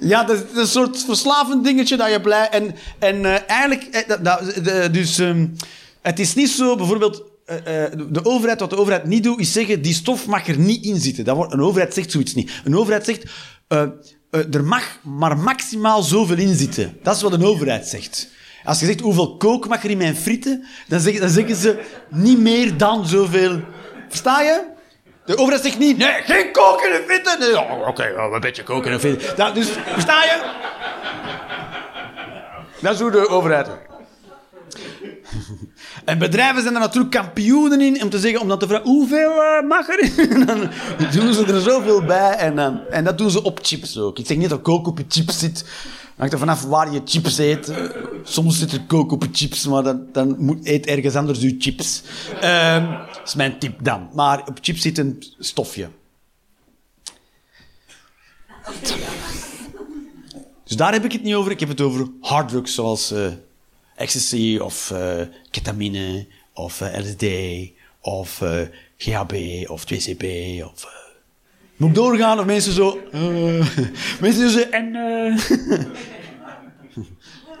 Ja, 0.00 0.24
dat 0.24 0.36
is 0.36 0.60
een 0.60 0.66
soort 0.66 1.04
verslavend 1.04 1.64
dingetje 1.64 1.96
dat 1.96 2.10
je 2.10 2.20
blij... 2.20 2.48
En, 2.48 2.74
en 2.98 3.24
eh, 3.24 3.38
eigenlijk... 3.46 3.82
eh, 3.84 4.92
dus 4.92 5.18
ehm, 5.18 5.46
het 6.02 6.18
is 6.18 6.34
niet 6.34 6.50
zo, 6.50 6.76
bijvoorbeeld... 6.76 7.22
eh, 7.44 7.64
de 8.08 8.24
overheid, 8.24 8.60
wat 8.60 8.70
de 8.70 8.76
overheid 8.76 9.04
niet 9.04 9.22
doet, 9.22 9.40
is 9.40 9.52
zeggen, 9.52 9.82
die 9.82 9.94
stof 9.94 10.26
mag 10.26 10.48
er 10.48 10.58
niet 10.58 10.84
in 10.84 11.00
zitten. 11.00 11.24
Dat 11.24 11.36
wordt, 11.36 11.52
een 11.52 11.60
overheid 11.60 11.94
zegt 11.94 12.10
zoiets 12.10 12.34
niet. 12.34 12.50
Een 12.64 12.76
overheid 12.76 13.04
zegt, 13.04 13.24
er 14.30 14.64
mag 14.64 14.98
maar 15.02 15.38
maximaal 15.38 16.02
zoveel 16.02 16.38
in 16.38 16.54
zitten. 16.54 16.96
Dat 17.02 17.16
is 17.16 17.22
wat 17.22 17.32
een 17.32 17.44
overheid 17.44 17.86
zegt. 17.86 18.28
Als 18.64 18.80
je 18.80 18.86
zegt, 18.86 19.00
hoeveel 19.00 19.36
kook 19.36 19.68
mag 19.68 19.84
er 19.84 19.90
in 19.90 19.98
mijn 19.98 20.16
frieten, 20.16 20.64
dan 20.88 21.00
zeggen, 21.00 21.20
dan 21.20 21.30
zeggen 21.30 21.56
ze, 21.56 21.82
niet 22.10 22.38
meer 22.38 22.76
dan 22.76 23.06
zoveel. 23.06 23.60
Versta 24.08 24.40
je? 24.42 24.74
De 25.26 25.38
overheid 25.38 25.62
zegt 25.62 25.78
niet, 25.78 25.98
nee, 25.98 26.22
geen 26.22 26.52
kook 26.52 26.80
in 26.80 26.92
de 26.92 27.04
frieten. 27.06 27.38
Nee, 27.38 27.58
oh, 27.58 27.88
Oké, 27.88 28.12
wel 28.14 28.34
een 28.34 28.40
beetje 28.40 28.62
kook 28.62 28.86
in 28.86 28.92
de 28.92 29.00
frieten. 29.00 29.36
Dat, 29.36 29.54
dus, 29.54 29.68
versta 29.68 30.24
je? 30.24 30.40
Dat 32.80 32.94
is 32.94 33.00
hoe 33.00 33.10
de 33.10 33.28
overheid. 33.28 33.68
En 36.04 36.18
bedrijven 36.18 36.62
zijn 36.62 36.74
er 36.74 36.80
natuurlijk 36.80 37.14
kampioenen 37.14 37.80
in 37.80 38.02
om 38.02 38.10
te 38.10 38.18
zeggen, 38.18 38.40
om 38.40 38.48
dan 38.48 38.58
te 38.58 38.66
vragen, 38.66 38.86
hoeveel 38.86 39.42
eh, 39.42 39.62
mag 39.68 39.88
er? 39.88 40.10
En 40.30 40.46
dan 40.46 40.70
doen 41.12 41.34
ze 41.34 41.44
er 41.46 41.60
zoveel 41.60 42.04
bij 42.04 42.32
en, 42.36 42.56
dan, 42.56 42.80
en 42.90 43.04
dat 43.04 43.18
doen 43.18 43.30
ze 43.30 43.42
op 43.42 43.58
chips 43.62 43.98
ook. 43.98 44.18
Ik 44.18 44.26
zeg 44.26 44.36
niet 44.36 44.48
dat 44.48 44.62
kook 44.62 44.86
op 44.86 44.98
je 44.98 45.04
chips 45.08 45.38
zit. 45.38 45.64
Hangt 46.16 46.32
er 46.32 46.38
vanaf 46.38 46.62
waar 46.62 46.92
je 46.92 47.00
chips 47.04 47.38
eet. 47.38 47.72
Soms 48.22 48.58
zit 48.58 48.72
er 48.72 48.82
kook 48.82 49.12
op 49.12 49.22
je 49.22 49.28
chips, 49.32 49.66
maar 49.66 49.82
dan, 49.82 50.06
dan 50.12 50.36
moet, 50.38 50.66
eet 50.66 50.86
ergens 50.86 51.14
anders 51.14 51.40
je 51.40 51.56
chips. 51.58 52.02
Ehm, 52.40 52.90
dat 52.90 53.20
is 53.24 53.34
mijn 53.34 53.58
tip 53.58 53.84
dan. 53.84 54.08
Maar 54.12 54.46
op 54.46 54.58
chips 54.60 54.80
zit 54.80 54.98
een 54.98 55.22
stofje. 55.38 55.88
Dus 60.64 60.76
daar 60.76 60.92
heb 60.92 61.04
ik 61.04 61.12
het 61.12 61.22
niet 61.22 61.34
over. 61.34 61.50
Ik 61.50 61.60
heb 61.60 61.68
het 61.68 61.80
over 61.80 62.06
harddrugs 62.20 62.74
zoals 62.74 63.10
eh, 63.10 63.32
ecstasy 63.96 64.58
of 64.62 64.90
eh, 64.90 65.20
ketamine 65.50 66.26
of 66.52 66.80
eh, 66.80 66.98
LSD 66.98 67.26
of 68.00 68.42
GHB 68.96 69.64
of 69.68 69.84
2CP 69.92 70.24
of... 70.64 71.05
moet 71.76 71.88
ik 71.88 71.94
doorgaan 71.94 72.38
of 72.38 72.44
mensen 72.44 72.72
zo... 72.72 73.00
eh, 73.12 73.66
mensen 74.20 74.50
zo... 74.50 74.58
En... 74.58 74.94
eh, 74.94 75.40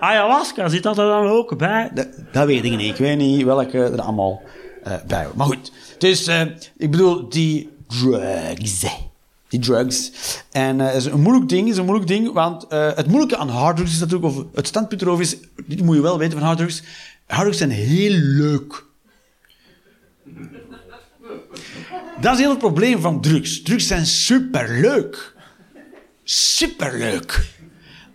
ayahuasca, 0.00 0.68
zit 0.68 0.82
dat 0.82 0.98
er 0.98 1.06
dan 1.06 1.26
ook 1.26 1.58
bij? 1.58 1.90
Dat, 1.94 2.08
dat 2.32 2.46
weet 2.46 2.64
ik 2.64 2.76
niet. 2.76 2.92
Ik 2.92 2.96
weet 2.96 3.16
niet 3.18 3.44
welke 3.44 3.78
er 3.78 4.00
allemaal 4.00 4.42
eh, 4.82 4.94
bij 5.06 5.24
hoort. 5.24 5.36
Maar 5.36 5.46
goed. 5.46 5.72
Dus, 5.98 6.28
ik 6.76 6.90
bedoel, 6.90 7.28
die 7.28 7.70
drugs. 7.88 8.84
Die 9.48 9.60
drugs. 9.60 10.12
En 10.52 10.78
het 10.78 10.94
is 10.94 11.04
een 11.04 11.20
moeilijk 11.20 11.48
ding, 11.48 11.68
is 11.68 11.76
een 11.76 11.84
moeilijk 11.84 12.08
ding, 12.08 12.32
want 12.32 12.66
het 12.68 13.06
moeilijke 13.06 13.36
aan 13.36 13.48
harddrugs 13.48 13.92
is 13.92 13.98
natuurlijk, 13.98 14.34
of 14.34 14.44
het 14.54 14.66
standpunt 14.66 15.02
erover 15.02 15.24
is, 15.24 15.36
dit 15.66 15.82
moet 15.82 15.96
je 15.96 16.02
wel 16.02 16.18
weten 16.18 16.38
van 16.38 16.46
harddrugs, 16.46 16.82
harddrugs 17.26 17.58
zijn 17.58 17.70
heel 17.70 18.12
leuk. 18.12 18.84
Dat 22.20 22.32
is 22.32 22.38
heel 22.38 22.50
het 22.50 22.58
probleem 22.58 23.00
van 23.00 23.20
drugs. 23.20 23.62
Drugs 23.62 23.86
zijn 23.86 24.06
superleuk. 24.06 25.34
Superleuk. 26.24 27.40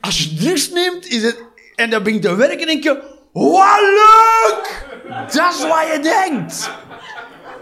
Als 0.01 0.23
je 0.23 0.33
drugs 0.33 0.69
neemt, 0.69 1.05
is 1.05 1.23
het, 1.23 1.43
en 1.75 1.89
dan 1.89 2.03
begint 2.03 2.21
te 2.21 2.35
werken, 2.35 2.67
denk 2.67 2.83
je, 2.83 3.01
wat 3.33 3.79
leuk! 3.79 4.85
Dat 5.33 5.53
is 5.53 5.67
wat 5.67 5.87
je 5.93 5.99
denkt. 6.01 6.71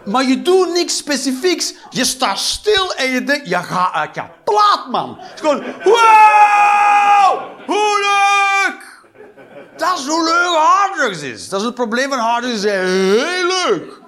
Maar 0.05 0.23
je 0.23 0.41
doet 0.41 0.73
niks 0.73 0.97
specifieks. 0.97 1.73
Je 1.89 2.05
staat 2.05 2.39
stil 2.39 2.93
en 2.93 3.11
je 3.11 3.23
denkt, 3.23 3.49
je 3.49 3.55
gaat 3.55 3.93
uit 3.93 4.15
je 4.15 4.23
plaat, 4.43 4.87
man. 4.91 5.17
Het 5.19 5.33
is 5.33 5.39
gewoon, 5.39 5.63
wow! 5.83 7.41
Hoe 7.65 7.99
leuk! 7.99 9.07
Dat 9.77 9.99
is 9.99 10.05
hoe 10.05 10.23
leuk 10.23 10.55
harddrugs 10.55 11.21
is. 11.21 11.49
Dat 11.49 11.59
is 11.59 11.65
het 11.65 11.75
probleem 11.75 12.09
van 12.09 12.19
harddrugs. 12.19 12.63
Heel 12.63 13.47
leuk. 13.47 13.98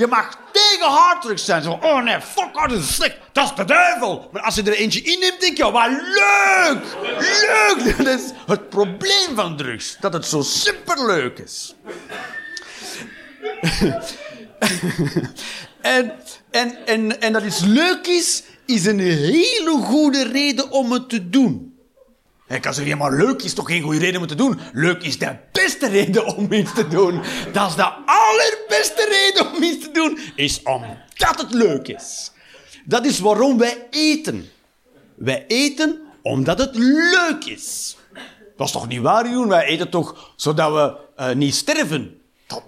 Je 0.00 0.06
mag 0.06 0.38
tegen 0.52 0.86
harddrugs 0.86 1.44
zijn. 1.44 1.62
Zo, 1.62 1.78
oh 1.82 2.02
nee, 2.02 2.20
fuck 2.20 2.48
harddrugs 2.52 2.88
is 2.88 2.94
slecht. 2.94 3.16
Dat 3.32 3.44
is 3.44 3.54
de 3.54 3.64
duivel. 3.64 4.28
Maar 4.32 4.42
als 4.42 4.54
je 4.54 4.62
er 4.62 4.72
eentje 4.72 5.02
inneemt, 5.02 5.40
denk 5.40 5.56
je, 5.56 5.70
wat 5.70 5.90
leuk! 5.90 6.84
Leuk! 7.20 7.96
Dat 8.04 8.20
is 8.20 8.30
het 8.46 8.68
probleem 8.68 9.34
van 9.34 9.56
drugs. 9.56 9.96
Dat 10.00 10.12
het 10.12 10.26
zo 10.26 10.42
superleuk 10.42 11.38
is. 11.38 11.74
en, 15.80 16.12
en, 16.50 16.86
en, 16.86 17.20
en 17.20 17.32
dat 17.32 17.42
iets 17.42 17.60
leuk 17.60 18.06
is, 18.06 18.42
is 18.66 18.86
een 18.86 18.98
hele 18.98 19.78
goede 19.82 20.24
reden 20.24 20.70
om 20.70 20.92
het 20.92 21.08
te 21.08 21.30
doen. 21.30 21.69
Ik 22.50 22.60
kan 22.60 22.74
zeggen, 22.74 22.98
maar 22.98 23.12
leuk 23.12 23.42
is 23.42 23.54
toch 23.54 23.66
geen 23.66 23.82
goede 23.82 23.98
reden 23.98 24.20
om 24.20 24.26
te 24.26 24.34
doen? 24.34 24.60
Leuk 24.72 25.02
is 25.02 25.18
de 25.18 25.36
beste 25.52 25.88
reden 25.88 26.36
om 26.36 26.52
iets 26.52 26.74
te 26.74 26.88
doen. 26.88 27.20
Dat 27.52 27.68
is 27.68 27.76
de 27.76 27.92
allerbeste 28.06 29.06
reden 29.08 29.54
om 29.56 29.62
iets 29.62 29.84
te 29.84 29.90
doen, 29.90 30.18
is 30.34 30.62
omdat 30.62 31.40
het 31.40 31.52
leuk 31.52 31.88
is. 31.88 32.32
Dat 32.84 33.04
is 33.04 33.18
waarom 33.18 33.58
wij 33.58 33.86
eten. 33.90 34.50
Wij 35.14 35.44
eten 35.46 36.00
omdat 36.22 36.58
het 36.58 36.74
leuk 36.74 37.44
is. 37.44 37.96
Dat 38.56 38.66
is 38.66 38.72
toch 38.72 38.88
niet 38.88 39.00
waar, 39.00 39.28
Jeroen? 39.28 39.48
Wij 39.48 39.64
eten 39.64 39.90
toch 39.90 40.32
zodat 40.36 40.72
we 40.72 40.96
eh, 41.16 41.34
niet 41.34 41.54
sterven? 41.54 42.20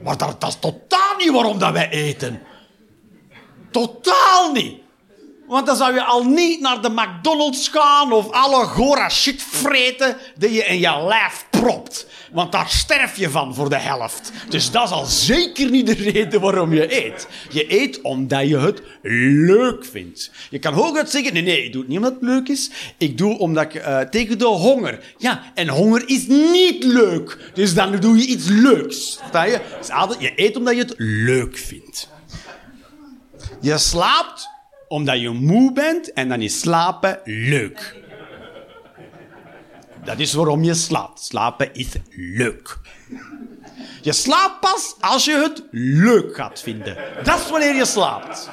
Maar 0.02 0.16
dat, 0.16 0.40
dat 0.40 0.50
is 0.50 0.58
totaal 0.60 1.16
niet 1.18 1.30
waarom 1.30 1.58
dat 1.58 1.72
wij 1.72 1.90
eten. 1.90 2.42
Totaal 3.70 4.52
niet. 4.52 4.81
Want 5.52 5.66
dan 5.66 5.76
zou 5.76 5.94
je 5.94 6.02
al 6.02 6.24
niet 6.24 6.60
naar 6.60 6.82
de 6.82 6.90
McDonald's 6.90 7.68
gaan 7.68 8.12
of 8.12 8.30
alle 8.30 8.64
gora 8.64 9.08
shit 9.08 9.42
vreten 9.42 10.16
die 10.36 10.52
je 10.52 10.64
in 10.64 10.78
je 10.78 11.04
lijf 11.08 11.46
propt. 11.50 12.06
Want 12.30 12.52
daar 12.52 12.68
sterf 12.68 13.16
je 13.16 13.30
van 13.30 13.54
voor 13.54 13.68
de 13.68 13.78
helft. 13.78 14.32
Dus 14.48 14.70
dat 14.70 14.84
is 14.84 14.90
al 14.90 15.04
zeker 15.04 15.70
niet 15.70 15.86
de 15.86 15.94
reden 15.94 16.40
waarom 16.40 16.72
je 16.72 17.04
eet. 17.04 17.26
Je 17.50 17.80
eet 17.80 18.00
omdat 18.00 18.48
je 18.48 18.58
het 18.58 18.82
leuk 19.02 19.84
vindt. 19.84 20.30
Je 20.50 20.58
kan 20.58 20.74
hooguit 20.74 21.10
zeggen, 21.10 21.32
nee, 21.32 21.42
nee, 21.42 21.64
ik 21.64 21.72
doe 21.72 21.80
het 21.80 21.90
niet 21.90 21.98
omdat 21.98 22.12
het 22.12 22.22
leuk 22.22 22.48
is. 22.48 22.70
Ik 22.98 23.18
doe 23.18 23.38
omdat 23.38 23.64
ik 23.64 23.74
eh, 23.74 24.00
tegen 24.00 24.38
de 24.38 24.44
honger. 24.44 25.14
Ja, 25.18 25.42
en 25.54 25.68
honger 25.68 26.08
is 26.08 26.26
niet 26.26 26.84
leuk. 26.84 27.50
Dus 27.54 27.74
dan 27.74 27.96
doe 27.96 28.16
je 28.16 28.26
iets 28.26 28.48
leuks. 28.48 29.18
Je? 29.32 29.60
Dus 29.78 30.16
je 30.18 30.32
eet 30.36 30.56
omdat 30.56 30.74
je 30.74 30.80
het 30.80 30.94
leuk 30.96 31.56
vindt. 31.56 32.08
Je 33.60 33.78
slaapt 33.78 34.50
omdat 34.92 35.20
je 35.20 35.30
moe 35.30 35.72
bent 35.72 36.12
en 36.12 36.28
dan 36.28 36.40
is 36.40 36.60
slapen 36.60 37.20
leuk. 37.24 37.94
Dat 40.04 40.18
is 40.18 40.32
waarom 40.32 40.62
je 40.64 40.74
slaapt. 40.74 41.20
Slapen 41.20 41.74
is 41.74 41.88
leuk. 42.10 42.78
Je 44.02 44.12
slaapt 44.12 44.60
pas 44.60 44.94
als 45.00 45.24
je 45.24 45.34
het 45.34 45.62
leuk 45.70 46.36
gaat 46.36 46.60
vinden. 46.60 46.96
Dat 47.22 47.38
is 47.38 47.50
wanneer 47.50 47.74
je 47.74 47.84
slaapt. 47.84 48.50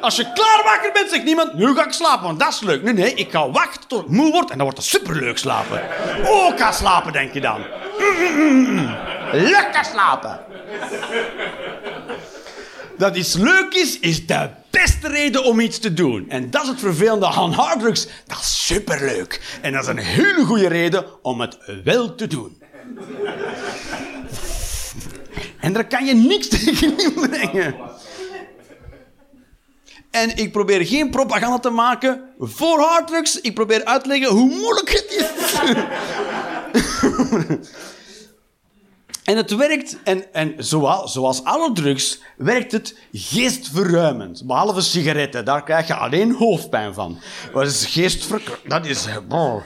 Als 0.00 0.16
je 0.16 0.32
klaar 0.32 0.60
wakker 0.64 0.92
bent, 0.92 1.10
zegt 1.10 1.24
niemand, 1.24 1.54
nu 1.54 1.74
ga 1.74 1.84
ik 1.84 1.92
slapen, 1.92 2.24
want 2.24 2.40
dat 2.40 2.48
is 2.48 2.60
leuk. 2.60 2.82
Nee, 2.82 2.92
nee, 2.94 3.14
ik 3.14 3.30
ga 3.30 3.50
wachten 3.50 3.88
tot 3.88 4.02
ik 4.02 4.08
moe 4.10 4.30
word 4.32 4.50
en 4.50 4.56
dan 4.56 4.66
wordt 4.66 4.76
het 4.78 4.86
superleuk 4.86 5.38
slapen. 5.38 5.82
Oh, 6.26 6.52
ik 6.52 6.58
ga 6.58 6.72
slapen, 6.72 7.12
denk 7.12 7.32
je 7.32 7.40
dan. 7.40 7.60
Mm, 8.36 8.94
Lekker 9.32 9.84
slapen. 9.84 10.40
Dat 12.98 13.16
iets 13.16 13.34
leuk 13.34 13.74
is, 13.74 13.98
is 13.98 14.26
de 14.26 14.48
beste 14.70 15.08
reden 15.08 15.44
om 15.44 15.60
iets 15.60 15.78
te 15.78 15.94
doen. 15.94 16.28
En 16.28 16.50
dat 16.50 16.62
is 16.62 16.68
het 16.68 16.78
vervelende 16.78 17.26
aan 17.26 17.52
harddrugs. 17.52 18.06
Dat 18.26 18.38
is 18.40 18.66
superleuk. 18.66 19.58
En 19.60 19.72
dat 19.72 19.82
is 19.82 19.88
een 19.88 19.98
hele 19.98 20.44
goede 20.44 20.68
reden 20.68 21.04
om 21.22 21.40
het 21.40 21.58
wel 21.84 22.14
te 22.14 22.26
doen. 22.26 22.62
En 25.60 25.72
daar 25.72 25.86
kan 25.86 26.06
je 26.06 26.14
niks 26.14 26.48
tegen 26.58 26.98
inbrengen. 26.98 27.74
En 30.10 30.36
ik 30.36 30.52
probeer 30.52 30.86
geen 30.86 31.10
propaganda 31.10 31.58
te 31.58 31.70
maken 31.70 32.22
voor 32.38 32.80
harddrugs. 32.80 33.40
Ik 33.40 33.54
probeer 33.54 33.84
uit 33.84 34.02
te 34.02 34.08
leggen 34.08 34.28
hoe 34.28 34.48
moeilijk 34.48 34.90
het 34.90 35.06
is. 35.10 35.58
en 39.30 39.36
het 39.36 39.56
werkt, 39.56 40.02
en, 40.02 40.32
en 40.34 40.54
zoals, 40.64 41.12
zoals 41.12 41.44
alle 41.44 41.72
drugs, 41.72 42.20
werkt 42.36 42.72
het 42.72 42.98
geestverruimend. 43.12 44.46
Behalve 44.46 44.80
sigaretten, 44.80 45.44
daar 45.44 45.64
krijg 45.64 45.86
je 45.86 45.94
alleen 45.94 46.34
hoofdpijn 46.34 46.94
van. 46.94 47.18
Maar 47.52 47.62
het 47.62 47.72
is 47.72 47.86
geestver... 47.86 48.60
Dat 48.64 48.86
is... 48.86 49.06
oh. 49.28 49.62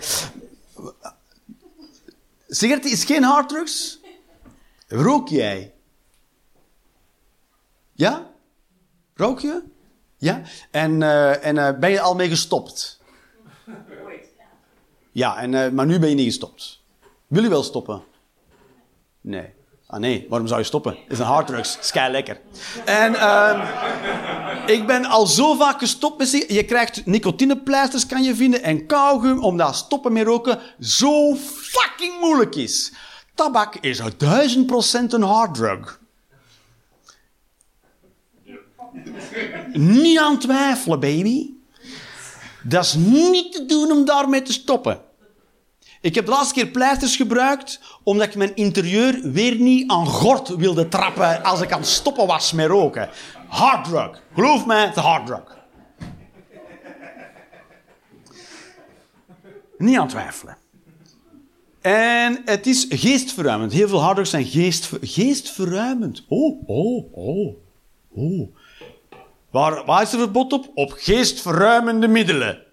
Sigaretten 2.49 2.91
is 2.91 3.05
geen 3.05 3.23
harddrugs. 3.23 4.01
Rook 4.89 5.29
jij? 5.29 5.73
Ja? 7.93 8.31
Rook 9.15 9.41
je? 9.41 9.63
Ja? 10.17 10.43
En, 10.71 11.03
eh, 11.03 11.45
en 11.45 11.59
eh, 11.59 11.79
ben 11.79 11.91
je 11.91 12.01
al 12.01 12.15
mee 12.15 12.29
gestopt? 12.29 13.01
Ja, 15.13 15.37
en, 15.37 15.55
eh, 15.55 15.71
maar 15.71 15.87
nu 15.87 15.99
ben 15.99 16.09
je 16.09 16.15
niet 16.15 16.25
gestopt. 16.25 16.81
Wil 17.27 17.43
je 17.43 17.49
wel 17.49 17.63
stoppen? 17.63 18.03
Nee. 19.25 19.53
Ah 19.87 20.01
nee, 20.01 20.27
waarom 20.29 20.49
zou 20.49 20.61
je 20.61 20.67
stoppen? 20.67 20.93
Het 20.93 21.13
is 21.13 21.19
een 21.19 21.25
harddrugs. 21.25 21.79
is 21.81 21.93
lekker. 22.11 22.41
En 22.85 23.15
ehm, 23.15 23.61
ik 24.67 24.87
ben 24.87 25.05
al 25.05 25.27
zo 25.27 25.55
vaak 25.55 25.79
gestopt 25.79 26.19
met 26.19 26.31
Je 26.49 26.65
krijgt 26.65 27.07
nicotinepleisters, 27.07 28.07
kan 28.07 28.23
je 28.23 28.35
vinden, 28.35 28.63
en 28.63 28.87
kauwgum, 28.87 29.45
omdat 29.45 29.75
stoppen 29.75 30.13
met 30.13 30.27
roken 30.27 30.61
zo 30.81 31.35
fucking 31.37 32.21
moeilijk 32.21 32.55
is. 32.55 32.93
Tabak 33.35 33.75
is 33.75 34.01
duizend 34.17 34.67
procent 34.67 35.13
een 35.13 35.23
harddrug. 35.23 36.01
Niet 39.73 40.19
aan 40.19 40.39
twijfelen, 40.39 41.01
baby. 41.01 41.51
Dat 42.63 42.85
is 42.85 42.95
niet 42.95 43.53
te 43.53 43.67
doen 43.67 43.93
om 43.93 44.05
daarmee 44.05 44.43
te 44.43 44.53
stoppen. 44.53 45.01
Ik 46.05 46.15
heb 46.15 46.25
de 46.25 46.31
laatste 46.31 46.55
keer 46.55 46.67
pleisters 46.67 47.17
gebruikt 47.17 47.81
omdat 48.03 48.27
ik 48.27 48.35
mijn 48.35 48.55
interieur 48.57 49.21
weer 49.23 49.55
niet 49.55 49.91
aan 49.91 50.07
gort 50.07 50.49
wilde 50.49 50.89
trappen 50.89 51.43
als 51.43 51.61
ik 51.61 51.73
aan 51.73 51.81
het 51.81 51.89
stoppen 51.89 52.27
was 52.27 52.53
met 52.53 52.67
roken. 52.67 53.09
Harddrug. 53.49 54.23
Geloof 54.35 54.67
mij, 54.67 54.85
het 54.85 54.97
is 54.97 55.03
harddrug. 55.03 55.59
Niet 59.79 59.99
aan 59.99 60.09
twijfelen. 60.09 60.57
En 61.81 62.43
het 62.45 62.67
is 62.67 62.87
geestverruimend. 62.89 63.73
Heel 63.73 63.89
veel 63.89 64.03
harddrugs 64.03 64.31
zijn 64.31 64.45
geestver, 64.45 64.99
geestverruimend. 65.03 66.25
Oh, 66.29 66.69
oh, 66.69 67.13
oh, 67.13 67.55
oh. 68.15 68.49
Waar, 69.51 69.85
waar 69.85 70.03
is 70.03 70.13
er 70.13 70.19
verbod 70.19 70.53
op? 70.53 70.71
Op 70.75 70.93
geestverruimende 70.93 72.09
middelen. 72.09 72.64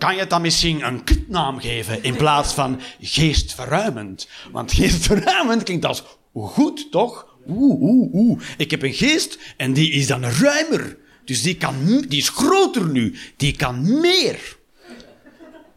Kan 0.00 0.14
je 0.14 0.20
het 0.20 0.30
dan 0.30 0.42
misschien 0.42 0.86
een 0.86 1.04
kutnaam 1.04 1.60
geven 1.60 2.02
in 2.02 2.16
plaats 2.16 2.52
van 2.52 2.80
geestverruimend? 3.00 4.28
Want 4.50 4.72
geestverruimend 4.72 5.62
klinkt 5.62 5.84
als 5.84 6.02
goed, 6.32 6.90
toch? 6.90 7.26
Oeh, 7.48 7.80
oeh, 7.80 8.14
oeh. 8.14 8.40
Ik 8.56 8.70
heb 8.70 8.82
een 8.82 8.92
geest 8.92 9.38
en 9.56 9.72
die 9.72 9.92
is 9.92 10.06
dan 10.06 10.24
ruimer. 10.24 10.98
Dus 11.24 11.42
die, 11.42 11.56
kan, 11.56 12.04
die 12.08 12.18
is 12.20 12.28
groter 12.28 12.88
nu. 12.88 13.18
Die 13.36 13.56
kan 13.56 14.00
meer. 14.00 14.56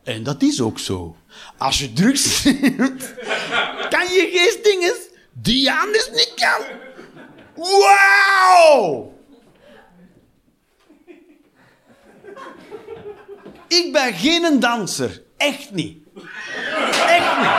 En 0.03 0.23
dat 0.23 0.41
is 0.41 0.61
ook 0.61 0.79
zo. 0.79 1.15
Als 1.57 1.79
je 1.79 1.93
drugs 1.93 2.43
kan 3.89 4.07
je 4.13 4.29
geest 4.33 4.63
dingen 4.63 4.93
die 5.33 5.71
anders 5.71 6.09
niet 6.11 6.33
kan. 6.35 6.65
Wauw! 7.55 9.12
Ik 13.73 13.91
ben 13.91 14.13
geen 14.13 14.59
danser. 14.59 15.21
Echt 15.37 15.71
niet. 15.71 15.97
Echt 17.07 17.37
niet. 17.37 17.49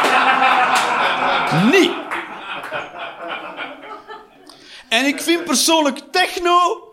Niet. 1.80 1.92
En 4.88 5.04
ik 5.04 5.22
vind 5.22 5.44
persoonlijk 5.44 5.98
techno 6.10 6.88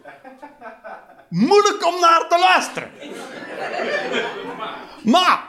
moeilijk 1.30 1.86
om 1.86 2.00
naar 2.00 2.26
te 2.30 2.40
luisteren. 2.40 2.92
Maar 5.04 5.40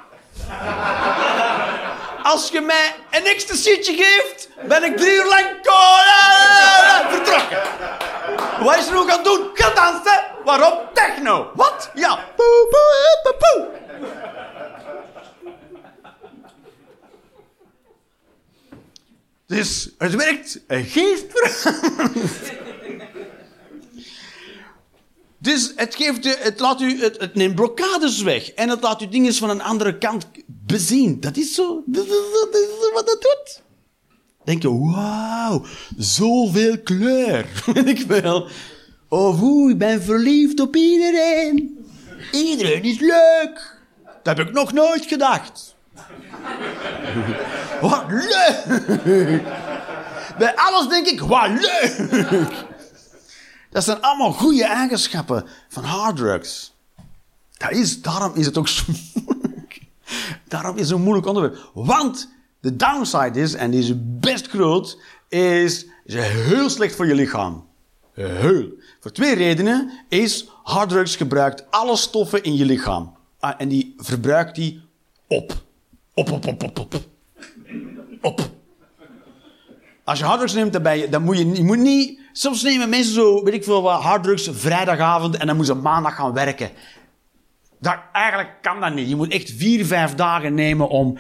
als 2.23 2.49
je 2.49 2.61
mij 2.61 2.95
een 3.11 3.25
ecstasytje 3.25 3.95
geeft, 3.95 4.49
ben 4.69 4.85
ik 4.85 4.97
drie 4.97 5.15
uur 5.15 5.27
lang 5.27 5.47
vertrokken. 7.11 7.63
Wat 8.61 8.77
is 8.77 8.87
er 8.87 8.95
nog 8.95 9.11
aan 9.11 9.23
doen? 9.23 9.51
Ga 9.55 9.71
dansen. 9.71 10.32
Waarom? 10.45 10.79
Techno. 10.93 11.51
Wat? 11.55 11.91
Ja. 11.95 12.15
Poe, 12.37 12.67
poe, 12.71 13.21
poe, 13.23 13.35
poe. 13.39 13.81
Dus 19.47 19.91
het 19.99 20.15
werkt 20.15 20.61
geestverruimend. 20.69 22.61
Dus 25.43 25.73
het, 25.77 25.95
geeft 25.95 26.27
u, 26.27 26.35
het, 26.39 26.61
laat 26.61 26.81
u, 26.81 27.01
het, 27.03 27.21
het 27.21 27.35
neemt 27.35 27.55
blokkades 27.55 28.23
weg. 28.23 28.51
En 28.51 28.69
het 28.69 28.83
laat 28.83 29.03
u 29.03 29.09
dingen 29.09 29.35
van 29.35 29.51
een 29.51 29.63
andere 29.63 29.99
kant 29.99 30.27
bezien. 30.47 31.21
Dat 31.21 31.37
is 31.37 31.55
zo. 31.55 31.83
Dat 31.87 32.05
is, 32.05 32.11
dat 32.11 32.55
is 32.55 32.91
wat 32.93 33.07
dat 33.07 33.23
doet. 33.23 33.63
Denk 34.45 34.63
je, 34.63 34.79
wauw, 34.79 35.65
zoveel 35.97 36.79
kleur. 36.79 37.47
Weet 37.67 37.89
ik 37.99 38.07
wel. 38.07 38.49
Of 39.13 39.43
oeh, 39.43 39.71
ik 39.71 39.79
ben 39.79 40.03
verliefd 40.03 40.61
op 40.61 40.77
iedereen. 40.77 41.85
Iedereen 42.31 42.83
is 42.83 42.99
leuk. 42.99 43.81
Dat 44.23 44.37
heb 44.37 44.49
ik 44.49 44.55
nog 44.55 44.73
nooit 44.73 45.07
gedacht. 45.07 45.75
Wat 47.81 48.05
leuk. 48.09 49.43
Bij 50.39 50.57
alles 50.57 50.89
denk 50.89 51.07
ik, 51.07 51.21
wat 51.21 51.49
leuk. 51.49 52.51
Dat 53.73 53.85
zijn 53.85 54.01
allemaal 54.01 54.33
goede 54.33 54.65
eigenschappen 54.65 55.47
van 55.69 55.85
harddrugs. 55.85 56.75
Dat 57.57 57.71
is, 57.71 58.03
daarom 58.03 58.35
is 58.35 58.47
het 58.47 58.59
ook 58.59 58.69
zo 58.69 58.85
moeilijk. 59.15 59.81
Daarom 60.49 60.77
is 60.77 60.89
het 60.89 60.97
een 60.97 61.03
moeilijk 61.03 61.27
onderwerp. 61.27 61.71
Want 61.75 62.29
de 62.61 62.77
downside 62.77 63.41
is, 63.41 63.55
en 63.55 63.71
die 63.71 63.81
is 63.81 63.93
best 63.97 64.49
groot, 64.49 64.99
is, 65.29 65.87
is 66.05 66.15
heel 66.15 66.71
slecht 66.71 66.95
voor 66.95 67.07
je 67.07 67.15
lichaam. 67.15 67.67
Heel. 68.15 68.81
Voor 69.03 69.13
twee 69.13 69.35
redenen 69.35 69.91
is 70.09 70.49
harddrugs 70.63 71.17
gebruikt 71.17 71.71
alle 71.71 71.97
stoffen 71.97 72.43
in 72.43 72.57
je 72.57 72.65
lichaam. 72.65 73.17
Ah, 73.41 73.55
en 73.59 73.69
die 73.69 73.95
verbruikt 73.97 74.55
die 74.55 74.83
op. 75.27 75.53
Op, 76.15 76.31
op, 76.31 76.47
op, 76.47 76.63
op, 76.63 76.79
op. 76.79 76.95
Op. 78.21 78.41
Als 80.05 80.19
je 80.19 80.25
harddrugs 80.25 80.55
neemt, 80.55 80.73
dan, 80.73 80.99
je, 80.99 81.09
dan 81.09 81.23
moet 81.23 81.39
je, 81.39 81.55
je 81.55 81.65
moet 81.65 81.79
niet... 81.79 82.21
Soms 82.33 82.63
nemen 82.63 82.89
mensen 82.89 83.15
zo, 83.15 83.45
weet 83.45 83.55
ik 83.55 83.65
veel 83.65 83.83
wat, 83.83 84.01
harddrugs 84.01 84.49
vrijdagavond 84.53 85.37
en 85.37 85.47
dan 85.47 85.57
moeten 85.57 85.75
ze 85.75 85.83
maandag 85.83 86.15
gaan 86.15 86.33
werken. 86.33 86.71
Dat, 87.81 87.97
eigenlijk 88.13 88.51
kan 88.61 88.81
dat 88.81 88.95
niet. 88.95 89.09
Je 89.09 89.17
moet 89.17 89.33
echt 89.33 89.51
vier, 89.51 89.87
vijf 89.87 90.15
dagen 90.15 90.55
nemen 90.55 90.89
om 90.89 91.19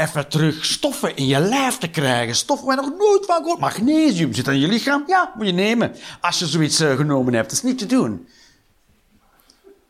even 0.00 0.28
terug 0.28 0.64
stoffen 0.64 1.16
in 1.16 1.26
je 1.26 1.38
lijf 1.38 1.78
te 1.78 1.88
krijgen. 1.88 2.34
Stoffen 2.34 2.66
waar 2.66 2.76
je 2.76 2.82
nog 2.82 2.98
nooit 2.98 3.26
van 3.26 3.36
gehoord. 3.36 3.60
Magnesium 3.60 4.34
zit 4.34 4.46
in 4.46 4.58
je 4.58 4.68
lichaam. 4.68 5.04
Ja, 5.06 5.32
moet 5.36 5.46
je 5.46 5.52
nemen. 5.52 5.94
Als 6.20 6.38
je 6.38 6.46
zoiets 6.46 6.80
eh, 6.80 6.96
genomen 6.96 7.34
hebt. 7.34 7.48
Dat 7.48 7.58
is 7.58 7.62
niet 7.62 7.78
te 7.78 7.86
doen. 7.86 8.28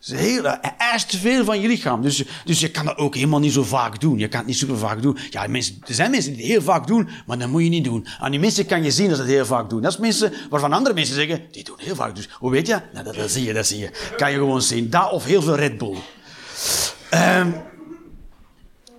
Het 0.00 0.10
is 0.10 0.20
hij 0.20 0.60
eist 0.78 1.10
te 1.10 1.18
veel 1.18 1.44
van 1.44 1.60
je 1.60 1.68
lichaam. 1.68 2.02
Dus, 2.02 2.24
dus 2.44 2.60
je 2.60 2.70
kan 2.70 2.84
dat 2.84 2.96
ook 2.96 3.14
helemaal 3.14 3.40
niet 3.40 3.52
zo 3.52 3.62
vaak 3.62 4.00
doen. 4.00 4.18
Je 4.18 4.28
kan 4.28 4.38
het 4.38 4.48
niet 4.48 4.56
super 4.56 4.78
vaak 4.78 5.02
doen. 5.02 5.18
Ja, 5.30 5.46
mensen, 5.46 5.78
er 5.86 5.94
zijn 5.94 6.10
mensen 6.10 6.32
die 6.32 6.40
het 6.42 6.50
heel 6.50 6.62
vaak 6.62 6.86
doen, 6.86 7.08
maar 7.26 7.38
dat 7.38 7.48
moet 7.48 7.62
je 7.62 7.68
niet 7.68 7.84
doen. 7.84 8.06
Aan 8.20 8.30
die 8.30 8.40
mensen 8.40 8.66
kan 8.66 8.82
je 8.82 8.90
zien 8.90 9.08
dat 9.08 9.16
ze 9.16 9.22
het 9.22 9.32
heel 9.32 9.46
vaak 9.46 9.70
doen. 9.70 9.82
Dat 9.82 9.92
is 9.92 9.98
mensen 9.98 10.32
waarvan 10.50 10.72
andere 10.72 10.94
mensen 10.94 11.14
zeggen, 11.14 11.42
die 11.50 11.64
doen 11.64 11.74
heel 11.78 11.94
vaak. 11.94 12.14
Dus 12.14 12.28
hoe 12.32 12.50
weet 12.50 12.66
je? 12.66 12.80
Nou, 12.92 13.04
dat, 13.04 13.14
dat 13.14 13.30
zie 13.30 13.44
je, 13.44 13.52
dat 13.52 13.66
zie 13.66 13.78
je. 13.78 13.90
Kan 14.16 14.30
je 14.30 14.36
gewoon 14.36 14.62
zien. 14.62 14.90
Dat 14.90 15.10
of 15.10 15.24
heel 15.24 15.42
veel 15.42 15.56
Red 15.56 15.78
Bull. 15.78 15.96
Ehm, 17.10 17.50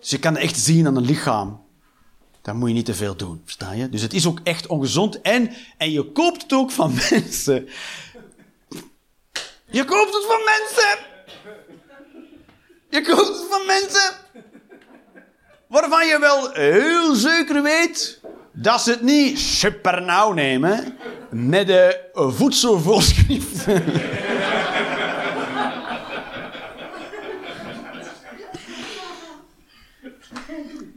dus 0.01 0.09
je 0.09 0.19
kan 0.19 0.37
echt 0.37 0.59
zien 0.59 0.87
aan 0.87 0.95
een 0.95 1.05
lichaam. 1.05 1.61
Dan 2.41 2.57
moet 2.57 2.69
je 2.69 2.75
niet 2.75 2.85
te 2.85 2.93
veel 2.93 3.15
doen, 3.15 3.41
versta 3.43 3.71
je? 3.71 3.89
Dus 3.89 4.01
het 4.01 4.13
is 4.13 4.25
ook 4.25 4.39
echt 4.43 4.67
ongezond. 4.67 5.21
En, 5.21 5.51
en 5.77 5.91
je 5.91 6.11
koopt 6.11 6.41
het 6.41 6.53
ook 6.53 6.71
van 6.71 6.93
mensen. 7.09 7.67
Je 9.65 9.85
koopt 9.85 10.13
het 10.13 10.25
van 10.27 10.39
mensen. 10.43 10.99
Je 12.89 13.01
koopt 13.01 13.27
het 13.27 13.47
van 13.49 13.65
mensen. 13.65 14.11
Waarvan 15.67 16.07
je 16.07 16.19
wel 16.19 16.51
heel 16.51 17.15
zeker 17.15 17.61
weet 17.61 18.19
dat 18.53 18.81
ze 18.81 18.91
het 18.91 19.01
niet 19.01 19.39
super 19.39 20.01
nauw 20.01 20.31
nemen 20.31 20.97
met 21.29 21.67
de 21.67 22.09
voedselvoorschriften. 22.13 23.83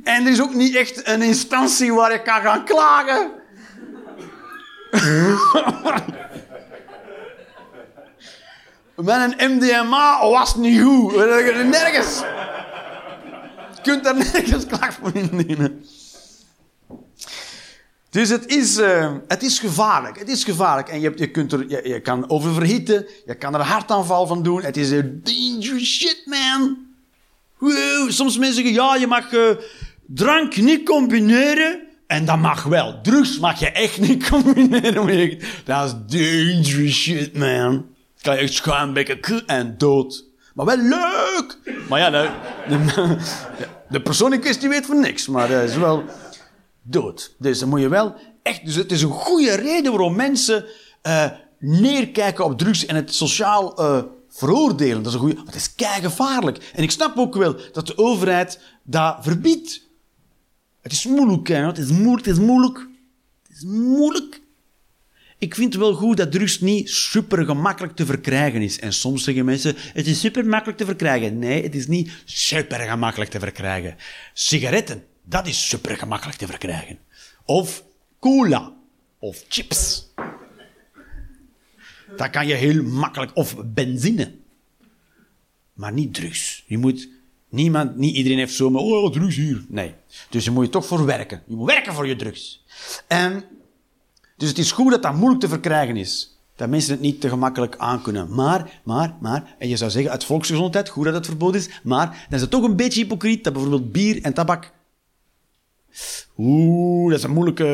En 0.04 0.24
er 0.26 0.32
is 0.32 0.42
ook 0.42 0.54
niet 0.54 0.74
echt 0.74 1.08
een 1.08 1.22
instantie 1.22 1.92
waar 1.92 2.12
je 2.12 2.22
kan 2.22 2.42
gaan 2.42 2.64
klagen. 2.64 3.30
met 8.96 9.34
een 9.38 9.54
MDMA 9.54 10.28
was 10.28 10.56
niet 10.56 10.82
goed. 10.82 11.14
Nergens. 11.14 12.18
Je 13.74 13.80
kunt 13.82 14.04
daar 14.04 14.16
nergens 14.16 14.66
klacht 14.66 14.94
voor 14.94 15.10
indienen. 15.14 15.84
Dus 18.10 18.28
het 18.28 18.46
is, 18.46 18.76
eh, 18.76 19.14
het 19.28 19.42
is 19.42 19.58
gevaarlijk. 19.58 20.18
Het 20.18 20.28
is 20.28 20.44
gevaarlijk. 20.44 20.88
En 20.88 21.00
je, 21.00 21.12
je, 21.16 21.30
kunt 21.30 21.52
er, 21.52 21.88
je, 21.88 22.00
kan 22.00 22.30
oververhitten. 22.30 23.06
Je 23.26 23.34
kan 23.34 23.54
er 23.54 23.60
hartaanval 23.60 24.26
van 24.26 24.42
doen. 24.42 24.62
Het 24.62 24.76
is 24.76 24.90
dangerous 24.90 25.98
shit, 25.98 26.22
man. 26.26 26.83
Soms 28.08 28.38
mensen 28.38 28.54
zeggen, 28.54 28.72
ja, 28.72 28.96
je 28.96 29.06
mag 29.06 29.32
eh, 29.32 29.48
drank 30.06 30.56
niet 30.56 30.84
combineren. 30.84 31.82
En 32.06 32.24
dat 32.24 32.38
mag 32.38 32.62
wel. 32.62 33.00
Drugs 33.02 33.38
mag 33.38 33.60
je 33.60 33.70
echt 33.70 34.00
niet 34.00 34.28
combineren. 34.30 35.38
Dat 35.64 35.86
is 35.86 36.18
dangerous 36.18 36.94
shit, 36.94 37.36
man. 37.36 37.86
Kan 38.20 38.34
je 38.34 38.40
echt 38.40 38.52
schuimbekken 38.52 39.46
en 39.46 39.74
dood. 39.78 40.24
Maar 40.54 40.66
wel 40.66 40.76
leuk. 40.76 41.58
Maar 41.88 41.98
ja, 41.98 42.10
de, 42.10 42.30
de, 42.68 43.16
de 43.88 44.02
persoon 44.02 44.32
in 44.32 44.40
kwestie 44.40 44.68
weet 44.68 44.86
van 44.86 45.00
niks. 45.00 45.28
Maar 45.28 45.48
dat 45.48 45.62
is 45.62 45.76
wel 45.76 46.04
dood. 46.82 47.34
Dus 47.38 47.58
dan 47.58 47.68
moet 47.68 47.80
je 47.80 47.88
wel 47.88 48.14
echt. 48.42 48.64
Dus 48.64 48.74
het 48.74 48.92
is 48.92 49.02
een 49.02 49.10
goede 49.10 49.54
reden 49.54 49.92
waarom 49.92 50.16
mensen 50.16 50.64
eh, 51.02 51.30
neerkijken 51.58 52.44
op 52.44 52.58
drugs 52.58 52.86
en 52.86 52.96
het 52.96 53.14
sociaal 53.14 53.76
eh, 53.76 54.02
veroordelen. 54.34 55.02
Dat 55.02 55.06
is 55.06 55.12
een 55.12 55.20
goede. 55.20 55.42
Het 55.46 55.54
is 55.54 55.74
gevaarlijk. 55.76 56.70
En 56.74 56.82
ik 56.82 56.90
snap 56.90 57.18
ook 57.18 57.34
wel 57.34 57.56
dat 57.72 57.86
de 57.86 57.98
overheid 57.98 58.60
dat 58.82 59.16
verbiedt. 59.20 59.82
Het 60.80 60.92
is 60.92 61.06
moeilijk, 61.06 61.48
hè? 61.48 61.66
Het 61.66 61.78
is 61.78 61.90
moeilijk. 61.90 62.26
Het 62.26 62.36
is 62.36 62.42
moeilijk. 62.42 62.86
Het 63.48 63.56
is 63.56 63.64
moeilijk. 63.64 64.42
Ik 65.38 65.54
vind 65.54 65.72
het 65.72 65.82
wel 65.82 65.94
goed 65.94 66.16
dat 66.16 66.32
drugs 66.32 66.60
niet 66.60 66.90
super 66.90 67.44
gemakkelijk 67.44 67.96
te 67.96 68.06
verkrijgen 68.06 68.62
is. 68.62 68.78
En 68.78 68.92
soms 68.92 69.24
zeggen 69.24 69.44
mensen, 69.44 69.74
het 69.76 70.06
is 70.06 70.20
super 70.20 70.46
makkelijk 70.46 70.78
te 70.78 70.84
verkrijgen. 70.84 71.38
Nee, 71.38 71.62
het 71.62 71.74
is 71.74 71.86
niet 71.86 72.12
super 72.24 72.78
gemakkelijk 72.78 73.30
te 73.30 73.38
verkrijgen. 73.38 73.96
Sigaretten, 74.32 75.04
dat 75.24 75.46
is 75.46 75.68
super 75.68 75.96
gemakkelijk 75.96 76.38
te 76.38 76.46
verkrijgen. 76.46 76.98
Of 77.44 77.84
cola. 78.20 78.72
Of 79.18 79.44
chips. 79.48 80.12
Dat 82.16 82.30
kan 82.30 82.46
je 82.46 82.54
heel 82.54 82.82
makkelijk. 82.82 83.30
Of 83.34 83.56
benzine. 83.64 84.32
Maar 85.72 85.92
niet 85.92 86.14
drugs. 86.14 86.64
Je 86.66 86.78
moet... 86.78 87.08
Niemand, 87.48 87.96
niet 87.96 88.16
iedereen 88.16 88.38
heeft 88.38 88.54
zomaar, 88.54 88.82
oh, 88.82 89.12
drugs 89.12 89.36
hier. 89.36 89.64
Nee. 89.68 89.94
Dus 90.30 90.44
je 90.44 90.50
moet 90.50 90.64
je 90.64 90.70
toch 90.70 90.86
voor 90.86 91.04
werken. 91.04 91.42
Je 91.46 91.54
moet 91.54 91.66
werken 91.66 91.94
voor 91.94 92.06
je 92.06 92.16
drugs. 92.16 92.64
En 93.06 93.44
dus 94.36 94.48
het 94.48 94.58
is 94.58 94.72
goed 94.72 94.90
dat 94.90 95.02
dat 95.02 95.14
moeilijk 95.14 95.40
te 95.40 95.48
verkrijgen 95.48 95.96
is. 95.96 96.38
Dat 96.56 96.68
mensen 96.68 96.92
het 96.92 97.00
niet 97.00 97.20
te 97.20 97.28
gemakkelijk 97.28 97.76
aankunnen. 97.76 98.34
Maar, 98.34 98.80
maar, 98.84 99.16
maar, 99.20 99.54
en 99.58 99.68
je 99.68 99.76
zou 99.76 99.90
zeggen 99.90 100.10
uit 100.10 100.24
volksgezondheid, 100.24 100.88
goed 100.88 101.04
dat 101.04 101.14
het 101.14 101.26
verboden 101.26 101.60
is, 101.60 101.80
maar 101.82 102.06
dan 102.06 102.34
is 102.34 102.40
het 102.40 102.50
toch 102.50 102.62
een 102.62 102.76
beetje 102.76 103.00
hypocriet 103.00 103.44
dat 103.44 103.52
bijvoorbeeld 103.52 103.92
bier 103.92 104.22
en 104.22 104.34
tabak... 104.34 104.72
Oeh, 106.36 107.10
dat 107.10 107.20
zijn 107.20 107.32
moeilijke 107.32 107.64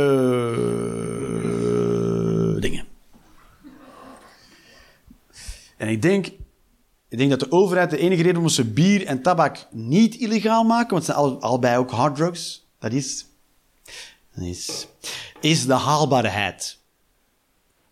eh, 2.55 2.61
dingen. 2.61 2.85
En 5.81 5.89
ik 5.89 6.03
denk, 6.03 6.27
ik 7.09 7.19
denk 7.19 7.31
dat 7.31 7.41
de 7.41 7.53
overheid 7.53 7.91
de 7.91 7.99
enige 7.99 8.17
reden 8.17 8.33
waarom 8.33 8.53
ze 8.53 8.65
bier 8.65 9.07
en 9.07 9.23
tabak 9.23 9.67
niet 9.71 10.15
illegaal 10.15 10.65
maken, 10.65 10.91
want 10.91 11.07
het 11.07 11.17
zijn 11.17 11.27
al, 11.27 11.41
allebei 11.41 11.77
ook 11.77 11.91
harddrugs, 11.91 12.67
dat 12.79 12.93
is 12.93 13.27
is, 14.35 14.87
is 15.41 15.67
de 15.67 15.75
haalbaarheid. 15.75 16.79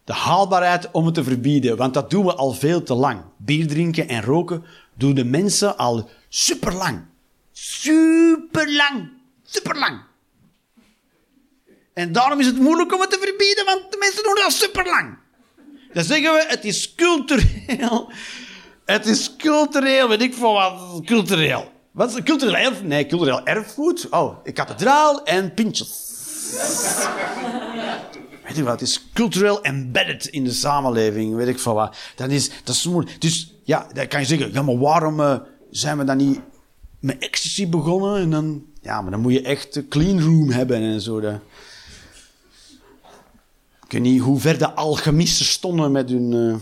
De 0.05 0.13
haalbaarheid 0.13 0.91
om 0.91 1.05
het 1.05 1.15
te 1.15 1.25
verbieden, 1.25 1.77
want 1.77 1.95
dat 1.95 2.11
doen 2.11 2.25
we 2.25 2.35
al 2.35 2.53
veel 2.53 2.83
te 2.83 2.95
lang. 2.95 3.23
Bier 3.37 3.67
drinken 3.67 4.09
en 4.09 4.23
roken 4.23 4.65
doen 4.95 5.15
de 5.15 5.25
mensen 5.25 5.77
al 5.77 6.11
superlang. 6.29 7.05
Superlang. 7.53 9.11
Superlang. 9.43 10.01
En 11.93 12.13
daarom 12.13 12.41
is 12.41 12.47
het 12.47 12.59
moeilijk 12.59 12.95
om 12.95 13.01
het 13.01 13.11
te 13.11 13.19
verbieden, 13.21 13.65
want 13.65 13.93
de 13.93 13.97
mensen 13.99 14.23
doen 14.23 14.35
het 14.35 14.45
al 14.45 14.51
superlang. 14.51 15.19
Dan 15.93 16.05
zeggen 16.05 16.33
we, 16.33 16.45
het 16.49 16.65
is 16.65 16.95
cultureel. 16.95 18.11
Het 18.85 19.07
is 19.07 19.37
cultureel, 19.37 20.09
weet 20.09 20.23
ik 20.23 20.35
veel 20.35 20.53
wat, 20.53 21.05
cultureel. 21.05 21.71
Wat 21.91 22.09
is 22.09 22.15
het? 22.15 22.25
Cultureel 22.25 22.57
erf? 22.57 22.83
Nee, 22.83 23.07
cultureel 23.07 23.47
erfgoed. 23.47 24.09
Oh, 24.11 24.45
kathedraal 24.53 25.25
en 25.25 25.55
pintjes. 25.55 26.07
Weet 28.45 28.57
je 28.57 28.63
wat, 28.63 28.81
het 28.81 28.89
is 28.89 29.09
cultureel 29.13 29.63
embedded 29.63 30.27
in 30.27 30.45
de 30.45 30.53
samenleving, 30.53 31.35
weet 31.35 31.49
ik 31.49 31.59
veel 31.59 31.75
wat. 31.75 31.97
Dat 32.17 32.31
is, 32.31 32.51
dat 32.65 32.75
is 32.75 32.87
moeilijk. 32.87 33.21
Dus 33.21 33.55
ja, 33.65 33.87
dan 33.93 34.07
kan 34.07 34.21
je 34.21 34.27
zeggen, 34.27 34.53
ja, 34.53 34.63
maar 34.63 34.79
waarom 34.79 35.21
eh, 35.21 35.37
zijn 35.71 35.99
we 35.99 36.05
dan 36.05 36.17
niet 36.17 36.41
met 37.01 37.19
ecstasy 37.19 37.69
begonnen? 37.69 38.21
En 38.21 38.31
dan, 38.31 38.65
ja, 38.81 39.03
maar 39.03 39.11
dan 39.11 39.21
moet 39.21 39.33
je 39.33 39.43
echt 39.43 39.77
een 39.77 39.89
clean 39.89 40.21
room 40.21 40.51
hebben 40.51 40.77
en 40.77 41.01
zo. 41.01 41.21
Ik 43.89 43.95
weet 43.95 44.03
niet 44.03 44.21
hoe 44.21 44.41
ver 44.41 44.59
de 44.59 44.73
alchemisten 44.73 45.47
stonden 45.47 45.93
met 45.93 46.09
hun... 46.11 46.33
eh, 46.33 46.57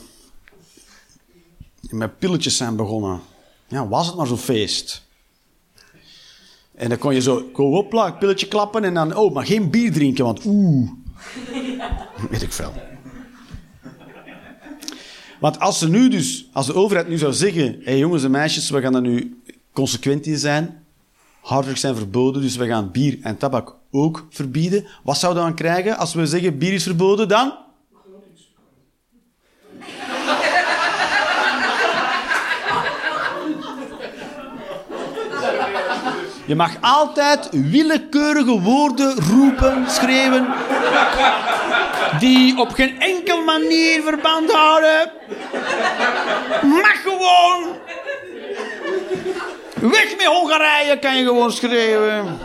met 1.90 2.18
pilletjes 2.18 2.56
zijn 2.56 2.76
begonnen. 2.76 3.20
Ja, 3.68 3.88
was 3.88 4.06
het 4.06 4.16
maar 4.16 4.26
zo'n 4.26 4.38
feest. 4.38 5.06
En 6.74 6.88
dan 6.88 6.98
kon 6.98 7.14
je 7.14 7.20
zo, 7.20 7.50
hopla, 7.52 8.10
pilletje 8.10 8.48
klappen 8.48 8.84
en 8.84 8.94
dan, 8.94 9.16
oh, 9.16 9.34
maar 9.34 9.46
geen 9.46 9.70
bier 9.70 9.92
drinken, 9.92 10.24
want 10.24 10.44
oeh. 10.44 10.90
Weet 12.30 12.42
ik 12.42 12.52
veel. 12.52 12.72
Want 15.40 15.60
als 15.60 15.78
ze 15.78 15.88
nu 15.88 16.08
dus, 16.08 16.48
als 16.52 16.66
de 16.66 16.74
overheid 16.74 17.08
nu 17.08 17.18
zou 17.18 17.32
zeggen, 17.32 17.72
hé 17.72 17.78
hey 17.84 17.98
jongens 17.98 18.24
en 18.24 18.30
meisjes, 18.30 18.70
we 18.70 18.80
gaan 18.80 18.94
er 18.94 19.00
nu 19.00 19.40
consequent 19.72 20.26
in 20.26 20.38
zijn. 20.38 20.84
Harddrugs 21.40 21.80
zijn 21.80 21.96
verboden, 21.96 22.42
dus 22.42 22.56
we 22.56 22.66
gaan 22.66 22.90
bier 22.90 23.18
en 23.22 23.36
tabak 23.36 23.76
ook 23.96 24.26
verbieden. 24.30 24.86
Wat 25.02 25.18
zouden 25.18 25.42
we 25.42 25.48
dan 25.48 25.58
krijgen 25.58 25.96
als 25.96 26.14
we 26.14 26.26
zeggen, 26.26 26.58
bier 26.58 26.72
is 26.72 26.82
verboden, 26.82 27.28
dan? 27.28 27.52
Je 36.46 36.54
mag 36.54 36.70
altijd 36.80 37.48
willekeurige 37.50 38.60
woorden 38.60 39.14
roepen, 39.30 39.90
schreeuwen, 39.90 40.46
die 42.18 42.58
op 42.58 42.72
geen 42.72 43.00
enkel 43.00 43.44
manier 43.44 44.02
verband 44.02 44.52
houden. 44.52 45.10
Mag 46.62 47.02
gewoon. 47.02 47.74
Weg 49.80 50.16
met 50.16 50.26
Hongarije 50.26 50.98
kan 50.98 51.16
je 51.16 51.24
gewoon 51.24 51.52
schreeuwen. 51.52 52.38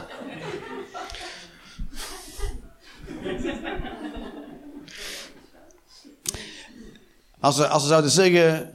Als 7.40 7.56
ze, 7.56 7.68
als 7.68 7.82
ze 7.82 7.88
zouden 7.88 8.12
zeggen, 8.12 8.74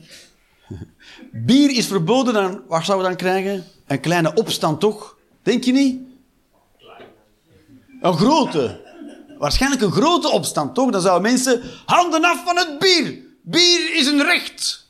bier 1.33 1.71
is 1.71 1.87
verboden, 1.87 2.35
dan, 2.35 2.63
wat 2.69 2.85
zouden 2.85 3.11
we 3.11 3.17
dan 3.17 3.27
krijgen? 3.27 3.65
Een 3.87 4.01
kleine 4.01 4.35
opstand 4.35 4.81
toch? 4.81 5.17
Denk 5.43 5.65
je 5.65 5.73
niet? 5.73 6.01
Een 8.01 8.17
grote. 8.17 8.85
Waarschijnlijk 9.39 9.83
een 9.83 9.93
grote 9.93 10.31
opstand 10.31 10.75
toch? 10.75 10.91
Dan 10.91 11.01
zouden 11.01 11.31
mensen 11.31 11.63
handen 11.85 12.25
af 12.25 12.45
van 12.45 12.57
het 12.57 12.79
bier. 12.79 13.19
Bier 13.43 13.95
is 13.95 14.07
een 14.07 14.23
recht. 14.23 14.87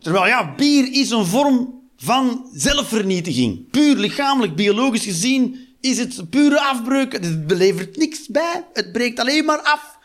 Terwijl 0.00 0.26
ja, 0.26 0.54
bier 0.54 0.92
is 0.92 1.10
een 1.10 1.26
vorm 1.26 1.82
van 1.96 2.48
zelfvernietiging. 2.52 3.70
Puur 3.70 3.96
lichamelijk, 3.96 4.56
biologisch 4.56 5.04
gezien 5.04 5.58
is 5.84 5.98
het 5.98 6.30
pure 6.30 6.60
afbreuk. 6.60 7.12
Het 7.12 7.52
levert 7.52 7.96
niks 7.96 8.26
bij. 8.28 8.64
Het 8.72 8.92
breekt 8.92 9.18
alleen 9.18 9.44
maar 9.44 9.60
af. 9.60 9.98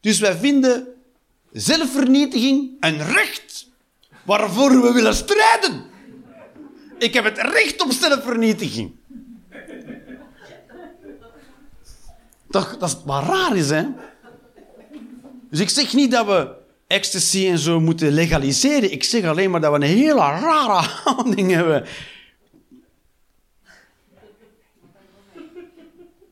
Dus 0.00 0.18
wij 0.18 0.36
vinden 0.36 0.86
zelfvernietiging 1.52 2.70
een 2.80 3.04
recht 3.04 3.66
waarvoor 4.24 4.82
we 4.82 4.92
willen 4.92 5.14
strijden. 5.14 5.84
Ik 6.98 7.14
heb 7.14 7.24
het 7.24 7.38
recht 7.38 7.82
op 7.82 7.92
zelfvernietiging. 7.92 8.92
Toch, 12.50 12.76
dat 12.78 12.88
is 12.88 12.96
wat 13.04 13.24
raar 13.24 13.56
is, 13.56 13.70
hè? 13.70 13.84
Dus 15.50 15.60
ik 15.60 15.68
zeg 15.68 15.94
niet 15.94 16.10
dat 16.10 16.26
we 16.26 16.54
ecstasy 16.86 17.46
en 17.46 17.58
zo 17.58 17.80
moeten 17.80 18.12
legaliseren. 18.12 18.92
Ik 18.92 19.04
zeg 19.04 19.24
alleen 19.24 19.50
maar 19.50 19.60
dat 19.60 19.70
we 19.70 19.76
een 19.76 19.82
hele 19.82 20.14
rare 20.14 20.88
houding 21.04 21.50
hebben. 21.50 21.86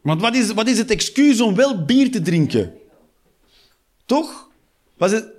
Want 0.07 0.21
wat 0.21 0.35
is, 0.35 0.53
wat 0.53 0.69
is 0.69 0.79
het 0.79 0.91
excuus 0.91 1.41
om 1.41 1.55
wel 1.55 1.85
bier 1.85 2.11
te 2.11 2.23
drinken? 2.23 2.75
Toch? 4.05 4.49
Het, 4.99 5.33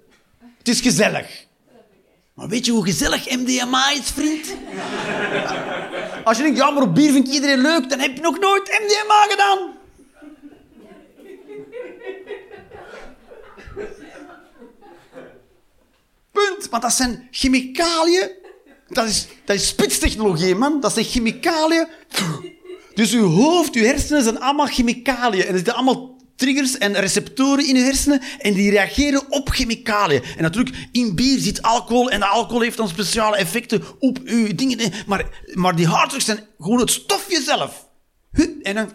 is 0.63 0.81
gezellig. 0.81 1.45
Maar 2.33 2.47
weet 2.47 2.65
je 2.65 2.71
hoe 2.71 2.85
gezellig 2.85 3.29
MDMA 3.29 3.91
is, 3.91 4.09
vriend? 4.09 4.55
Als 6.23 6.37
je 6.37 6.43
denkt, 6.43 6.57
ja, 6.57 6.71
maar 6.71 6.83
op 6.83 6.95
bier 6.95 7.11
vindt 7.11 7.29
iedereen 7.29 7.61
leuk, 7.61 7.89
dan 7.89 7.99
heb 7.99 8.15
je 8.15 8.21
nog 8.21 8.39
nooit 8.39 8.79
MDMA 8.83 9.25
gedaan. 9.29 9.75
Punt. 16.31 16.69
want 16.69 16.83
dat 16.83 16.93
zijn 16.93 17.27
chemicaliën. 17.31 18.29
Dat 18.87 19.07
is, 19.07 19.27
dat 19.45 19.55
is 19.55 19.67
spitstechnologie, 19.67 20.55
man. 20.55 20.79
Dat 20.79 20.93
zijn 20.93 21.05
chemicaliën. 21.05 21.87
Dus 22.97 23.13
uw 23.13 23.29
hoofd, 23.29 23.75
uw 23.75 23.83
hersenen 23.83 24.23
zijn 24.23 24.39
allemaal 24.39 24.65
chemicaliën. 24.65 25.41
En 25.41 25.47
er 25.47 25.55
zitten 25.55 25.73
allemaal 25.73 26.15
triggers 26.35 26.77
en 26.77 26.93
receptoren 26.93 27.67
in 27.67 27.75
uw 27.75 27.83
hersenen 27.83 28.21
en 28.39 28.53
die 28.53 28.71
reageren 28.71 29.23
op 29.29 29.49
chemicaliën. 29.49 30.23
En 30.37 30.43
natuurlijk, 30.43 30.75
in 30.91 31.15
bier 31.15 31.39
zit 31.39 31.61
alcohol 31.61 32.09
en 32.09 32.19
de 32.19 32.25
alcohol 32.25 32.61
heeft 32.61 32.77
dan 32.77 32.87
speciale 32.87 33.37
effecten 33.37 33.83
op 33.99 34.19
uw 34.23 34.55
dingen. 34.55 34.91
Maar, 35.05 35.25
maar 35.53 35.75
die 35.75 35.87
harddrugs 35.87 36.25
zijn 36.25 36.39
gewoon 36.59 36.79
het 36.79 36.91
stofje 36.91 37.41
zelf. 37.41 37.87
En 38.61 38.75
dan... 38.75 38.89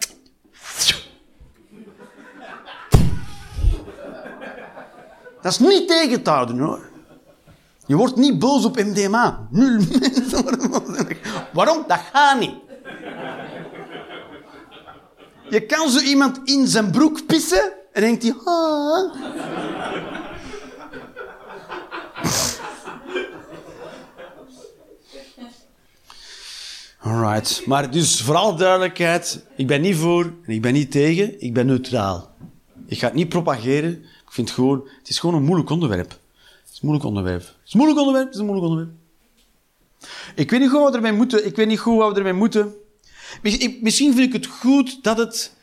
Dat 5.41 5.51
is 5.51 5.59
niet 5.59 5.87
tegen 5.87 6.23
te 6.23 6.29
houden, 6.29 6.59
hoor. 6.59 6.89
Je 7.85 7.95
wordt 7.95 8.15
niet 8.15 8.39
boos 8.39 8.65
op 8.65 8.75
MDMA. 8.75 9.47
Nul. 9.51 9.83
Waarom? 11.53 11.83
Dat 11.87 11.99
gaat 12.13 12.39
niet. 12.39 12.53
Je 15.53 15.65
kan 15.65 15.89
zo 15.89 15.99
iemand 15.99 16.39
in 16.43 16.67
zijn 16.67 16.91
broek 16.91 17.25
pissen 17.25 17.73
en 17.91 18.01
denkt 18.01 18.23
hij... 18.23 18.33
Ah. 18.45 19.15
Alright. 26.99 27.65
Maar 27.65 27.91
dus 27.91 28.21
vooral 28.21 28.55
duidelijkheid. 28.55 29.45
Ik 29.55 29.67
ben 29.67 29.81
niet 29.81 29.95
voor 29.95 30.23
en 30.23 30.53
ik 30.53 30.61
ben 30.61 30.73
niet 30.73 30.91
tegen. 30.91 31.41
Ik 31.41 31.53
ben 31.53 31.65
neutraal. 31.65 32.31
Ik 32.85 32.99
ga 32.99 33.05
het 33.05 33.15
niet 33.15 33.29
propageren. 33.29 33.91
Ik 33.91 34.31
vind 34.31 34.47
het 34.47 34.57
gewoon... 34.57 34.87
Het 34.99 35.09
is 35.09 35.19
gewoon 35.19 35.35
een 35.35 35.43
moeilijk 35.43 35.69
onderwerp. 35.69 36.09
Het 36.09 36.71
is 36.71 36.79
een 36.81 36.87
moeilijk 36.87 37.05
onderwerp. 37.05 37.41
Het 37.41 37.65
is 37.65 37.73
een 37.73 37.79
moeilijk 37.79 37.99
onderwerp. 37.99 38.25
Het 38.25 38.33
is 38.33 38.39
een 38.39 38.45
moeilijk 38.45 38.69
onderwerp. 38.69 39.01
Ik 40.35 40.49
weet 40.49 40.59
niet 40.59 40.69
goed 40.69 40.79
wat 40.79 40.91
we 40.91 40.95
ermee 40.95 41.11
moeten. 41.11 41.45
Ik 41.45 41.55
weet 41.55 41.67
niet 41.67 41.79
goed 41.79 41.97
wat 41.97 42.11
we 42.11 42.17
ermee 42.17 42.33
moeten. 42.33 42.75
Misschien 43.41 44.13
vind 44.13 44.27
ik 44.27 44.33
het 44.33 44.45
goed 44.45 45.03
dat 45.03 45.17
het, 45.17 45.53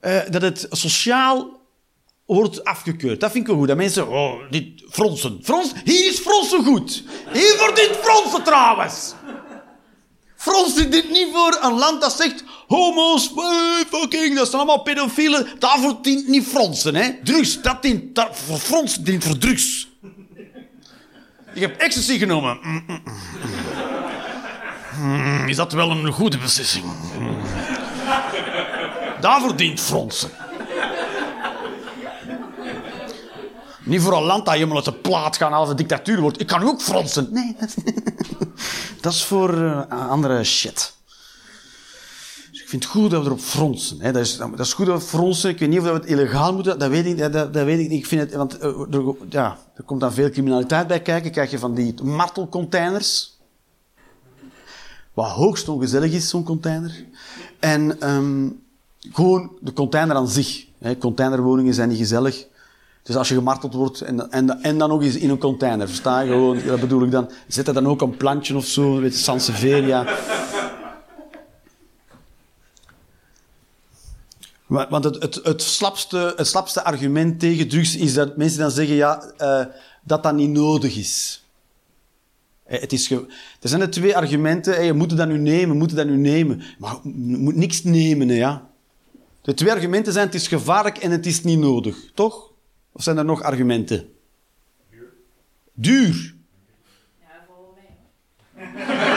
eh, 0.00 0.20
dat 0.30 0.42
het 0.42 0.66
sociaal 0.70 1.60
wordt 2.26 2.64
afgekeurd. 2.64 3.20
Dat 3.20 3.30
vind 3.30 3.44
ik 3.44 3.50
wel 3.50 3.58
goed. 3.58 3.68
Dat 3.68 3.76
mensen, 3.76 4.08
oh, 4.08 4.50
dit 4.50 4.82
fronsen. 4.90 5.40
Frons, 5.42 5.72
hier 5.84 6.06
is 6.10 6.18
fronsen 6.18 6.64
goed. 6.64 7.02
Hier 7.32 7.54
voor 7.56 7.74
dit 7.74 7.90
fronsen 8.02 8.42
trouwens. 8.42 9.14
Fronsen 10.36 10.90
dit 10.90 11.10
niet 11.10 11.28
voor 11.32 11.58
een 11.60 11.72
land 11.78 12.00
dat 12.00 12.12
zegt 12.12 12.44
homo's, 12.66 13.30
hey, 13.34 13.84
fucking, 13.88 14.36
dat 14.36 14.50
zijn 14.50 14.62
allemaal 14.62 14.82
pedofielen. 14.82 15.46
Daarvoor 15.58 16.02
dient 16.02 16.28
niet 16.28 16.46
fronsen, 16.46 16.94
hè. 16.94 17.10
Drugs, 17.22 17.62
dat 17.62 17.82
dient, 17.82 18.26
voor 18.30 18.58
fronsen 18.58 19.04
dient 19.04 19.24
voor 19.24 19.38
drugs. 19.38 19.88
Ik 21.54 21.60
heb 21.60 21.80
ecstasy 21.80 22.18
genomen. 22.18 22.58
Mm, 22.62 22.84
mm. 22.86 23.02
Mm, 23.02 23.02
is 25.46 25.56
dat 25.56 25.72
wel 25.72 25.90
een 25.90 26.12
goede 26.12 26.38
beslissing? 26.38 26.84
Mm. 27.18 27.36
Daarvoor 29.20 29.56
dient 29.56 29.80
fronsen. 29.80 30.30
Niet 33.84 34.00
voor 34.00 34.16
een 34.16 34.22
land 34.22 34.44
dat 34.44 34.54
helemaal 34.54 34.76
uit 34.76 34.84
de 34.84 34.92
plaat 34.92 35.36
gaat 35.36 35.52
als 35.52 35.68
een 35.68 35.76
dictatuur 35.76 36.20
wordt. 36.20 36.40
Ik 36.40 36.46
kan 36.46 36.62
ook 36.62 36.82
fronsen. 36.82 37.28
Nee, 37.30 37.56
dat, 39.00 39.12
is 39.12 39.24
voor 39.24 39.62
eh, 39.62 40.08
andere 40.10 40.44
shit. 40.44 40.94
Dus 42.50 42.62
ik 42.62 42.68
vind 42.68 42.82
het 42.82 42.92
goed 42.92 43.10
dat 43.10 43.20
we 43.22 43.26
erop 43.26 43.40
fronsen. 43.40 44.00
Hè. 44.00 44.12
Dat, 44.12 44.22
is, 44.22 44.36
dat 44.36 44.60
is 44.60 44.72
goed 44.72 44.86
dat 44.86 45.00
we 45.00 45.06
fronsen. 45.06 45.50
Ik 45.50 45.58
weet 45.58 45.68
niet 45.68 45.78
of 45.78 45.84
we 45.84 45.92
het 45.92 46.06
illegaal 46.06 46.54
moeten. 46.54 46.78
Dat 46.78 46.90
weet 46.90 47.06
ik, 47.06 47.32
dat 47.32 47.52
weet 47.52 47.78
ik 47.78 47.88
niet. 47.88 47.98
Ik 47.98 48.06
vind 48.06 48.20
het, 48.20 48.34
want 48.34 48.58
eh, 48.58 48.68
er, 48.90 49.14
ja, 49.28 49.58
er 49.74 49.84
komt 49.84 50.00
dan 50.00 50.12
veel 50.12 50.30
criminaliteit 50.30 50.86
bij 50.86 51.02
kijken. 51.02 51.30
Krijg 51.30 51.50
je 51.50 51.58
van 51.58 51.74
die 51.74 52.02
martelcontainers. 52.02 53.33
Wat 55.14 55.26
hoogst 55.26 55.68
ongezellig 55.68 56.12
is, 56.12 56.28
zo'n 56.28 56.44
container. 56.44 57.04
En 57.58 58.00
ehm, 58.00 58.48
gewoon 59.12 59.50
de 59.60 59.72
container 59.72 60.16
aan 60.16 60.28
zich. 60.28 60.66
Hè. 60.78 60.98
Containerwoningen 60.98 61.74
zijn 61.74 61.88
niet 61.88 61.98
gezellig. 61.98 62.46
Dus 63.02 63.16
als 63.16 63.28
je 63.28 63.34
gemarteld 63.34 63.74
wordt 63.74 64.00
en, 64.00 64.30
en, 64.62 64.78
dan 64.78 64.88
nog 64.88 65.02
eens 65.02 65.16
in 65.16 65.30
een 65.30 65.38
container, 65.38 65.86
versta 65.86 66.20
je 66.20 66.30
gewoon, 66.30 66.58
dat 66.66 66.80
bedoel 66.80 67.02
ik 67.02 67.10
dan. 67.10 67.30
Zet 67.48 67.68
er 67.68 67.74
dan 67.74 67.86
ook 67.86 68.02
een 68.02 68.16
plantje 68.16 68.56
of 68.56 68.66
zo, 68.66 69.00
weet 69.00 69.12
je, 69.12 69.18
Sansevieria. 69.18 70.06
Want 74.66 75.04
het, 75.04 75.22
het, 75.22 75.40
het, 75.42 75.62
slapste, 75.62 76.32
het 76.36 76.46
slapste 76.46 76.84
argument 76.84 77.40
tegen 77.40 77.68
drugs 77.68 77.96
is 77.96 78.14
dat 78.14 78.36
mensen 78.36 78.58
dan 78.58 78.70
zeggen 78.70 78.94
ja, 78.94 79.22
eh, 79.36 79.64
dat 80.02 80.22
dat 80.22 80.34
niet 80.34 80.50
nodig 80.50 80.96
is. 80.96 81.43
Eh, 82.64 82.80
Het 82.80 82.92
is 82.92 83.10
er 83.10 83.26
zijn 83.60 83.80
er 83.80 83.90
twee 83.90 84.16
argumenten. 84.16 84.84
Je 84.84 84.92
moet 84.92 85.16
dat 85.16 85.28
nu 85.28 85.38
nemen, 85.38 85.76
moet 85.76 85.96
dat 85.96 86.06
nu 86.06 86.16
nemen. 86.16 86.62
Maar 86.78 86.96
je 87.02 87.10
moet 87.38 87.54
niks 87.56 87.82
nemen, 87.82 88.28
ja. 88.28 88.68
De 89.42 89.54
twee 89.54 89.72
argumenten 89.72 90.12
zijn 90.12 90.26
het 90.26 90.34
is 90.34 90.48
gevaarlijk 90.48 90.98
en 90.98 91.10
het 91.10 91.26
is 91.26 91.42
niet 91.42 91.58
nodig. 91.58 91.96
Toch? 92.14 92.52
Of 92.92 93.02
zijn 93.02 93.18
er 93.18 93.24
nog 93.24 93.42
argumenten? 93.42 94.08
Duur. 94.90 95.12
Duur. 95.74 96.34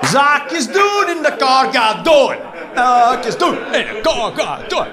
Zaakjes 0.00 0.66
doen 0.66 1.04
in 1.16 1.22
de 1.22 1.34
car 1.38 1.72
gaat 1.72 2.04
door. 2.04 2.36
Zaakjes 2.74 3.38
doen 3.38 3.54
in 3.56 3.70
de 3.86 3.98
car 4.02 4.32
gaat 4.36 4.70
door. 4.70 4.86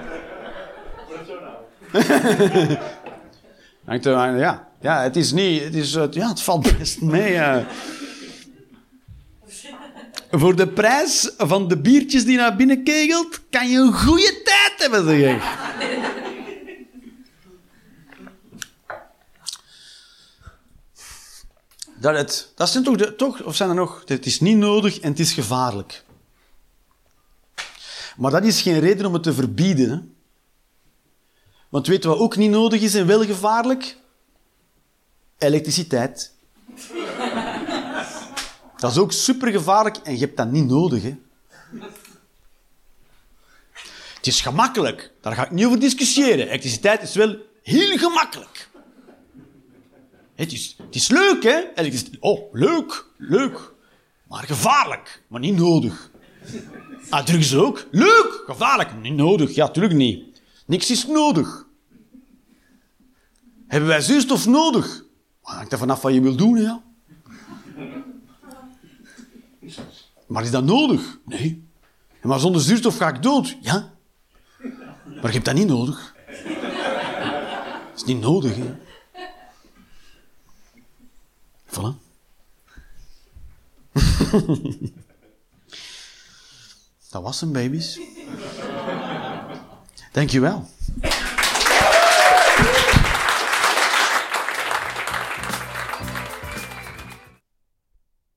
Hangt 3.85 4.05
er 4.05 4.15
aan- 4.15 4.37
Ja, 4.37 4.66
ja, 4.81 5.01
het 5.01 5.15
is 5.15 5.31
niet... 5.31 5.63
Het, 5.63 5.75
is, 5.75 5.95
eh, 5.95 6.05
ja, 6.11 6.27
het 6.27 6.41
valt 6.41 6.77
best 6.77 7.01
mee. 7.01 7.65
Voor 10.31 10.55
de 10.55 10.67
prijs 10.67 11.31
van 11.37 11.67
de 11.67 11.77
biertjes 11.77 12.25
die 12.25 12.37
naar 12.37 12.55
binnen 12.55 12.83
kegelt, 12.83 13.41
kan 13.49 13.69
je 13.69 13.77
een 13.77 13.93
goede 13.93 14.41
tijd 14.43 14.73
hebben, 14.77 15.05
zeg. 15.05 15.55
Dat, 21.99 22.15
het, 22.15 22.51
dat 22.55 22.69
zijn 22.69 22.83
toch, 22.83 22.97
toch, 23.17 23.43
of 23.43 23.55
zijn 23.55 23.69
er 23.69 23.75
nog? 23.75 24.03
Het 24.05 24.25
is 24.25 24.39
niet 24.39 24.57
nodig 24.57 24.99
en 24.99 25.09
het 25.09 25.19
is 25.19 25.33
gevaarlijk. 25.33 26.03
Maar 28.17 28.31
dat 28.31 28.43
is 28.43 28.61
geen 28.61 28.79
reden 28.79 29.05
om 29.05 29.13
het 29.13 29.23
te 29.23 29.33
verbieden. 29.33 30.15
Want 31.69 31.87
weet 31.87 32.03
je 32.03 32.09
wat 32.09 32.17
ook 32.17 32.35
niet 32.35 32.51
nodig 32.51 32.81
is 32.81 32.95
en 32.95 33.07
wel 33.07 33.23
gevaarlijk? 33.23 33.97
Elektriciteit. 35.37 36.33
Dat 38.77 38.91
is 38.91 38.97
ook 38.97 39.11
supergevaarlijk 39.11 39.97
en 39.97 40.13
je 40.13 40.19
hebt 40.19 40.37
dat 40.37 40.51
niet 40.51 40.65
nodig. 40.65 41.03
Hè? 41.03 41.15
Het 44.15 44.27
is 44.27 44.41
gemakkelijk, 44.41 45.11
daar 45.21 45.33
ga 45.33 45.45
ik 45.45 45.51
niet 45.51 45.65
over 45.65 45.79
discussiëren. 45.79 46.47
Elektriciteit 46.47 47.01
is 47.01 47.15
wel 47.15 47.35
heel 47.63 47.97
gemakkelijk. 47.97 48.69
Het 50.35 50.51
is, 50.51 50.75
is 50.89 51.07
leuk, 51.07 51.43
hè? 51.43 51.57
Elektriciteit. 51.75 52.17
Oh, 52.19 52.53
leuk, 52.53 53.05
leuk. 53.17 53.73
Maar 54.27 54.43
gevaarlijk, 54.43 55.23
maar 55.27 55.39
niet 55.39 55.55
nodig. 55.55 56.11
Ah, 57.09 57.25
drugs 57.25 57.55
ook. 57.55 57.87
Leuk, 57.91 58.43
gevaarlijk, 58.45 58.91
maar 58.91 59.01
niet 59.01 59.15
nodig. 59.15 59.55
Ja, 59.55 59.69
tuurlijk 59.69 59.95
niet. 59.95 60.41
Niks 60.65 60.91
is 60.91 61.05
nodig. 61.07 61.65
Hebben 63.67 63.89
wij 63.89 64.01
zuurstof 64.01 64.45
nodig? 64.45 65.05
Hangt 65.47 65.71
er 65.71 65.77
vanaf 65.77 66.01
wat 66.01 66.13
je 66.13 66.21
wil 66.21 66.35
doen, 66.35 66.57
ja. 66.61 66.81
Maar 70.27 70.43
is 70.43 70.51
dat 70.51 70.63
nodig? 70.63 71.19
Nee. 71.25 71.67
Maar 72.21 72.39
zonder 72.39 72.61
zuurstof 72.61 72.97
ga 72.97 73.07
ik 73.07 73.21
dood. 73.21 73.57
Ja. 73.61 73.93
Maar 75.05 75.25
je 75.25 75.31
hebt 75.31 75.45
dat 75.45 75.55
niet 75.55 75.67
nodig. 75.67 76.15
Dat 77.87 77.95
is 77.95 78.03
niet 78.03 78.19
nodig, 78.19 78.55
hè. 78.55 78.75
Voilà. 81.65 81.95
dat 87.11 87.21
was 87.21 87.39
hem, 87.39 87.51
baby's. 87.51 87.99
Dankjewel. 90.11 90.69